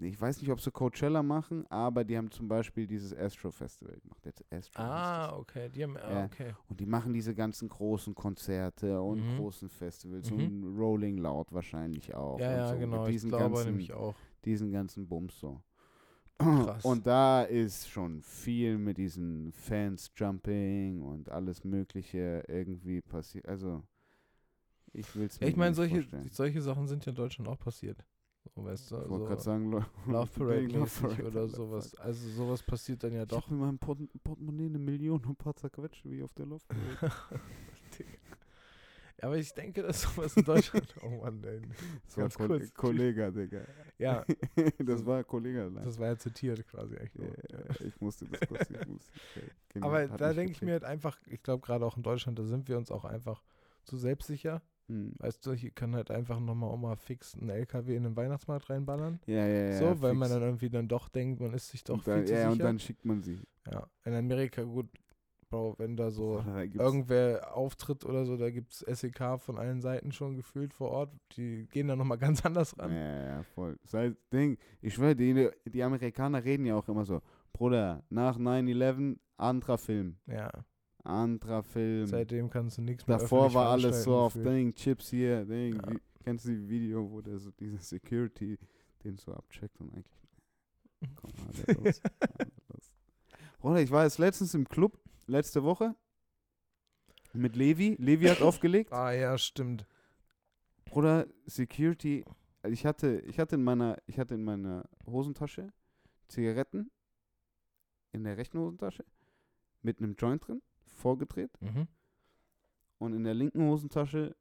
[0.00, 3.98] Ich weiß nicht, ob sie Coachella machen, aber die haben zum Beispiel dieses Astro Festival
[3.98, 4.24] gemacht.
[4.24, 5.68] Jetzt Astro Ah, okay.
[5.70, 6.54] Die haben, ah, okay.
[6.68, 9.36] Und die machen diese ganzen großen Konzerte und Mhm.
[9.36, 10.36] großen Festivals Mhm.
[10.38, 12.38] und Rolling Loud wahrscheinlich auch.
[12.38, 12.72] Ja, und ja, so.
[12.74, 13.04] Mit genau.
[13.06, 14.14] Ich Diesen glaube ganzen, nämlich auch.
[14.44, 15.60] diesen ganzen Bums so.
[16.38, 16.84] Krass.
[16.84, 23.48] Und da ist schon viel mit diesen Fans Jumping und alles Mögliche irgendwie passiert.
[23.48, 23.82] Also,
[24.92, 26.28] ich will es mir Ja, ich meine, nicht solche, vorstellen.
[26.30, 28.04] solche Sachen sind ja in Deutschland auch passiert.
[28.44, 31.94] So, weißt du, Ich wollte gerade also sagen, Lo- Love Parade Love Parade, oder sowas.
[31.96, 33.42] Also sowas passiert dann ja Ich doch.
[33.44, 36.64] habe in meinem Port Portemonnaie eine Million und ein paar zerquetscht, wie auf der Love
[36.66, 37.12] Parade.
[39.20, 40.94] Aber ich denke, dass sowas in Deutschland.
[41.02, 41.60] oh Mann, ey.
[42.06, 42.72] Das war Ko kurz.
[42.72, 43.62] Kollege, Digga.
[43.98, 44.24] Ja,
[44.78, 45.62] das war Kollege.
[45.64, 45.84] allein.
[45.84, 47.16] das war ja zitiert quasi echt.
[47.16, 47.26] Ja,
[47.84, 48.70] ich musste das kurz.
[48.70, 49.10] Ich musste,
[49.70, 52.44] okay, Aber da denke ich mir halt einfach, ich glaube gerade auch in Deutschland, da
[52.44, 53.42] sind wir uns auch einfach
[53.82, 54.62] zu selbstsicher.
[54.88, 55.14] Hm.
[55.18, 58.70] Weißt du, hier kann halt einfach nochmal auch mal fix einen LKW in den Weihnachtsmarkt
[58.70, 59.20] reinballern.
[59.26, 59.78] Ja, ja, ja.
[59.78, 60.38] so, weil man fix.
[60.38, 62.52] dann irgendwie dann doch denkt, man ist sich doch und dann, viel zu Ja, sicher.
[62.52, 63.38] und dann schickt man sie.
[63.70, 64.88] ja, in Amerika, gut,
[65.50, 69.80] Bro, wenn da so da irgendwer auftritt oder so, da gibt es SEK von allen
[69.80, 71.10] Seiten schon gefühlt vor Ort.
[71.36, 72.92] Die gehen da nochmal ganz anders ran.
[72.92, 73.78] Ja, ja, voll.
[73.84, 77.22] Sei Ding, ich schwöre, die, die Amerikaner reden ja auch immer so,
[77.52, 80.18] Bruder, nach 9-11, anderer Film.
[80.26, 80.50] Ja,
[81.08, 82.06] Anderer Film.
[82.06, 84.34] seitdem kannst du nichts mehr Davor war alles so auf.
[84.34, 85.76] Ding, Chips hier, Ding.
[85.76, 85.92] Ja.
[85.92, 88.58] Wie, kennst du die Video, wo der so diese Security
[89.04, 90.28] den so abcheckt und eigentlich.
[91.16, 92.02] Komm mal, der los.
[92.68, 92.92] Los.
[93.60, 95.94] Bruder, ich war jetzt letztens im Club, letzte Woche.
[97.32, 97.96] Mit Levi.
[97.98, 98.92] Levi hat aufgelegt.
[98.92, 99.86] Ah ja, stimmt.
[100.86, 102.24] Bruder, Security.
[102.62, 105.72] also Ich hatte, ich hatte in meiner, ich hatte in meiner Hosentasche
[106.28, 106.90] Zigaretten
[108.12, 109.04] in der rechten Hosentasche
[109.82, 110.62] mit einem Joint drin,
[110.98, 111.86] vorgedreht Mhm.
[112.98, 114.36] und in der linken Hosentasche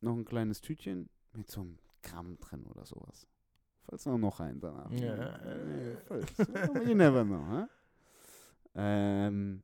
[0.00, 3.26] noch ein kleines Tütchen mit so einem Gramm drin oder sowas.
[3.82, 4.90] Falls wir noch einen danach.
[4.92, 5.38] Ja.
[6.06, 6.36] Falls.
[6.86, 7.64] You never know, hä?
[8.74, 9.62] Ähm,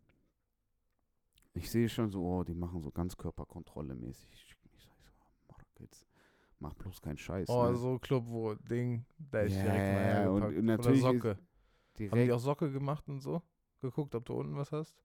[1.52, 4.32] ich sehe schon so, oh, die machen so Ganzkörperkontrolle mäßig.
[4.32, 5.12] Ich, sag so,
[5.48, 6.06] Mark, jetzt
[6.58, 7.48] mach bloß keinen Scheiß.
[7.48, 7.76] Oh, ne?
[7.76, 10.64] so Club, wo Ding, da ist Ja, direkt mal und hergepackt.
[10.64, 11.38] natürlich Oder Socke.
[12.10, 13.40] Haben die auch Socke gemacht und so?
[13.80, 14.96] Geguckt, ob du unten was hast?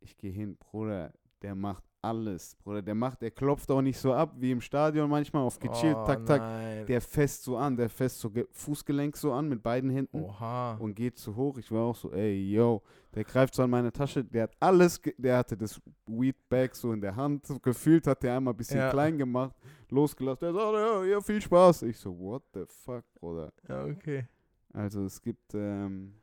[0.00, 4.14] Ich gehe hin, Bruder, der macht alles, Bruder, der macht, der klopft auch nicht so
[4.14, 6.86] ab wie im Stadion manchmal auf gechillt, oh, tak, tak, Nein.
[6.86, 10.76] der fest so an, der fest so Ge- Fußgelenk so an mit beiden Händen Oha.
[10.76, 11.58] und geht so hoch.
[11.58, 12.82] Ich war auch so, ey, yo,
[13.14, 17.02] der greift so an meine Tasche, der hat alles, der hatte das Weedbag so in
[17.02, 18.90] der Hand, so gefühlt hat der einmal ein bisschen Ja.
[18.90, 19.54] klein gemacht,
[19.90, 21.82] losgelassen, der sagt, ja, ja, viel Spaß.
[21.82, 23.52] Ich so, what the fuck, Bruder.
[23.68, 24.26] ja, okay.
[24.72, 26.14] Also es gibt ähm,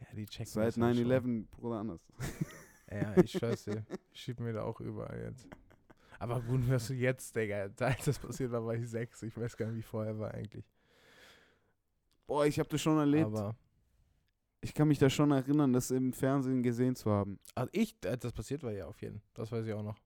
[0.00, 0.06] Ja,
[0.44, 1.06] seit das ja schon.
[1.12, 2.00] 9-11, Bruder, anders.
[2.90, 3.84] Ja, ich dir.
[4.12, 5.48] Ich schieb mir da auch überall jetzt.
[6.18, 7.68] Aber gut, was du jetzt, Digga.
[7.78, 9.22] Als das passiert war, war ich sechs.
[9.22, 10.64] Ich weiß gar nicht, wie vorher war eigentlich.
[12.26, 13.26] Boah, ich habe das schon erlebt.
[13.26, 13.54] Aber
[14.60, 17.38] ich kann mich da schon erinnern, das im Fernsehen gesehen zu haben.
[17.54, 19.30] also ich, als das passiert war, ja, auf jeden Fall.
[19.34, 19.98] Das weiß ich auch noch.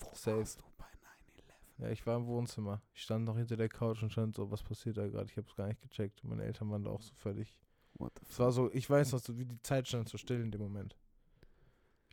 [0.00, 0.38] Wo Safe.
[0.38, 1.84] warst du bei 9-11?
[1.84, 2.82] Ja, ich war im Wohnzimmer.
[2.92, 5.30] Ich stand noch hinter der Couch und stand so, was passiert da gerade?
[5.30, 6.24] Ich hab's gar nicht gecheckt.
[6.24, 7.56] Meine Eltern waren da auch so völlig.
[7.94, 10.40] What the Es war so, ich weiß noch, so, wie die Zeit stand so still
[10.40, 10.96] in dem Moment.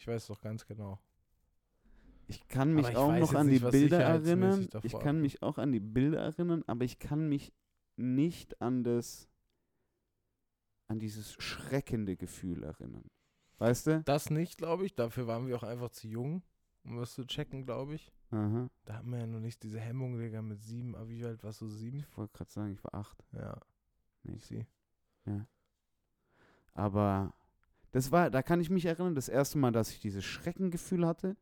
[0.04, 1.00] Ich weiß doch ganz genau.
[2.28, 4.68] Ich kann mich ich auch noch an die nicht, Bilder erinnern.
[4.82, 7.54] Ich kann mich auch an die Bilder erinnern, aber ich kann mich
[7.96, 9.30] nicht an das,
[10.90, 13.10] an dieses schreckende Gefühl erinnern.
[13.60, 14.04] Weißt du?
[14.04, 14.94] Das nicht, glaube ich.
[14.94, 16.44] Dafür waren wir auch einfach zu jung,
[16.84, 18.12] um das zu checken, glaube ich.
[18.32, 18.70] Aha.
[18.84, 20.96] Da haben wir ja noch nicht diese Hemmung, Digga, mit sieben.
[20.98, 21.70] Aber wie alt warst du?
[21.70, 22.00] Sieben?
[22.00, 23.24] Ich wollte gerade sagen, ich war acht.
[23.32, 23.58] Ja,
[24.24, 24.68] Nee, ich sehe.
[26.74, 27.34] Aber
[27.94, 31.38] das war, da kann ich mich erinnern, das erste Mal, dass ich dieses Schreckengefühl hatte,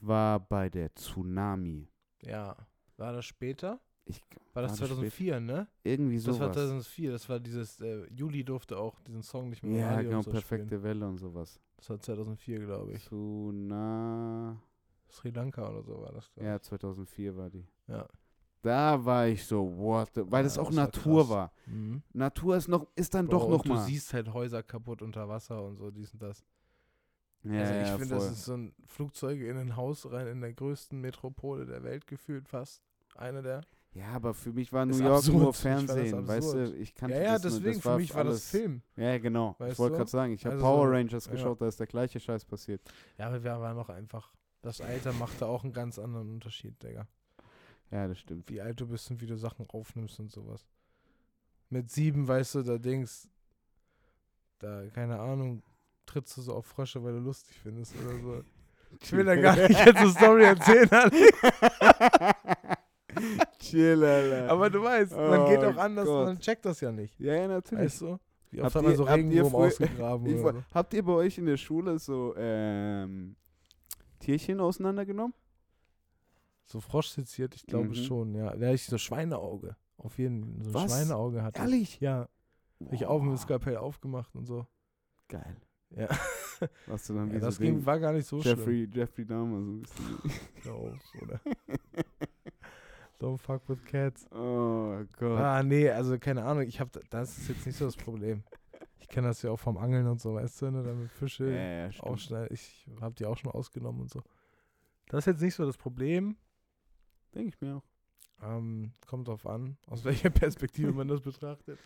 [0.00, 1.88] war bei der Tsunami.
[2.22, 2.56] Ja.
[2.96, 3.78] War das später?
[4.06, 4.22] Ich,
[4.54, 5.68] War das War das 2004, ne?
[5.84, 6.54] irgendwie Das war sowas.
[6.54, 7.12] 2004.
[7.12, 10.66] Das war dieses, äh, Juli durfte auch diesen Song nicht mehr Ja, genau, so perfekte
[10.66, 10.82] spielen.
[10.82, 11.60] Welle und sowas.
[11.76, 13.04] Das war 2004, glaube ich.
[13.04, 14.60] Tsuna
[15.10, 17.66] Sri Lanka oder so war das, ja, 2004 war die.
[17.86, 18.08] Ja.
[18.62, 21.30] Da war ich so, what the, weil Ja, das auch das war Natur krass.
[21.30, 21.52] war.
[21.66, 22.02] Mhm.
[22.12, 23.74] Natur ist noch, ist dann Bro, doch noch mal.
[23.76, 26.44] Du siehst halt Häuser kaputt unter Wasser und so, dies und das.
[27.44, 30.40] ja, also ich ja, finde, das ist so ein Flugzeuge in ein Haus rein in
[30.40, 32.82] der größten Metropole der Welt gefühlt fast.
[33.14, 33.60] Eine der.
[33.94, 35.36] Ja, aber für mich war New York absurd.
[35.38, 36.74] nur Ich das Fernsehen, weißt du?
[36.76, 38.82] Ich kannte Ja, ja, das nur, deswegen, das für mich war das alles- Film.
[38.96, 39.52] Ja, genau.
[39.54, 39.98] ich Weißt wollte du?
[39.98, 41.32] gerade sagen, ich habe Also Power Rangers ja.
[41.32, 42.82] geschaut, da ist der gleiche Scheiß passiert.
[43.16, 44.34] Ja, aber wir waren noch einfach.
[44.60, 47.06] Das Alter machte auch einen ganz anderen Unterschied, Digga.
[47.90, 48.48] Ja, das stimmt.
[48.50, 50.66] Wie alt du bist und wie du Sachen aufnimmst und sowas.
[51.70, 53.28] Mit sieben, weißt du, da denkst,
[54.58, 55.62] da, keine Ahnung,
[56.06, 58.44] trittst du so auf Frösche, weil du lustig findest oder so.
[59.00, 62.36] Ich will da gar nicht jetzt eine Story erzählen, Alter.
[63.58, 64.50] Chill, Alter.
[64.50, 66.18] aber du weißt, man geht Oh auch anders Gott.
[66.20, 67.18] und man checkt das ja nicht.
[67.18, 67.84] ja, ja, natürlich.
[67.86, 68.18] Weißt du?
[68.50, 70.52] Wie Habt oft hat man so habt Regenwurm ausgegraben Ich so.
[70.72, 73.34] Habt ihr bei euch in der Schule so ähm,
[74.20, 75.34] Tierchen auseinandergenommen?
[76.68, 77.94] So Frosch seziert, ich glaube Mhm.
[77.94, 78.54] schon, ja.
[78.56, 79.76] Da ich so Schweineauge.
[79.98, 80.72] Auf jeden Fall.
[80.72, 80.88] So ein?
[80.88, 81.58] Schweineauge hatte.
[81.58, 81.62] ich.
[81.64, 82.00] Ehrlich?
[82.00, 82.28] Ja.
[82.90, 84.66] Ich auf dem Skalpell aufgemacht und so.
[85.28, 85.56] Geil.
[85.90, 86.08] Ja.
[86.86, 88.58] Was du dann ja das ging, war gar nicht so schlimm.
[88.58, 90.18] Jeffrey, Jeffrey Dahmer so ein bisschen.
[90.72, 91.40] Auf, oder?
[93.20, 94.26] Don't fuck with cats.
[94.32, 95.38] oh Gott.
[95.40, 96.64] Ah, nee, also keine Ahnung.
[96.64, 98.42] Ich hab, das ist jetzt nicht so das Problem.
[98.98, 100.82] Ich kenne das ja auch vom Angeln und so, weißt du, ne?
[100.82, 102.04] Damit Fische ja, ja, stimmt.
[102.08, 102.48] ausschneiden.
[102.52, 104.20] Ich habe die auch schon ausgenommen und so.
[105.08, 106.36] Das ist jetzt nicht so das Problem.
[107.34, 107.84] Denke ich mir auch.
[108.42, 111.78] Ähm, kommt drauf an, aus welcher Perspektive man das betrachtet.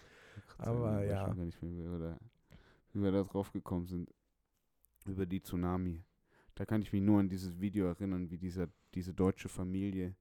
[0.58, 1.26] Aber Ich weiß ja.
[1.26, 2.18] schon gar nicht mehr, wie wir, da,
[2.92, 4.12] wie wir da drauf gekommen sind.
[5.06, 6.04] Über die Tsunami.
[6.54, 10.14] Da kann ich mich nur an dieses Video erinnern, wie dieser, diese deutsche Familie,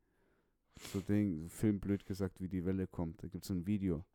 [0.94, 3.22] so Ding, Film blöd gesagt, wie die Welle kommt.
[3.22, 4.06] Da gibt es ein Video.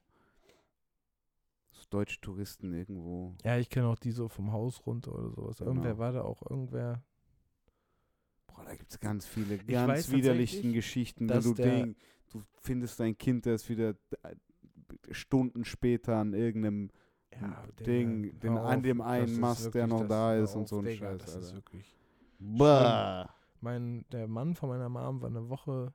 [1.72, 3.34] So deutsche Touristen irgendwo.
[3.44, 5.60] Ja, ich kenne auch die so vom Haus runter oder sowas.
[5.60, 5.98] Irgendwer Genau.
[5.98, 7.02] war da auch, irgendwer.
[8.54, 11.98] Boah, da gibt es ganz viele, ganz widerlichen Geschichten, dass du der- denkst,
[12.30, 13.90] du findest dein Kind, das wieder
[14.22, 14.34] äh,
[15.10, 16.90] Stunden später an irgendeinem
[17.32, 20.62] Ja, Ding, den, hör an auf, dem einen ist Mast, der noch da ist und
[20.62, 21.94] auf, so ein Digga, Scheiß, Das ist wirklich.
[22.38, 23.28] Bah.
[23.60, 25.92] Mein, der Mann von meiner Mom war eine Woche,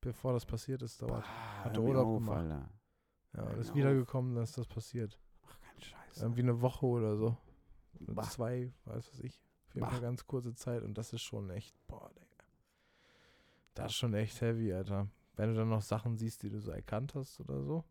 [0.00, 1.22] bevor das passiert ist, dauert.
[1.22, 2.38] Bah, hat Urlaub auf, gemacht.
[2.38, 2.70] Alter.
[3.36, 5.18] Ja, und ist wiedergekommen, dass das passiert.
[5.46, 6.22] Ach, kein Scheiß.
[6.22, 7.36] Irgendwie eine Woche oder so.
[8.00, 8.22] Bah.
[8.24, 9.40] zwei, weiß was ich.
[9.80, 9.90] Bah.
[9.90, 12.44] Fall ganz kurze Zeit und das ist schon echt, boah, Digga.
[13.74, 15.08] Das ist schon echt heavy, Alter.
[15.36, 17.84] Wenn du dann noch Sachen siehst, die du so erkannt hast oder so.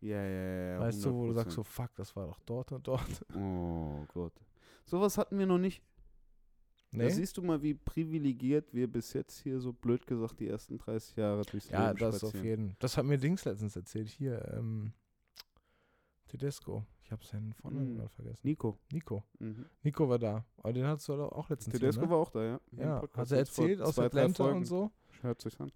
[0.00, 0.80] Ja, ja, ja.
[0.80, 1.54] weißt du, wo du sagst 100%.
[1.56, 3.26] so, fuck, das war doch dort und dort.
[3.36, 4.32] Oh Gott.
[4.86, 5.82] Sowas hatten wir noch nicht.
[6.92, 7.10] Da Nee?
[7.10, 11.16] siehst du mal, wie privilegiert wir bis jetzt hier so blöd gesagt die ersten 30
[11.16, 14.08] Jahre durchs Ja, Leben das auf jeden Das hat mir Dings letztens erzählt.
[14.08, 14.92] Hier, ähm,
[16.26, 16.84] Tedesco.
[17.10, 18.46] Ich habe seinen Vornamen gerade vergessen.
[18.46, 18.78] Nico.
[18.92, 19.24] Nico.
[19.40, 19.66] Mhm.
[19.82, 20.44] Nico war da.
[20.58, 22.12] Aber den hattest du auch letztens Tedesco hier, ne?
[22.12, 22.60] war auch da, ja.
[22.70, 24.92] Ja, hat er erzählt aus zwei, Atlanta und so.
[25.20, 25.72] Hört sich an.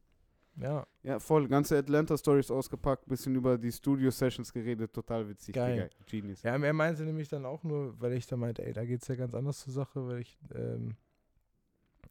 [0.54, 1.48] Ja, Ja, voll.
[1.48, 4.92] Ganze Atlanta-Stories ausgepackt, bisschen über die Studio-Sessions geredet.
[4.92, 5.90] Total witzig, Geil.
[6.06, 6.44] Genius.
[6.44, 9.16] Ja, er meinte nämlich dann auch nur, weil ich da meinte, ey, da geht's ja
[9.16, 10.94] ganz anders zur Sache, weil ich, ähm,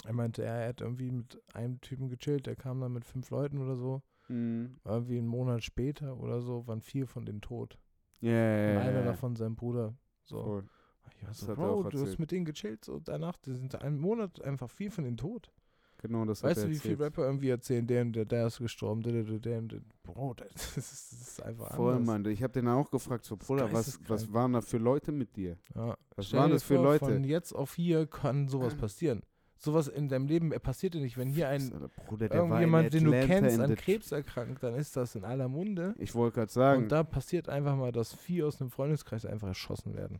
[0.04, 3.60] er meinte, er hat irgendwie mit einem Typen gechillt, der kam dann mit fünf Leuten
[3.60, 4.02] oder so.
[4.28, 4.76] Mhm.
[4.84, 7.80] Irgendwie einen Monat später oder so waren vier von denen tot.
[8.24, 9.94] Ja, ja, ja, einer davon sein Bruder.
[10.24, 10.42] So.
[10.42, 10.64] Voll.
[11.10, 14.00] Ich war Das so, Bro, du hast mit denen gechillt, so danach, die sind einen
[14.00, 15.52] Monat einfach vier von denen tot.
[15.98, 17.00] Genau, das hat Weißt du, wie viele.
[17.00, 20.78] Rapper irgendwie erzählen, der und der, der ist gestorben, der, der, der, der, Bro, das
[20.78, 22.08] ist, das ist einfach Voll, anders.
[22.08, 22.26] Mann.
[22.26, 25.58] Ich habe den auch gefragt, so, Bruder, was, was waren da für Leute mit dir?
[25.76, 25.98] Ja.
[26.16, 27.06] Was Stell waren dir das für vor, Leute?
[27.06, 29.22] Von jetzt auf hier kann sowas passieren.
[29.64, 31.18] Sowas in deinem Leben passiert dir nicht.
[31.18, 31.72] Wenn hier ein
[32.08, 35.96] Bruder, irgendjemand, den du kennst, an Krebs erkrankt, dann ist das in aller Munde.
[35.98, 39.48] Ich wollte gerade sagen, Und da passiert einfach mal, dass vier aus einem Freundeskreis einfach
[39.48, 40.20] erschossen werden.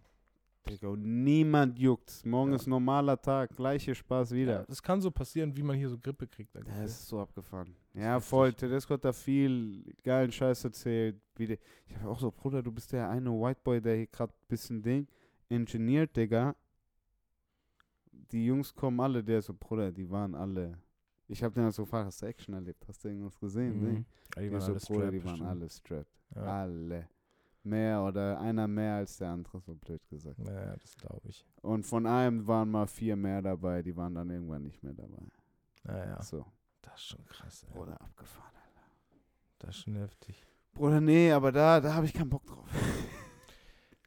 [0.70, 2.26] Digga, niemand juckt.
[2.26, 2.56] Morgen Ja.
[2.56, 4.64] ist normaler Tag, gleiche Spaß Ja, wieder.
[4.70, 6.56] das kann so passieren, wie man hier so Grippe kriegt.
[6.56, 6.86] Das eigentlich.
[6.86, 7.76] ist so abgefahren.
[7.94, 8.54] Ja, voll.
[8.54, 11.18] Tedesco hat da viel geilen Scheiß erzählt.
[11.38, 11.60] Ich
[11.98, 14.82] habe auch so, Bruder, du bist der eine White Boy, der hier gerade ein bisschen
[14.82, 15.06] Ding
[15.50, 16.56] ingeniert, Digga.
[18.34, 20.78] Die Jungs kommen alle, der so, Bruder, die waren alle.
[21.28, 22.84] Ich habe den halt so gefragt, hast du Action erlebt?
[22.88, 23.80] Hast du irgendwas gesehen?
[23.80, 23.94] Mhm.
[23.94, 24.06] Nee.
[24.36, 26.22] Ja, die waren so, alle Bruder, strapped die waren alle strapped.
[26.36, 26.42] Ja.
[26.62, 27.08] Alle.
[27.66, 30.40] Mehr oder einer mehr als der andere, so blöd gesagt.
[30.40, 31.46] Naja, das glaube ich.
[31.62, 35.24] Und von einem waren mal vier mehr dabei, die waren dann irgendwann nicht mehr dabei.
[35.84, 36.46] Naja, So.
[36.82, 37.74] das ist schon krass, ey.
[37.74, 38.52] Bruder, abgefahren.
[39.60, 40.44] Das ist schon heftig.
[40.74, 42.68] Bruder, nee, aber da, da habe ich keinen Bock drauf.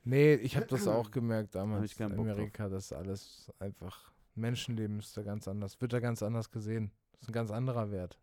[0.05, 2.27] Nee, ich habe das auch gemerkt damals in Bock drauf.
[2.27, 6.91] Amerika, dass alles einfach Menschenleben ist da ganz anders, wird da ganz anders gesehen.
[7.13, 8.19] Das ist ein ganz anderer Wert,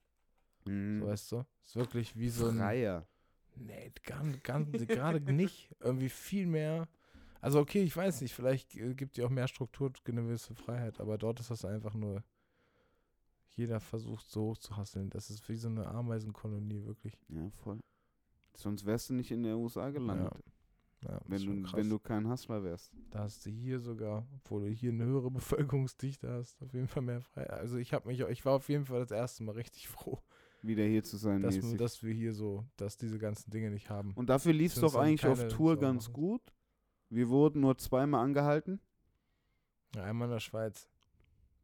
[0.66, 1.00] Mhm.
[1.02, 1.46] so weißt du?
[1.64, 3.06] Ist wirklich wie so ein Freier.
[3.56, 5.70] Nee, gar- gar- gerade nicht.
[5.80, 6.88] Irgendwie viel mehr.
[7.42, 11.00] Also okay, ich weiß nicht, vielleicht äh, gibt die auch mehr Struktur, eine gewisse Freiheit,
[11.02, 12.24] aber dort ist das einfach nur,
[13.56, 15.10] jeder versucht so hoch zu hasseln.
[15.10, 17.14] Das ist wie so eine Ameisenkolonie, wirklich.
[17.28, 17.80] Ja, voll.
[18.56, 20.53] Sonst wärst du nicht in der USA gelandet, Ja,
[21.04, 22.92] das wenn, du, wenn du kein Hustler wärst.
[23.12, 27.04] Da hast du hier sogar, obwohl du hier eine höhere Bevölkerungsdichte hast, auf jeden Fall
[27.04, 27.52] mehr Freiheit.
[27.52, 30.20] Also ich habe mich, ich war auf jeden Fall das erste Mal richtig froh,
[30.62, 31.42] Wieder hier zu sein.
[31.42, 31.78] dass, mäßig.
[31.78, 34.14] dass wir hier so, dass diese ganzen Dinge nicht haben.
[34.16, 36.14] Und dafür lief es doch eigentlich auf Tour ganz machen.
[36.14, 36.54] gut.
[37.10, 38.80] Wir wurden nur zweimal angehalten.
[39.96, 40.90] Ja, einmal in der Schweiz.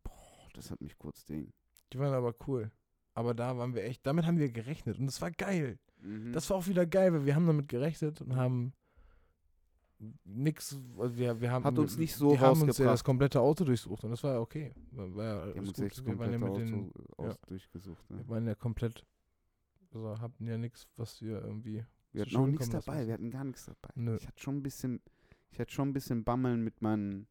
[0.07, 1.51] Oh, das hat mich kurz Ding.
[1.91, 2.71] Die waren aber cool.
[3.13, 5.79] Aber da waren wir echt, damit haben wir gerechnet und das war geil.
[6.01, 6.31] Mhm.
[6.31, 8.73] Das war auch wieder geil, weil wir haben damit gerechnet und haben
[10.23, 13.41] nix, also wir, wir haben Hat uns nicht so die haben uns ja das komplette
[13.41, 14.73] Auto durchsucht und das war ja okay.
[14.91, 16.17] War, war ja Wir alles gut.
[16.19, 18.09] waren ja mit den, Auto aus durchgesucht.
[18.09, 18.17] Ne?
[18.19, 19.05] wir waren ja komplett,
[19.93, 23.07] also hatten ja nichts, was wir irgendwie, Wir hatten auch nichts dabei, müssen.
[23.07, 23.89] wir hatten gar nichts dabei.
[23.95, 24.15] Nö.
[24.15, 25.01] Ich hatte schon ein bisschen,
[25.51, 27.27] ich hatte schon ein bisschen Bammeln mit meinen,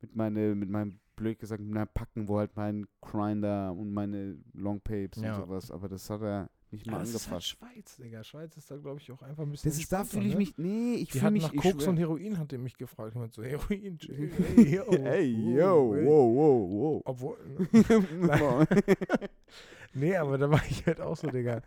[0.00, 4.36] mit meine, mit meinem, blöd gesagt, mit meinem Packen, wo halt mein Grinder und meine
[4.52, 5.34] Longpapes Ja.
[5.36, 7.46] und sowas, aber das hat er nicht mal ja, das ist halt angefasst.
[7.48, 8.24] Schweiz, Digga.
[8.24, 10.38] Schweiz ist da, glaube ich, auch einfach ein bisschen Das ist, da fühle ich ne?
[10.38, 13.10] mich, nee, ich fühle mich, nach ich Koks schwör- und Heroin, hat er mich gefragt.
[13.12, 17.02] Ich meinte so, Heroin, chill, ey, yo, Ey, oh, yo, wow, wow, wow.
[17.04, 18.68] Obwohl, ne?
[19.94, 21.62] Nee, aber da war ich halt auch so, Digga.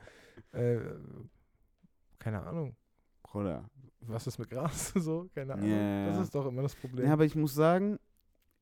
[0.52, 0.80] Äh,
[2.20, 2.76] keine Ahnung.
[3.24, 3.70] Bruder.
[4.02, 4.94] Was ist mit Gras?
[4.96, 5.70] so, keine Ahnung.
[5.70, 7.06] Ja, Das ist doch immer das Problem.
[7.06, 8.00] Ja, aber ich muss sagen,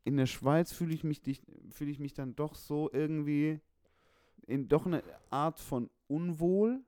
[0.04, 1.22] in der Schweiz fühle ich mich
[1.70, 3.60] fühle ich mich dann doch so irgendwie
[4.48, 6.84] in doch eine Art von unwohl,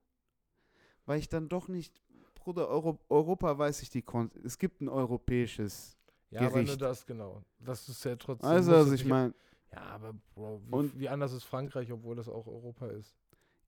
[1.06, 2.02] weil ich dann doch nicht,
[2.36, 5.98] Bruder, Euro, Europa weiß ich die Kon es gibt ein europäisches.
[6.32, 6.82] ja, aber nur Gericht.
[6.82, 7.44] das, genau.
[7.60, 8.50] Das ist ja trotzdem.
[8.50, 9.34] Also, also es ich meine,
[9.72, 13.16] Ja, aber Bro, wie, Und- wie anders ist Frankreich, obwohl das auch Europa ist?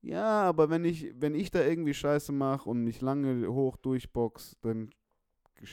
[0.02, 4.56] ja, aber wenn ich, wenn ich da irgendwie Scheiße mache und mich lange hoch durchbox,
[4.60, 4.90] dann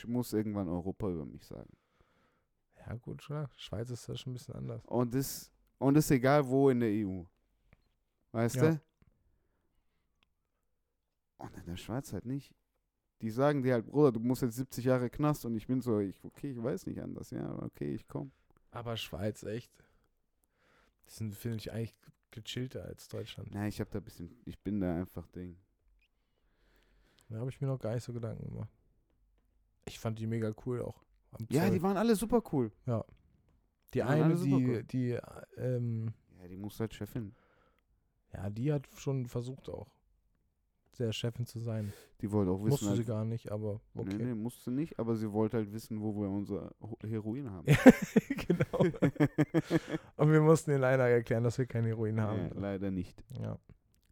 [0.06, 1.70] muss irgendwann Europa über mich sagen.
[2.86, 3.50] Ja, gut, klar.
[3.56, 4.82] Schweiz ist da schon ein bisschen anders.
[4.86, 7.24] Und das, und das ist egal wo in der EU.
[8.32, 8.70] Weißt Ja.
[8.72, 8.80] du?
[11.38, 12.54] Und in der Schweiz halt nicht.
[13.20, 16.00] Die sagen dir halt, Bruder, du musst jetzt 70 Jahre Knast und ich bin so,
[16.00, 18.32] ich, okay, ich weiß nicht anders, ja, okay, ich komm.
[18.72, 19.72] Aber Schweiz, echt.
[21.06, 21.94] Die sind, finde ich, eigentlich
[22.30, 23.48] gechillter als Deutschland.
[23.52, 25.56] Na, ich hab da ein bisschen, ich bin da einfach Ding.
[27.28, 28.70] Da habe ich mir noch gar nicht so Gedanken gemacht.
[29.84, 31.02] Ich fand die mega cool auch.
[31.32, 31.70] am Ja, Zoll.
[31.72, 32.72] die waren alle super cool.
[33.94, 34.82] Die waren eine, die, cool.
[34.84, 35.18] die,
[35.56, 37.34] ähm, Ja, die muss halt Chefin.
[38.34, 39.88] Ja, die hat schon versucht auch,
[40.92, 41.92] sehr Chefin zu sein.
[42.20, 44.14] Die wollte auch wissen, Musste sie halt, gar nicht, aber okay.
[44.16, 46.70] nee, nee, musste nicht, aber sie wollte halt wissen, wo wir unser
[47.04, 47.66] Heroin haben.
[48.46, 48.78] genau.
[50.16, 52.50] Und wir mussten ihr leider erklären, dass wir kein Heroin haben.
[52.54, 53.24] leider nicht.
[53.40, 53.58] Ja.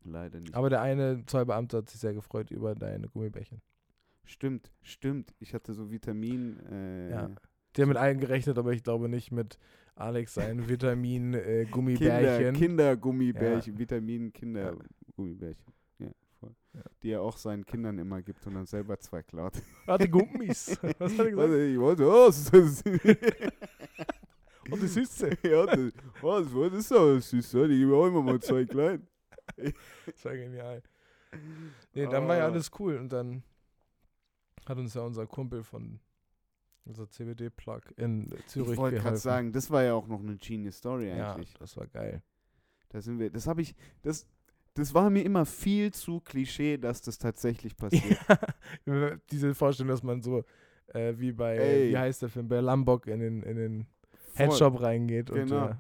[0.05, 0.55] Leider nicht.
[0.55, 3.61] Aber der eine Zollbeamte hat sich sehr gefreut über deine Gummibärchen.
[4.25, 5.35] stimmt, stimmt.
[5.39, 6.59] Ich hatte so Vitamin.
[6.71, 7.31] Äh, Ja.
[7.77, 9.57] Die haben mit allen gerechnet, aber ich glaube nicht mit
[10.01, 12.55] Alex seinen Vitamin-Gummibärchen.
[12.55, 12.59] Kinder,
[12.97, 15.75] Kindergummibärchen, Vitamin Kindergummibärchen.
[15.99, 16.09] Ja,
[16.39, 16.55] voll.
[16.73, 16.81] Ja.
[17.03, 19.55] Die er auch seinen Kindern immer gibt und dann selber zwei klaut.
[19.87, 20.79] Warte, Gummis.
[20.99, 21.53] Was hat er gesagt?
[21.53, 22.83] Ich wollte, oh, was ist das?
[24.71, 25.31] Und die Süße.
[25.43, 27.31] ja, das, was, was ist das?
[27.31, 29.05] Süß, ja, die geben auch immer mal zwei klein.
[29.57, 30.81] Das war genial.
[31.93, 32.51] Nee, dann war ja Ah.
[32.51, 32.97] alles cool.
[32.97, 33.43] Und dann
[34.67, 35.99] hat uns ja unser Kumpel von
[36.85, 40.79] unser CBD-Plug in Zürich Ich wollte gerade sagen, das war ja auch noch eine genius
[40.79, 41.55] Story ja, eigentlich.
[41.59, 42.23] das war geil.
[42.89, 44.27] Da sind wir, das habe ich, das,
[44.75, 48.19] das war mir immer viel zu Klischee, dass das tatsächlich passiert.
[48.87, 49.17] Ja.
[49.31, 50.45] Diese Vorstellung, dass man so
[50.89, 51.91] äh, wie bei, Ey.
[51.91, 53.87] wie heißt der Film, bei Lombok in den, in den
[54.35, 54.47] Voll.
[54.47, 55.69] Headshop reingeht und Genau.
[55.69, 55.75] äh,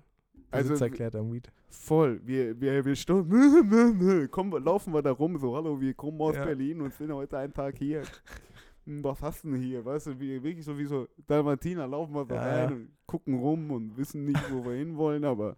[0.52, 1.50] Also erklärt am Weed.
[1.68, 2.20] Voll.
[2.24, 6.44] Wir, wir, wir kommen, wir- laufen wir da rum, so, hallo, wir kommen aus Ja.
[6.44, 8.02] Berlin und sind heute einen Tag hier.
[9.02, 9.84] Was hast du denn hier?
[9.84, 12.76] Weißt du, wie, wirklich so wie so Dalmatiner laufen wir so Ja, rein ja.
[12.76, 15.56] und gucken rum und wissen nicht, wo wir hinwollen, aber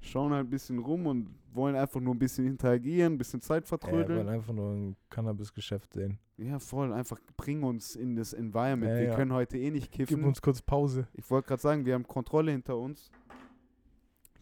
[0.00, 3.64] schauen halt ein bisschen rum und wollen einfach nur ein bisschen interagieren, ein bisschen Zeit
[3.64, 4.18] Ja, wir vertrödeln.
[4.18, 6.18] wollen einfach nur ein Cannabis-Geschäft sehen.
[6.36, 6.92] Ja, voll.
[6.92, 8.92] Einfach bring uns in das Environment.
[8.92, 9.16] Ja, wir ja.
[9.16, 10.22] können heute eh nicht Gib kiffen.
[10.24, 11.08] uns kurz Pause.
[11.14, 13.10] Ich wollte gerade sagen, wir haben Kontrolle hinter uns.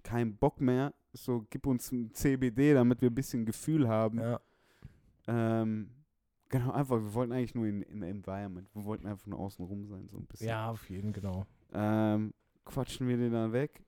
[0.02, 0.92] keinen Bock mehr.
[1.14, 4.20] So, gib uns ein CBD, damit wir ein bisschen Gefühl haben.
[4.20, 4.40] Ja.
[5.26, 5.88] Ähm,
[6.48, 8.68] genau, einfach, wir wollten eigentlich nur in, im Environment.
[8.74, 10.48] Wir wollten einfach nur außen rum sein, so ein bisschen.
[10.48, 11.46] ja, auf jeden, genau.
[11.72, 12.32] Ähm,
[12.64, 13.82] quatschen wir den dann weg.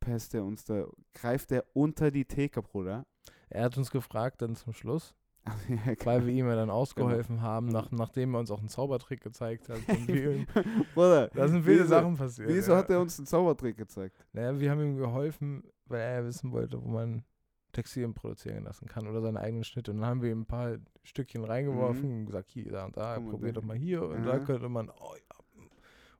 [0.00, 3.04] Passt er uns da, greift er unter die Theke, Bruder.
[3.50, 5.14] Er hat uns gefragt dann zum Schluss,
[5.68, 9.20] ja, weil wir ihm ja dann ausgeholfen haben, nach, nachdem er uns auch einen Zaubertrick
[9.20, 9.80] gezeigt hat.
[10.06, 10.46] Wir
[10.94, 12.48] Bruder, da sind viele wieso- Sachen passiert.
[12.48, 12.78] Wieso ja.
[12.78, 14.16] hat er uns einen Zaubertrick gezeigt?
[14.32, 17.24] Naja, wir haben ihm geholfen, weil er wissen wollte, wo man
[17.72, 19.90] Textilien produzieren lassen kann oder seine eigenen Schnitte.
[19.92, 22.18] Und dann haben wir ihm ein paar Stückchen reingeworfen Mhm.
[22.20, 23.60] und gesagt, hier, da und da, Guck mal, probier da.
[23.60, 24.02] doch mal hier.
[24.02, 24.44] Und da Mhm.
[24.44, 25.64] könnte man, oh ja.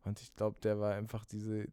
[0.04, 1.66] Und ich glaube, der war einfach diese,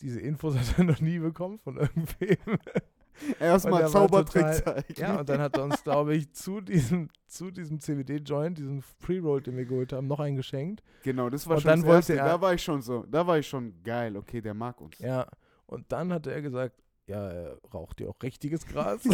[0.00, 2.36] diese Infos hat er noch nie bekommen von irgendwem.
[3.40, 4.94] Erstmal Zaubertrick zeigen.
[4.98, 9.40] ja, und dann hat er uns, glaube ich, zu diesem, zu diesem CBD-Joint, diesem Pre-Roll,
[9.40, 10.82] den wir geholt haben, noch einen geschenkt.
[11.02, 12.16] Genau, das war Und schon dann das wollte Erste.
[12.18, 14.16] er- Da war ich schon so, da war ich schon geil.
[14.18, 14.98] Okay, der mag uns.
[14.98, 15.26] Ja.
[15.66, 16.74] Und dann hat er gesagt,
[17.06, 19.02] ja, raucht ja auch richtiges Gras.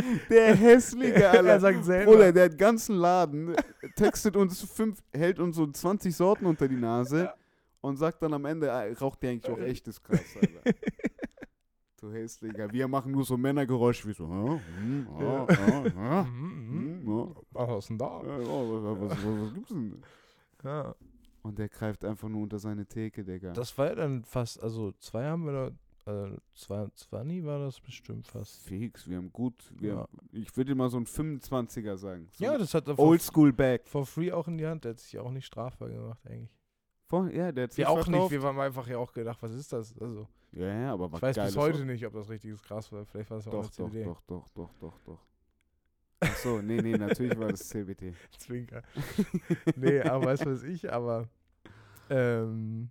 [0.30, 1.48] Der hässliche, Alter.
[1.48, 2.12] er sagt selber.
[2.12, 3.54] Bruder, der hat ganzen Laden,
[3.96, 7.34] textet uns fünf, hält uns so 20 Sorten unter die Nase Ja.
[7.82, 10.78] und sagt dann am Ende, ah, raucht der eigentlich auch echtes Gras, Alter.
[12.00, 12.72] du hässlicher.
[12.72, 14.26] Wir machen nur so Männergeräusche wie so.
[17.52, 18.22] Was ist denn da?
[18.24, 20.02] Was gibt's denn?
[20.64, 20.94] Ja.
[21.42, 23.52] Und der greift einfach nur unter seine Theke, Digga.
[23.52, 25.70] Das war ja dann fast, also zwei haben wir da,
[26.10, 28.62] äh, zwei, 20 war das bestimmt fast.
[28.62, 29.96] Fix, wir haben gut, wir Ja.
[29.98, 32.28] haben, ich würde mal so ein 25er sagen.
[32.32, 33.86] So Ja, das hat er Oldschool Bag.
[33.86, 34.84] for free auch in die Hand.
[34.84, 36.56] Der hat sich auch nicht strafbar gemacht, eigentlich.
[37.06, 38.06] Vor, ja, der hat Wir sich auch nicht.
[38.06, 38.30] verkauft.
[38.32, 39.98] Wir haben einfach ja auch gedacht, was ist das?
[39.98, 43.04] Also, Ja, ja, aber ich weiß bis heute nicht, ob das richtiges Gras war.
[43.04, 44.04] Vielleicht war es auch Doch, doch, CBD.
[44.04, 45.26] doch, doch, doch, doch, doch.
[46.22, 48.12] Ach so, nee, nee, natürlich war das CBT.
[48.38, 48.82] Zwinker.
[49.76, 51.28] nee, aber weißt du was ich, aber
[52.10, 52.90] ähm,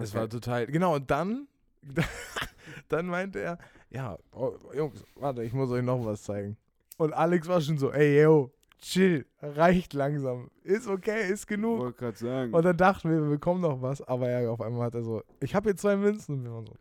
[0.00, 0.66] es war total.
[0.66, 1.46] Genau, und dann,
[2.88, 3.58] dann meinte er,
[3.90, 6.56] ja, oh, Jungs, warte, ich muss euch noch was zeigen.
[6.96, 10.50] Und Alex war schon so, ey, yo, chill, reicht langsam.
[10.62, 11.78] Ist okay, ist genug.
[11.78, 12.52] wollte gerade sagen.
[12.54, 15.22] Und dann dachten wir, wir bekommen noch was, aber ja, auf einmal hat er so,
[15.40, 16.36] ich habe hier zwei Münzen.
[16.36, 16.74] Und wir waren so,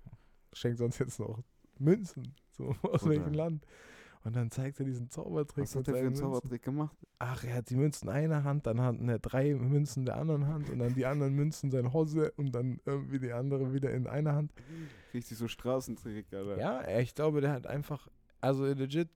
[0.54, 1.40] schenkt uns jetzt noch
[1.78, 2.34] Münzen.
[2.52, 3.10] So, aus Bruder.
[3.10, 3.66] welchem Land?
[4.24, 5.64] Und dann zeigt er diesen Zaubertrick.
[5.64, 6.24] was hat der für einen Münzen.
[6.24, 6.98] Zaubertrick gemacht?
[7.20, 10.18] Ach, er hat die Münzen in einer Hand, dann hat er drei Münzen in der
[10.18, 13.74] anderen Hand und dann die anderen Münzen in seine Hose und dann irgendwie die andere
[13.74, 14.52] wieder in einer Hand.
[15.14, 16.58] Richtig so Straßentrick, Alter.
[16.60, 18.08] Ja, er- ich glaube, der hat einfach,
[18.42, 19.10] also legit,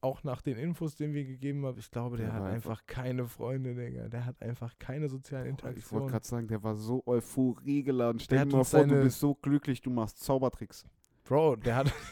[0.00, 2.86] auch nach den Infos, den wir gegeben haben, ich glaube, der, Der hat war einfach
[2.86, 4.08] keine Freunde, Digga.
[4.08, 6.08] Der hat einfach keine sozialen Ich wollte Interaktionen.
[6.08, 8.20] gerade sagen, der war so Euphorie geladen.
[8.20, 10.86] Stell dir hat mal vor, du bist so glücklich, du machst Zaubertricks.
[11.24, 11.92] Bro, der hat.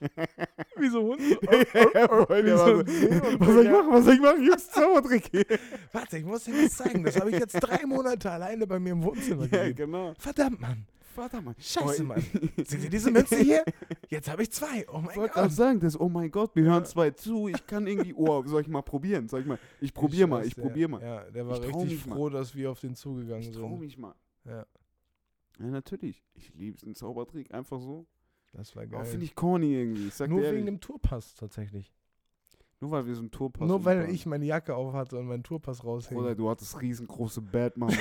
[0.76, 1.20] Wie so Hund.
[1.20, 4.48] Wie war so ein Seehund, was soll ich machen, was soll ich machen?
[4.48, 5.60] Ist Zaubertrick.
[5.92, 7.02] Warte, ich muss dir was zeigen.
[7.04, 9.90] Das habe ich jetzt drei Monate alleine bei mir im Wohnzimmer ja, gegeben.
[9.92, 10.14] genau.
[10.18, 10.86] Verdammt, Mann.
[11.14, 11.54] Warte mal.
[11.58, 12.22] Scheiße, Oh, Mann.
[12.62, 13.64] Seht ihr diese Münze hier?
[14.10, 14.84] Jetzt habe ich zwei.
[14.92, 15.56] Oh Ich mein wollte gerade Gott.
[15.56, 18.68] sagen, das, oh mein Gott, wir hören zwei zu, ich kann irgendwie, oh, soll ich
[18.68, 19.26] mal probieren?
[19.26, 21.00] Sag ich mal, ich probier mal, ich Scheiße, probier mal.
[21.02, 22.16] Ja, der war Ich richtig mich mal.
[22.16, 23.80] froh, dass wir auf den zugegangen Ich trau sind.
[23.80, 24.14] mich mal.
[24.44, 24.66] Ja,
[25.58, 26.22] Ja, natürlich.
[26.34, 28.04] Ich liebe einen Zaubertrick, einfach so.
[28.56, 29.04] Das war Aber geil.
[29.04, 30.08] finde ich corny irgendwie.
[30.08, 31.92] Ich sag Nur wegen dem Tourpass tatsächlich.
[32.80, 34.14] Nur weil wir so einen Tourpass Nur weil umfahren.
[34.14, 36.16] ich meine Jacke auf hatte und meinen Tourpass raushing.
[36.16, 37.96] Oder du hattest riesengroße Bad Moms,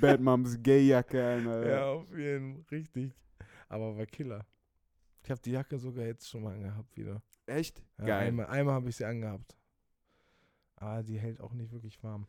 [0.00, 1.46] Bad Moms Gay-Jacke an.
[1.46, 1.70] Alter.
[1.70, 2.78] Ja, auf jeden Fall.
[2.78, 3.12] Richtig.
[3.68, 4.46] Aber war Killer.
[5.24, 7.22] Ich habe die Jacke sogar jetzt schon mal angehabt wieder.
[7.44, 7.82] Echt?
[7.98, 8.28] Ja, Geil.
[8.28, 9.56] Einmal, einmal habe ich sie angehabt.
[10.76, 12.26] Ah, die hält auch nicht wirklich warm.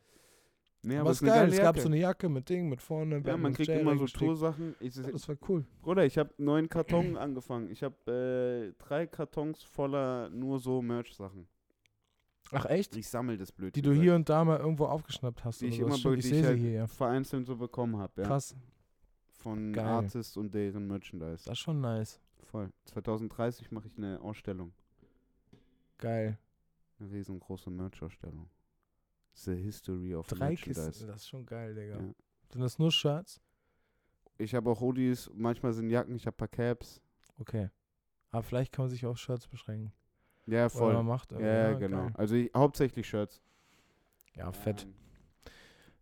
[0.81, 3.21] Nee, aber aber es ist geil, es gab so eine Jacke mit Ding, mit vorne.
[3.25, 4.05] ja, man kriegt immer so.
[4.05, 4.75] Toursachen.
[4.79, 5.65] Ich, das war cool.
[5.81, 7.69] Bruder, ich habe neuen Karton angefangen.
[7.69, 11.47] Ich habe äh, drei Kartons voller nur so Merch-Sachen.
[12.51, 12.95] Ach echt?
[12.95, 13.75] Ich sammle das blöd.
[13.75, 15.61] Die du hier und da mal irgendwo aufgeschnappt hast.
[15.61, 15.85] Die oder ich so.
[15.85, 16.87] immer bei- ich ich halt hier, ja.
[16.87, 18.21] vereinzelt so bekommen habe.
[18.21, 18.27] Ja.
[18.27, 18.55] Krass.
[19.33, 19.85] Von Geil.
[19.85, 21.43] Artists und deren Merchandise.
[21.45, 22.19] Das ist schon nice.
[22.43, 22.71] Voll.
[22.85, 24.71] 2030 mache ich eine Ausstellung.
[25.97, 26.37] Geil.
[26.99, 28.49] Eine riesengroße Merch-Ausstellung.
[29.45, 30.87] The History of Drei Merchandise.
[30.89, 31.07] Kisten.
[31.07, 31.97] Das ist schon geil, Digga.
[31.97, 32.13] Ja.
[32.51, 33.41] Sind das nur Shirts?
[34.37, 37.01] Ich habe auch Hoodies, manchmal sind Jacken, ich habe paar Caps.
[37.37, 37.69] Okay.
[38.31, 39.91] Aber vielleicht kann man sich auf Shirts beschränken.
[40.45, 40.93] Ja, Oder voll.
[40.93, 42.03] man macht Ja, ja, genau.
[42.07, 42.11] geil.
[42.15, 43.41] Also ich, hauptsächlich Shirts.
[44.35, 44.83] Ja, fett.
[44.83, 44.93] Ähm,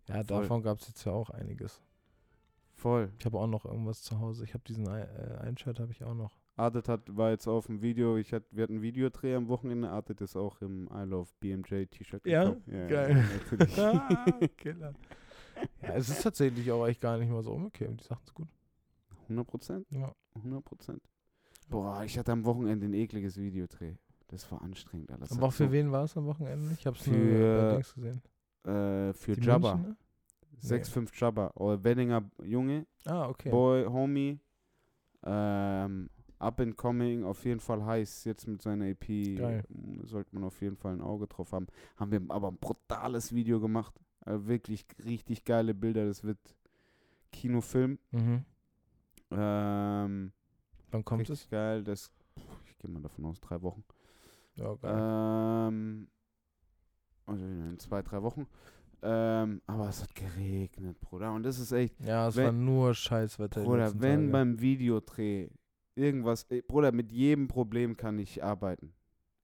[0.08, 0.24] Ja, voll.
[0.26, 1.82] davon gab es jetzt ja auch einiges.
[2.74, 3.12] voll.
[3.20, 4.44] Ich habe auch noch irgendwas zu Hause.
[4.44, 6.38] Ich habe diesen ein, äh, ein Shirt habe ich auch noch.
[6.58, 9.90] Artet hat, war jetzt auf dem Video, ich hat, wir hatten einen Videodreh am Wochenende,
[9.90, 12.56] Artet ist auch im I Love BMJ T-Shirt Ja?
[12.66, 13.24] Ja, Geil.
[13.52, 13.78] natürlich.
[13.80, 14.08] Ah,
[14.58, 14.94] Killer.
[15.82, 18.00] Ja, es ist tatsächlich auch echt gar nicht mal so umgekehrt.
[18.00, 18.48] Die Sachen sind gut.
[19.24, 20.12] 100 Prozent, Ja.
[20.36, 21.02] 100 Prozent.
[21.70, 23.96] Boah, ich hatte am Wochenende ein ekliges Videodreh.
[24.30, 25.32] Das war anstrengend, alles.
[25.32, 26.74] Aber für wen war es am Wochenende?
[26.78, 28.22] Ich habe es nur Für Dings gesehen.
[28.64, 29.76] Äh, für Die Jabba.
[29.76, 29.98] München, ne?
[30.64, 31.52] 6-5 Jabba.
[31.56, 33.50] Oder Weddinger Junge, Ah, okay.
[33.50, 34.40] Boy, Homie.
[35.24, 36.10] Ähm,
[36.40, 39.38] Up and Coming, auf jeden Fall heiß, jetzt mit seiner EP.
[39.38, 39.64] Geil.
[39.74, 41.68] ähm, Sollte man auf jeden Fall ein Auge drauf haben.
[41.96, 43.94] Haben wir aber ein brutales Video gemacht.
[44.26, 46.06] Äh, wirklich richtig geile Bilder.
[46.06, 46.38] Das wird
[47.32, 47.98] Kinofilm.
[48.12, 48.46] Mhm.
[49.32, 50.32] Ähm,
[50.92, 51.50] Wann kommt richtig es?
[51.50, 51.84] geil.
[51.84, 52.12] Das,
[52.66, 53.84] ich gehe mal davon aus, drei Wochen.
[54.56, 55.68] Ja, geil.
[55.70, 56.08] Ähm,
[57.26, 58.48] also in zwei, drei Wochen.
[59.02, 61.32] Ähm, aber es hat geregnet, Bruder.
[61.34, 63.62] Und das ist echt, ja, es wenn- war nur Scheißwetter.
[63.62, 64.32] letzten wenn Tage.
[64.32, 65.50] beim Videodreh
[65.98, 68.94] irgendwas, ey, Bruder, mit jedem Problem kann ich arbeiten.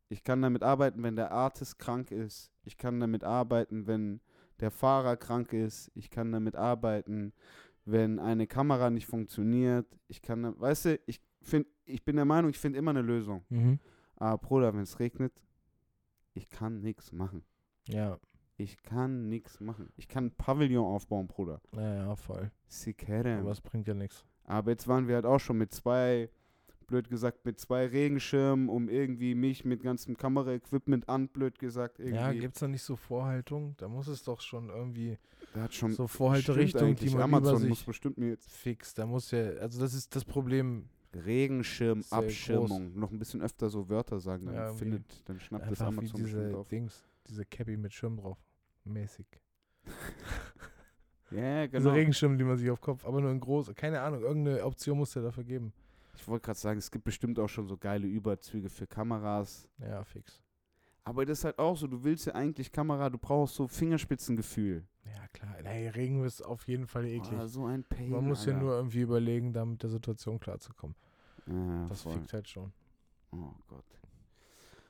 [0.10, 2.52] Ich kann damit arbeiten, wenn der Artist krank ist.
[2.64, 4.22] Ich kann damit arbeiten, wenn
[4.60, 5.92] der Fahrer krank ist.
[5.96, 7.34] Ich kann damit arbeiten,
[7.86, 9.88] wenn eine Kamera nicht funktioniert.
[10.08, 13.44] Ich kann, weißt du, ich finde, ich bin der Meinung, ich finde immer eine Lösung.
[13.50, 13.80] Mhm.
[14.16, 15.34] Aber Bruder, wenn es regnet,
[16.34, 17.44] ich kann nichts machen.
[17.88, 18.20] Ja,
[18.58, 19.90] Ich kann nichts machen.
[19.98, 21.60] Ich kann ein Pavillon aufbauen, Bruder.
[21.76, 22.52] ja, ja, voll.
[22.68, 23.40] Sikere.
[23.40, 24.24] Aber es bringt ja nichts.
[24.46, 26.30] Aber jetzt waren wir halt auch schon mit zwei,
[26.94, 32.16] blöd gesagt, mit zwei Regenschirmen, um irgendwie mich mit ganzem Kameraequipment an, blöd gesagt, irgendwie.
[32.18, 33.74] Ja, gibt's da nicht so Vorhaltung?
[33.78, 35.18] Da muss es doch schon irgendwie
[35.56, 38.94] Der hat schon so Vorhalterichtung, die man Amazon über muss sich bestimmt mir jetzt fix.
[38.94, 40.88] Da muss ja, also das ist das Problem.
[41.16, 45.72] Regenschirm, Sehr Abschirmung, noch ein bisschen öfter so Wörter sagen, dann Ja, findet, dann schnappt
[45.72, 46.68] das wie Amazon bestimmt diese auf.
[46.68, 48.38] Dings, diese Cappy mit Schirm drauf.
[48.84, 49.26] Mäßig.
[51.32, 51.90] Ja, Diese genau.
[51.94, 53.74] Regenschirme, die man sich auf Kopf, aber nur in groß.
[53.74, 55.74] Keine Ahnung, irgendeine Option muss der dafür geben.
[56.16, 59.68] Ich wollte gerade sagen, es gibt bestimmt auch schon so geile Überzüge für Kameras.
[59.80, 60.42] Ja, fix.
[61.04, 64.86] Aber das ist halt auch so, du willst ja eigentlich Kamera, du brauchst so Fingerspitzengefühl.
[65.06, 65.56] Ja, klar.
[65.62, 67.38] Nee, Regen ist auf jeden Fall eklig.
[67.42, 70.96] Oh, so ein Pain, man muss ja nur irgendwie überlegen, da mit der Situation klarzukommen.
[71.48, 72.14] Ja, Das voll.
[72.14, 72.72] fickt halt schon.
[73.32, 73.84] Oh Gott.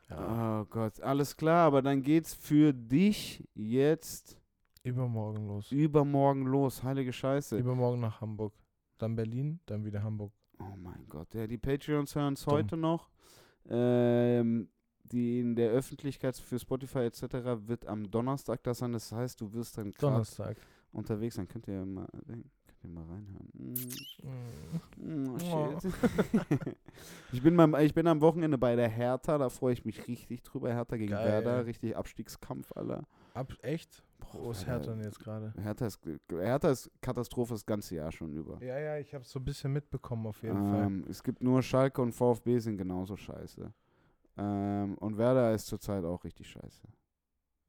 [0.09, 0.61] Ja.
[0.61, 4.39] Oh Gott, alles klar, aber dann geht's für dich jetzt
[4.83, 5.71] Übermorgen los.
[5.71, 6.83] übermorgen los.
[6.83, 7.57] Heilige Scheiße.
[7.57, 8.53] Übermorgen nach Hamburg.
[8.99, 10.31] Dann Berlin, dann wieder Hamburg.
[10.59, 11.33] Oh mein Gott.
[11.33, 13.09] Ja, die Patreons hören es heute noch.
[13.69, 14.69] Ähm,
[15.05, 17.23] die in der Öffentlichkeit für Spotify etc.
[17.67, 18.93] wird am Donnerstag das sein.
[18.93, 20.57] Das heißt, du wirst dann Donnerstag.
[20.91, 21.47] unterwegs sein.
[21.47, 23.49] Könnt ihr mal, könnt ihr mal reinhören.
[23.53, 23.73] Mm.
[24.97, 25.29] Mm.
[25.29, 25.79] Oh, Oh.
[25.79, 25.93] shit.
[27.33, 30.41] ich, bin beim, ich bin am Wochenende bei der Hertha, da freue ich mich richtig
[30.43, 30.73] drüber.
[30.73, 31.25] Hertha gegen Geil.
[31.27, 33.05] Werder, richtig Abstiegskampf, Alter.
[33.33, 34.03] Ab, echt?
[34.33, 35.53] Wo ist Hertha denn jetzt gerade?
[35.61, 35.99] Hertha ist,
[36.29, 38.61] Hertha ist Katastrophe das ganze Jahr schon über.
[38.63, 40.83] Ja, ja, ich habe so ein bisschen mitbekommen auf jeden Fall.
[40.85, 43.73] Ähm, es gibt nur Schalke und VfB sind genauso scheiße.
[44.37, 46.81] Ähm, und Werder ist zurzeit auch richtig scheiße.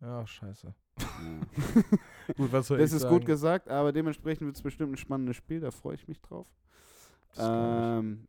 [0.01, 0.74] Ja, scheiße.
[0.99, 1.05] Ja.
[2.36, 3.15] Gut, was soll das ist sagen?
[3.15, 6.47] gut gesagt, aber dementsprechend wird es bestimmt ein spannendes Spiel, da freue ich mich drauf.
[7.36, 8.27] Ähm,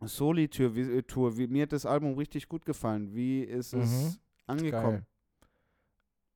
[0.00, 1.02] Soli-Tour, wie, äh,
[1.36, 3.12] wie, mir hat das Album richtig gut gefallen.
[3.14, 3.80] Wie ist Mhm.
[3.80, 5.06] es angekommen?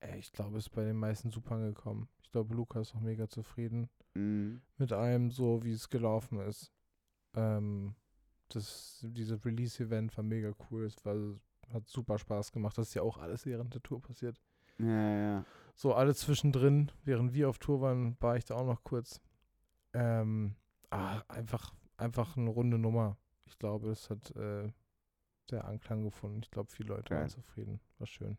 [0.03, 2.09] Ey, ich glaube, es ist bei den meisten super angekommen.
[2.23, 4.61] Ich glaube, Luca ist auch mega zufrieden Mhm.
[4.77, 6.73] mit allem, so wie es gelaufen ist.
[7.35, 7.95] Ähm,
[8.49, 10.85] das, dieses Release-Event war mega cool.
[10.85, 11.15] Es war,
[11.73, 12.77] hat super Spaß gemacht.
[12.77, 14.41] Das ist ja auch alles während der Tour passiert.
[14.79, 15.45] Ja, ja.
[15.75, 19.21] So, alles zwischendrin, während wir auf Tour waren, war ich da auch noch kurz.
[19.95, 20.57] Ähm,
[20.91, 23.17] ah, einfach, einfach eine runde Nummer.
[23.47, 24.71] Ich glaube, es hat äh,
[25.49, 26.41] sehr Anklang gefunden.
[26.43, 27.21] Ich glaube, viele Leute Geil.
[27.21, 27.81] waren zufrieden.
[27.99, 28.37] War schön.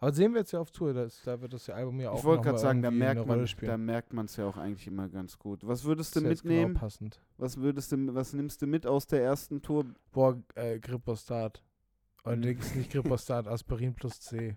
[0.00, 2.18] Aber sehen wir jetzt ja auf Tour, da, ist, da wird das Album ja auch
[2.18, 5.08] Ich wollte gerade sagen, da merkt man, da merkt man es ja auch eigentlich immer
[5.08, 5.66] ganz gut.
[5.66, 6.74] Was würdest du jetzt mitnehmen?
[6.74, 7.20] Genau passend.
[7.36, 9.86] Was würdest du, was nimmst du mit aus der ersten Tour?
[10.12, 11.62] Boah, äh, Grippostat.
[12.24, 12.30] Mhm.
[12.30, 14.54] Allerdings nicht Grippostat, Aspirin plus C.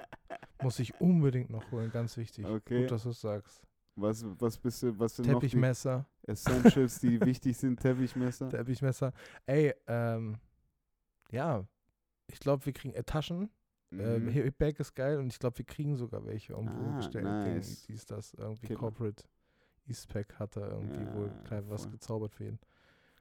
[0.62, 2.46] Muss ich unbedingt noch holen, ganz wichtig.
[2.46, 2.82] Okay.
[2.82, 3.64] Gut, dass du es sagst.
[3.96, 7.80] Was, was bist du, was sind noch die Teppichmesser, Essentials, die wichtig sind?
[7.80, 8.50] Teppichmesser.
[8.50, 9.14] Teppichmesser.
[9.46, 10.38] Ey, ähm,
[11.32, 11.66] ja,
[12.28, 13.50] ich glaube, wir kriegen äh, Taschen.
[14.00, 14.30] Ähm, Mhm.
[14.30, 17.24] Hipback ist geil und ich glaube, wir kriegen sogar welche irgendwo Ah, bestellt.
[17.26, 17.84] nice.
[17.88, 18.80] Die ist das irgendwie Killer.
[18.80, 19.24] Corporate
[19.88, 22.60] Eastpack hat da irgendwie wohl Ja, klein was gezaubert für ihn.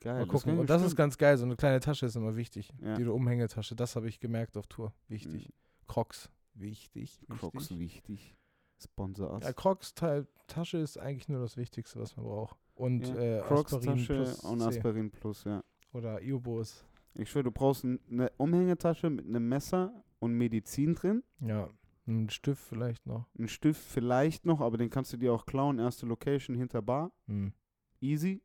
[0.00, 0.14] Geil.
[0.14, 0.52] Mal das gucken.
[0.52, 1.36] kann Und das ist bestimmt- ganz geil.
[1.38, 2.72] So eine kleine Tasche ist immer wichtig.
[2.80, 2.94] Ja.
[2.96, 4.92] Die Umhängetasche, das habe ich gemerkt auf Tour.
[5.08, 5.48] Wichtig.
[5.48, 5.86] Mhm.
[5.88, 7.20] Crocs, wichtig.
[7.28, 7.78] Crocs wichtig.
[7.78, 8.36] wichtig.
[8.82, 9.44] Sponsor us.
[9.44, 12.56] Ja, Crocs Teil, Tasche ist eigentlich nur das Wichtigste, was man braucht.
[12.74, 14.66] Und Ja, äh, Crocs Aspirin Tasche plus und C.
[14.66, 15.62] Aspirin Plus, ja.
[15.92, 16.84] Oder Iobos.
[17.14, 19.92] Ich schwöre, du brauchst eine Umhängetasche mit einem Messer
[20.22, 21.24] und Medizin drin.
[21.40, 21.68] Ja,
[22.06, 23.26] ein Stift vielleicht noch.
[23.38, 25.78] Ein Stift vielleicht noch, aber den kannst du dir auch klauen.
[25.80, 27.10] Erste Location hinter Bar.
[27.26, 27.52] Hm.
[28.00, 28.40] Easy.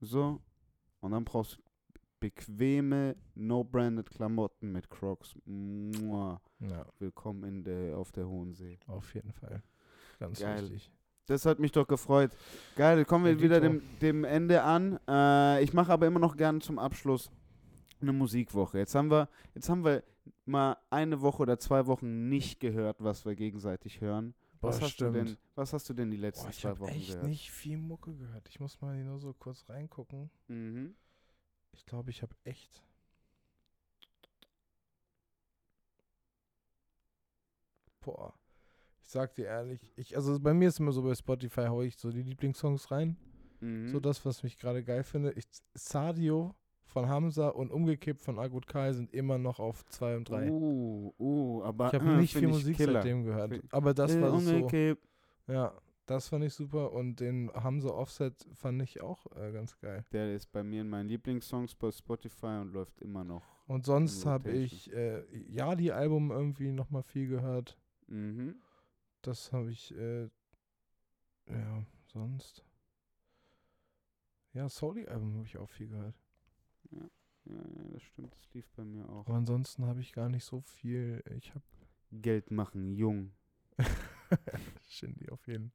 [0.00, 0.40] So.
[1.00, 1.62] Und dann brauchst du
[2.20, 5.36] bequeme, no-branded Klamotten mit Crocs.
[5.44, 6.40] Mua.
[6.60, 8.78] Ja, Willkommen in der, auf der Hohen See.
[8.86, 9.62] auf jeden Fall.
[10.20, 10.62] Ganz Geil.
[10.62, 10.92] wichtig.
[11.26, 12.30] Das hat mich doch gefreut.
[12.76, 14.98] Geil, kommen wir Ja, wieder dem, dem Ende an.
[15.08, 17.30] Äh, ich mache aber immer noch gerne zum Abschluss
[18.00, 18.78] eine Musikwoche.
[18.78, 20.02] Jetzt haben wir, jetzt haben wir
[20.44, 24.34] mal eine Woche oder zwei Wochen nicht gehört, was wir gegenseitig hören.
[24.60, 26.80] Boah, Was hast, du denn, was hast du denn die letzten Boah, ich zwei habe
[26.80, 27.26] Wochen echt gehört?
[27.28, 28.48] nicht viel Mucke gehört.
[28.48, 30.30] Ich muss mal hier nur so kurz reingucken.
[30.48, 30.96] Mhm.
[31.72, 32.82] Ich glaube, ich habe echt.
[38.00, 38.34] Boah.
[39.02, 41.96] Ich sag dir ehrlich, ich, also bei mir ist immer so bei Spotify hau ich
[41.96, 43.16] so die Lieblingssongs rein.
[43.60, 43.88] Mhm.
[43.88, 45.32] So das, was mich gerade geil finde.
[45.32, 46.54] Ich, Sadio
[46.88, 50.50] von Hamza und umgekippt von Agut Kai sind immer noch auf 2 und 3.
[50.50, 52.94] Uh, uh, aber ich habe äh, nicht viel Musik Killer.
[52.94, 53.50] seitdem gehört.
[53.52, 54.54] Find- Aber das Äh, war so.
[54.54, 55.06] umgekippt.
[55.46, 55.72] Ja,
[56.06, 56.92] das fand ich super.
[56.92, 60.04] Und den Hamza Offset fand ich auch äh, ganz geil.
[60.12, 63.44] Der ist bei mir in meinen Lieblingssongs bei Spotify und läuft immer noch.
[63.66, 67.78] Und sonst habe ich äh, ja die Album irgendwie nochmal viel gehört.
[68.06, 68.56] Mhm.
[69.20, 70.22] Das habe ich, äh,
[71.46, 72.64] ja, sonst.
[74.54, 76.14] Ja, Soli-Album habe ich auch viel gehört.
[76.90, 77.08] Ja,
[77.44, 77.62] ja,
[77.92, 78.34] das stimmt.
[78.34, 79.26] Das lief bei mir auch.
[79.26, 81.22] Aber ansonsten habe ich gar nicht so viel.
[81.36, 81.64] Ich habe
[82.12, 83.32] Geld machen, jung.
[84.88, 85.70] Shindy auf jeden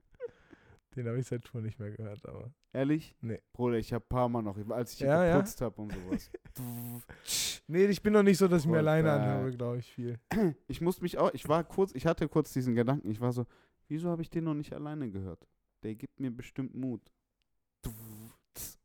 [0.95, 2.53] Den habe ich seit Tour nicht mehr gehört, aber.
[2.73, 3.15] Ehrlich?
[3.22, 3.41] Nee.
[3.53, 5.38] Bruder, ich habe paar Mal noch, als ich hier Ja, ja.
[5.38, 6.31] geputzt habe und sowas.
[7.65, 10.19] Nee, ich bin noch nicht so, dass ich mir alleine anhöre, glaube ich, viel.
[10.68, 13.45] ich musste mich auch, ich war kurz, ich hatte kurz diesen Gedanken, ich war so,
[13.88, 15.48] wieso habe ich den noch nicht alleine gehört?
[15.81, 17.02] Der gibt mir bestimmt Mut.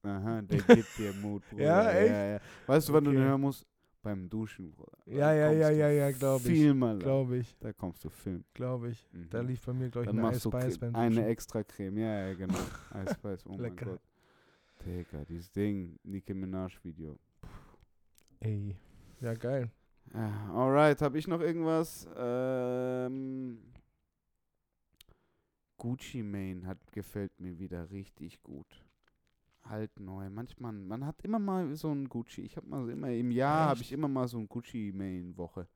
[0.08, 1.62] Aha, der gibt dir Mut, Bruder.
[1.64, 2.10] Ja, echt?
[2.12, 2.40] Ja, ja.
[2.66, 3.28] Weißt du, wann du den Okay.
[3.28, 3.66] hören musst?
[4.02, 4.96] Beim Duschen, Bruder.
[5.06, 6.46] Ja, ja, ja, ja, ja, glaub ich.
[6.52, 6.98] Viel mal.
[6.98, 8.44] Glaube ich, Da kommst du Film.
[8.54, 9.06] glaube ich.
[9.12, 9.28] Mhm.
[9.30, 11.28] Da lief bei mir, glaube ich, Dann eine Eisbeiß beim eine Duschen.
[11.28, 11.98] extra Creme.
[11.98, 12.54] Ja, ja, genau.
[12.92, 13.86] Eisbeiß, oh mein Lecker.
[13.86, 14.00] Gott.
[14.86, 17.18] Digga, dieses Ding, Nicki Minaj-Video.
[18.40, 18.76] Ey.
[19.20, 19.68] Ja, geil.
[20.14, 22.08] Ja, alright, habe ich noch irgendwas?
[22.16, 23.58] Ähm,
[25.76, 28.84] Gucci Mane hat gefällt mir wieder richtig gut.
[29.68, 30.28] Halt neu.
[30.30, 32.42] Manchmal, man hat immer mal so ein Gucci.
[32.42, 35.36] Ich habe mal so immer im Jahr habe ich immer mal so ein Gucci Mane
[35.36, 35.68] Woche.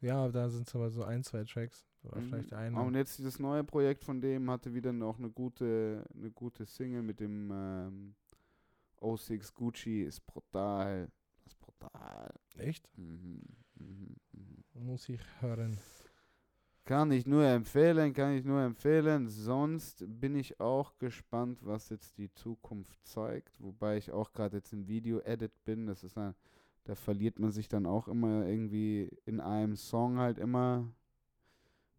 [0.00, 1.84] Ja, da sind es aber so ein, zwei Tracks.
[2.04, 2.28] Oder Mhm.
[2.28, 2.82] vielleicht Ah, einer.
[2.82, 7.02] Und jetzt dieses neue Projekt von dem hatte wieder noch eine gute, eine gute Single
[7.02, 8.14] mit dem ähm,
[9.00, 10.02] O6 Gucci.
[10.02, 11.10] Ist brutal.
[11.46, 12.32] Ist brutal.
[12.56, 12.86] Echt?
[12.96, 13.42] Mhm,
[13.74, 14.64] mhm, mhm.
[14.86, 15.78] Muss ich hören.
[16.88, 19.28] Kann ich nur empfehlen, kann ich nur empfehlen.
[19.28, 23.62] Sonst bin ich auch gespannt, was jetzt die Zukunft zeigt.
[23.62, 25.86] Wobei ich auch gerade jetzt im Video-Edit bin.
[25.86, 26.34] Das ist ein,
[26.84, 30.90] da verliert man sich dann auch immer irgendwie in einem Song halt immer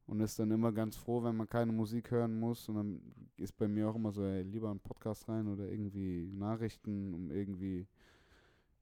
[0.08, 2.68] und ist dann immer ganz froh, wenn man keine Musik hören muss.
[2.68, 3.02] Und dann
[3.38, 7.30] ist bei mir auch immer so, ey, lieber einen Podcast rein oder irgendwie Nachrichten, um
[7.30, 7.86] irgendwie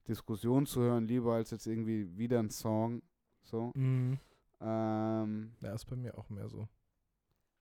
[0.08, 3.02] Diskussion zu hören, lieber als jetzt irgendwie wieder ein Song.
[3.42, 3.72] So.
[3.74, 4.16] Mhm.
[4.60, 6.68] Ähm, Ja, ist bei mir auch mehr so.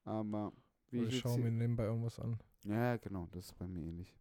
[0.06, 0.52] aber
[0.90, 2.38] wie Oder ich schaue mir nebenbei irgendwas an.
[2.64, 4.16] Ja, genau, das ist bei mir ähnlich.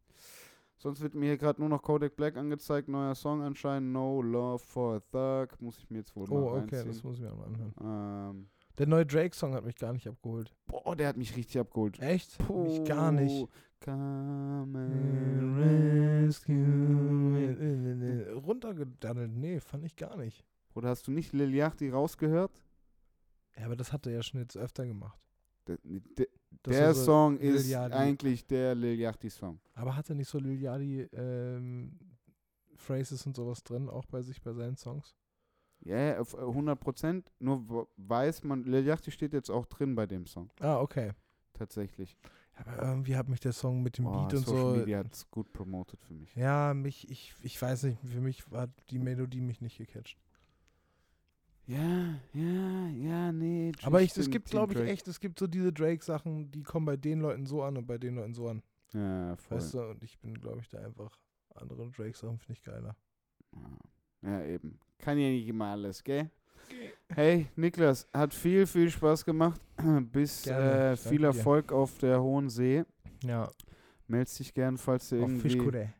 [0.78, 4.58] Sonst wird mir hier gerade nur noch Kodak Black angezeigt, neuer Song anscheinend, No Love
[4.58, 5.00] for a
[5.46, 6.86] Thug, muss ich mir jetzt wohl Oh, okay, reinziehen.
[6.88, 7.74] das muss ich mir auch mal anhören.
[7.80, 10.54] ähm, Der neue Drake-Song hat mich gar nicht abgeholt.
[10.66, 11.98] boah, der hat mich richtig abgeholt.
[12.00, 12.38] Echt?
[12.50, 13.46] Mich gar nicht.
[13.46, 13.48] Puh,
[13.80, 18.32] Come and rescue me.
[18.34, 19.32] Runtergedaddelt.
[19.32, 20.44] Nee, fand ich gar nicht.
[20.74, 22.62] Oder hast du nicht Lil Yachty rausgehört?
[23.58, 25.18] Ja, aber das hat er ja schon jetzt öfter gemacht.
[25.66, 26.26] Der, der,
[26.64, 29.58] der so Song Lil ist eigentlich der Lil Yachty Song.
[29.74, 31.98] Aber hat er nicht so Lil Yachty ähm,
[32.76, 35.14] Phrases und sowas drin, auch bei sich bei seinen Songs?
[35.80, 37.32] Ja, ja, auf äh, 100 Prozent.
[37.38, 40.50] Nur weiß man, Lil Yachty steht jetzt auch drin bei dem Song.
[40.60, 41.12] Ah, okay.
[41.52, 42.16] Tatsächlich.
[42.54, 44.78] Aber irgendwie hat mich der Song mit dem Boah, Beat und Social so.
[44.78, 46.34] Media hat es gut promotet für mich.
[46.34, 50.18] Ja, mich, ich, ich weiß nicht, für mich war die Melodie mich nicht gecatcht.
[51.66, 53.72] Ja, ja, ja, nee.
[53.82, 54.90] Aber ich es gibt, glaube ich, Drake.
[54.90, 57.98] echt, es gibt so diese Drake-Sachen, die kommen bei den Leuten so an und bei
[57.98, 58.62] den Leuten so an.
[58.92, 59.58] Ja, voll.
[59.58, 61.18] Weißt du, und ich bin, glaube ich, da einfach
[61.54, 62.96] andere Drake-Sachen finde ich geiler.
[63.52, 64.30] Ja.
[64.30, 64.78] ja, eben.
[64.98, 66.30] Kann ja nicht immer alles, gell?
[67.08, 69.60] Hey, Niklas, hat viel, viel Spaß gemacht.
[70.12, 71.38] Bis Gerne, äh, viel danke dir.
[71.38, 72.84] Erfolg auf der Hohen See.
[73.24, 73.50] Ja,
[74.08, 75.50] Meldest dich gern, falls du auf irgendwie.
[75.50, 75.92] Fischkutte.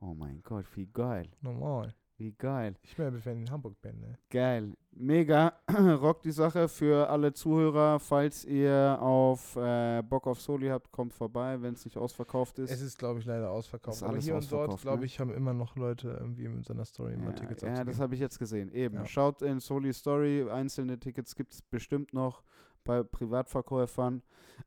[0.00, 1.28] Oh mein Gott, wie geil.
[1.42, 1.94] Normal.
[2.20, 2.74] Wie geil.
[2.82, 4.18] Ich melde wenn ich in Hamburg bin, ne?
[4.28, 4.74] Geil.
[4.92, 5.54] Mega.
[6.02, 7.98] Rock die Sache für alle Zuhörer.
[7.98, 12.70] Falls ihr auf äh, Bock auf Soli habt, kommt vorbei, wenn es nicht ausverkauft ist.
[12.70, 13.96] Es ist, glaube ich, leider ausverkauft.
[13.96, 15.06] Ist Aber alles hier und dort, glaube ne?
[15.06, 18.14] ich, haben immer noch Leute irgendwie mit seiner Story mal Tickets ja, ja, das habe
[18.14, 18.70] ich jetzt gesehen.
[18.70, 18.96] Eben.
[18.96, 19.06] Ja.
[19.06, 20.46] Schaut in Soli Story.
[20.50, 22.42] Einzelne Tickets gibt es bestimmt noch
[22.84, 24.22] bei Privatverkäufern.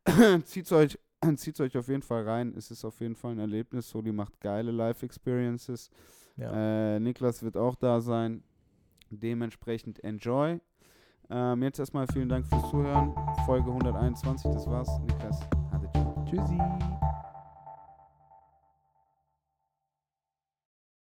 [0.46, 0.98] zieht's euch,
[1.36, 2.56] zieht's euch auf jeden Fall rein.
[2.58, 3.92] Es ist auf jeden Fall ein Erlebnis.
[3.92, 5.92] Soli macht geile Live-Experiences.
[6.38, 6.96] Ja.
[6.96, 8.44] Äh, Niklas wird auch da sein.
[9.10, 10.60] Dementsprechend enjoy.
[11.30, 13.14] Ähm, jetzt erstmal vielen Dank fürs Zuhören.
[13.46, 15.00] Folge 121, das war's.
[15.02, 15.40] Niklas,
[15.72, 15.90] hatte
[16.26, 16.58] Tschüssi.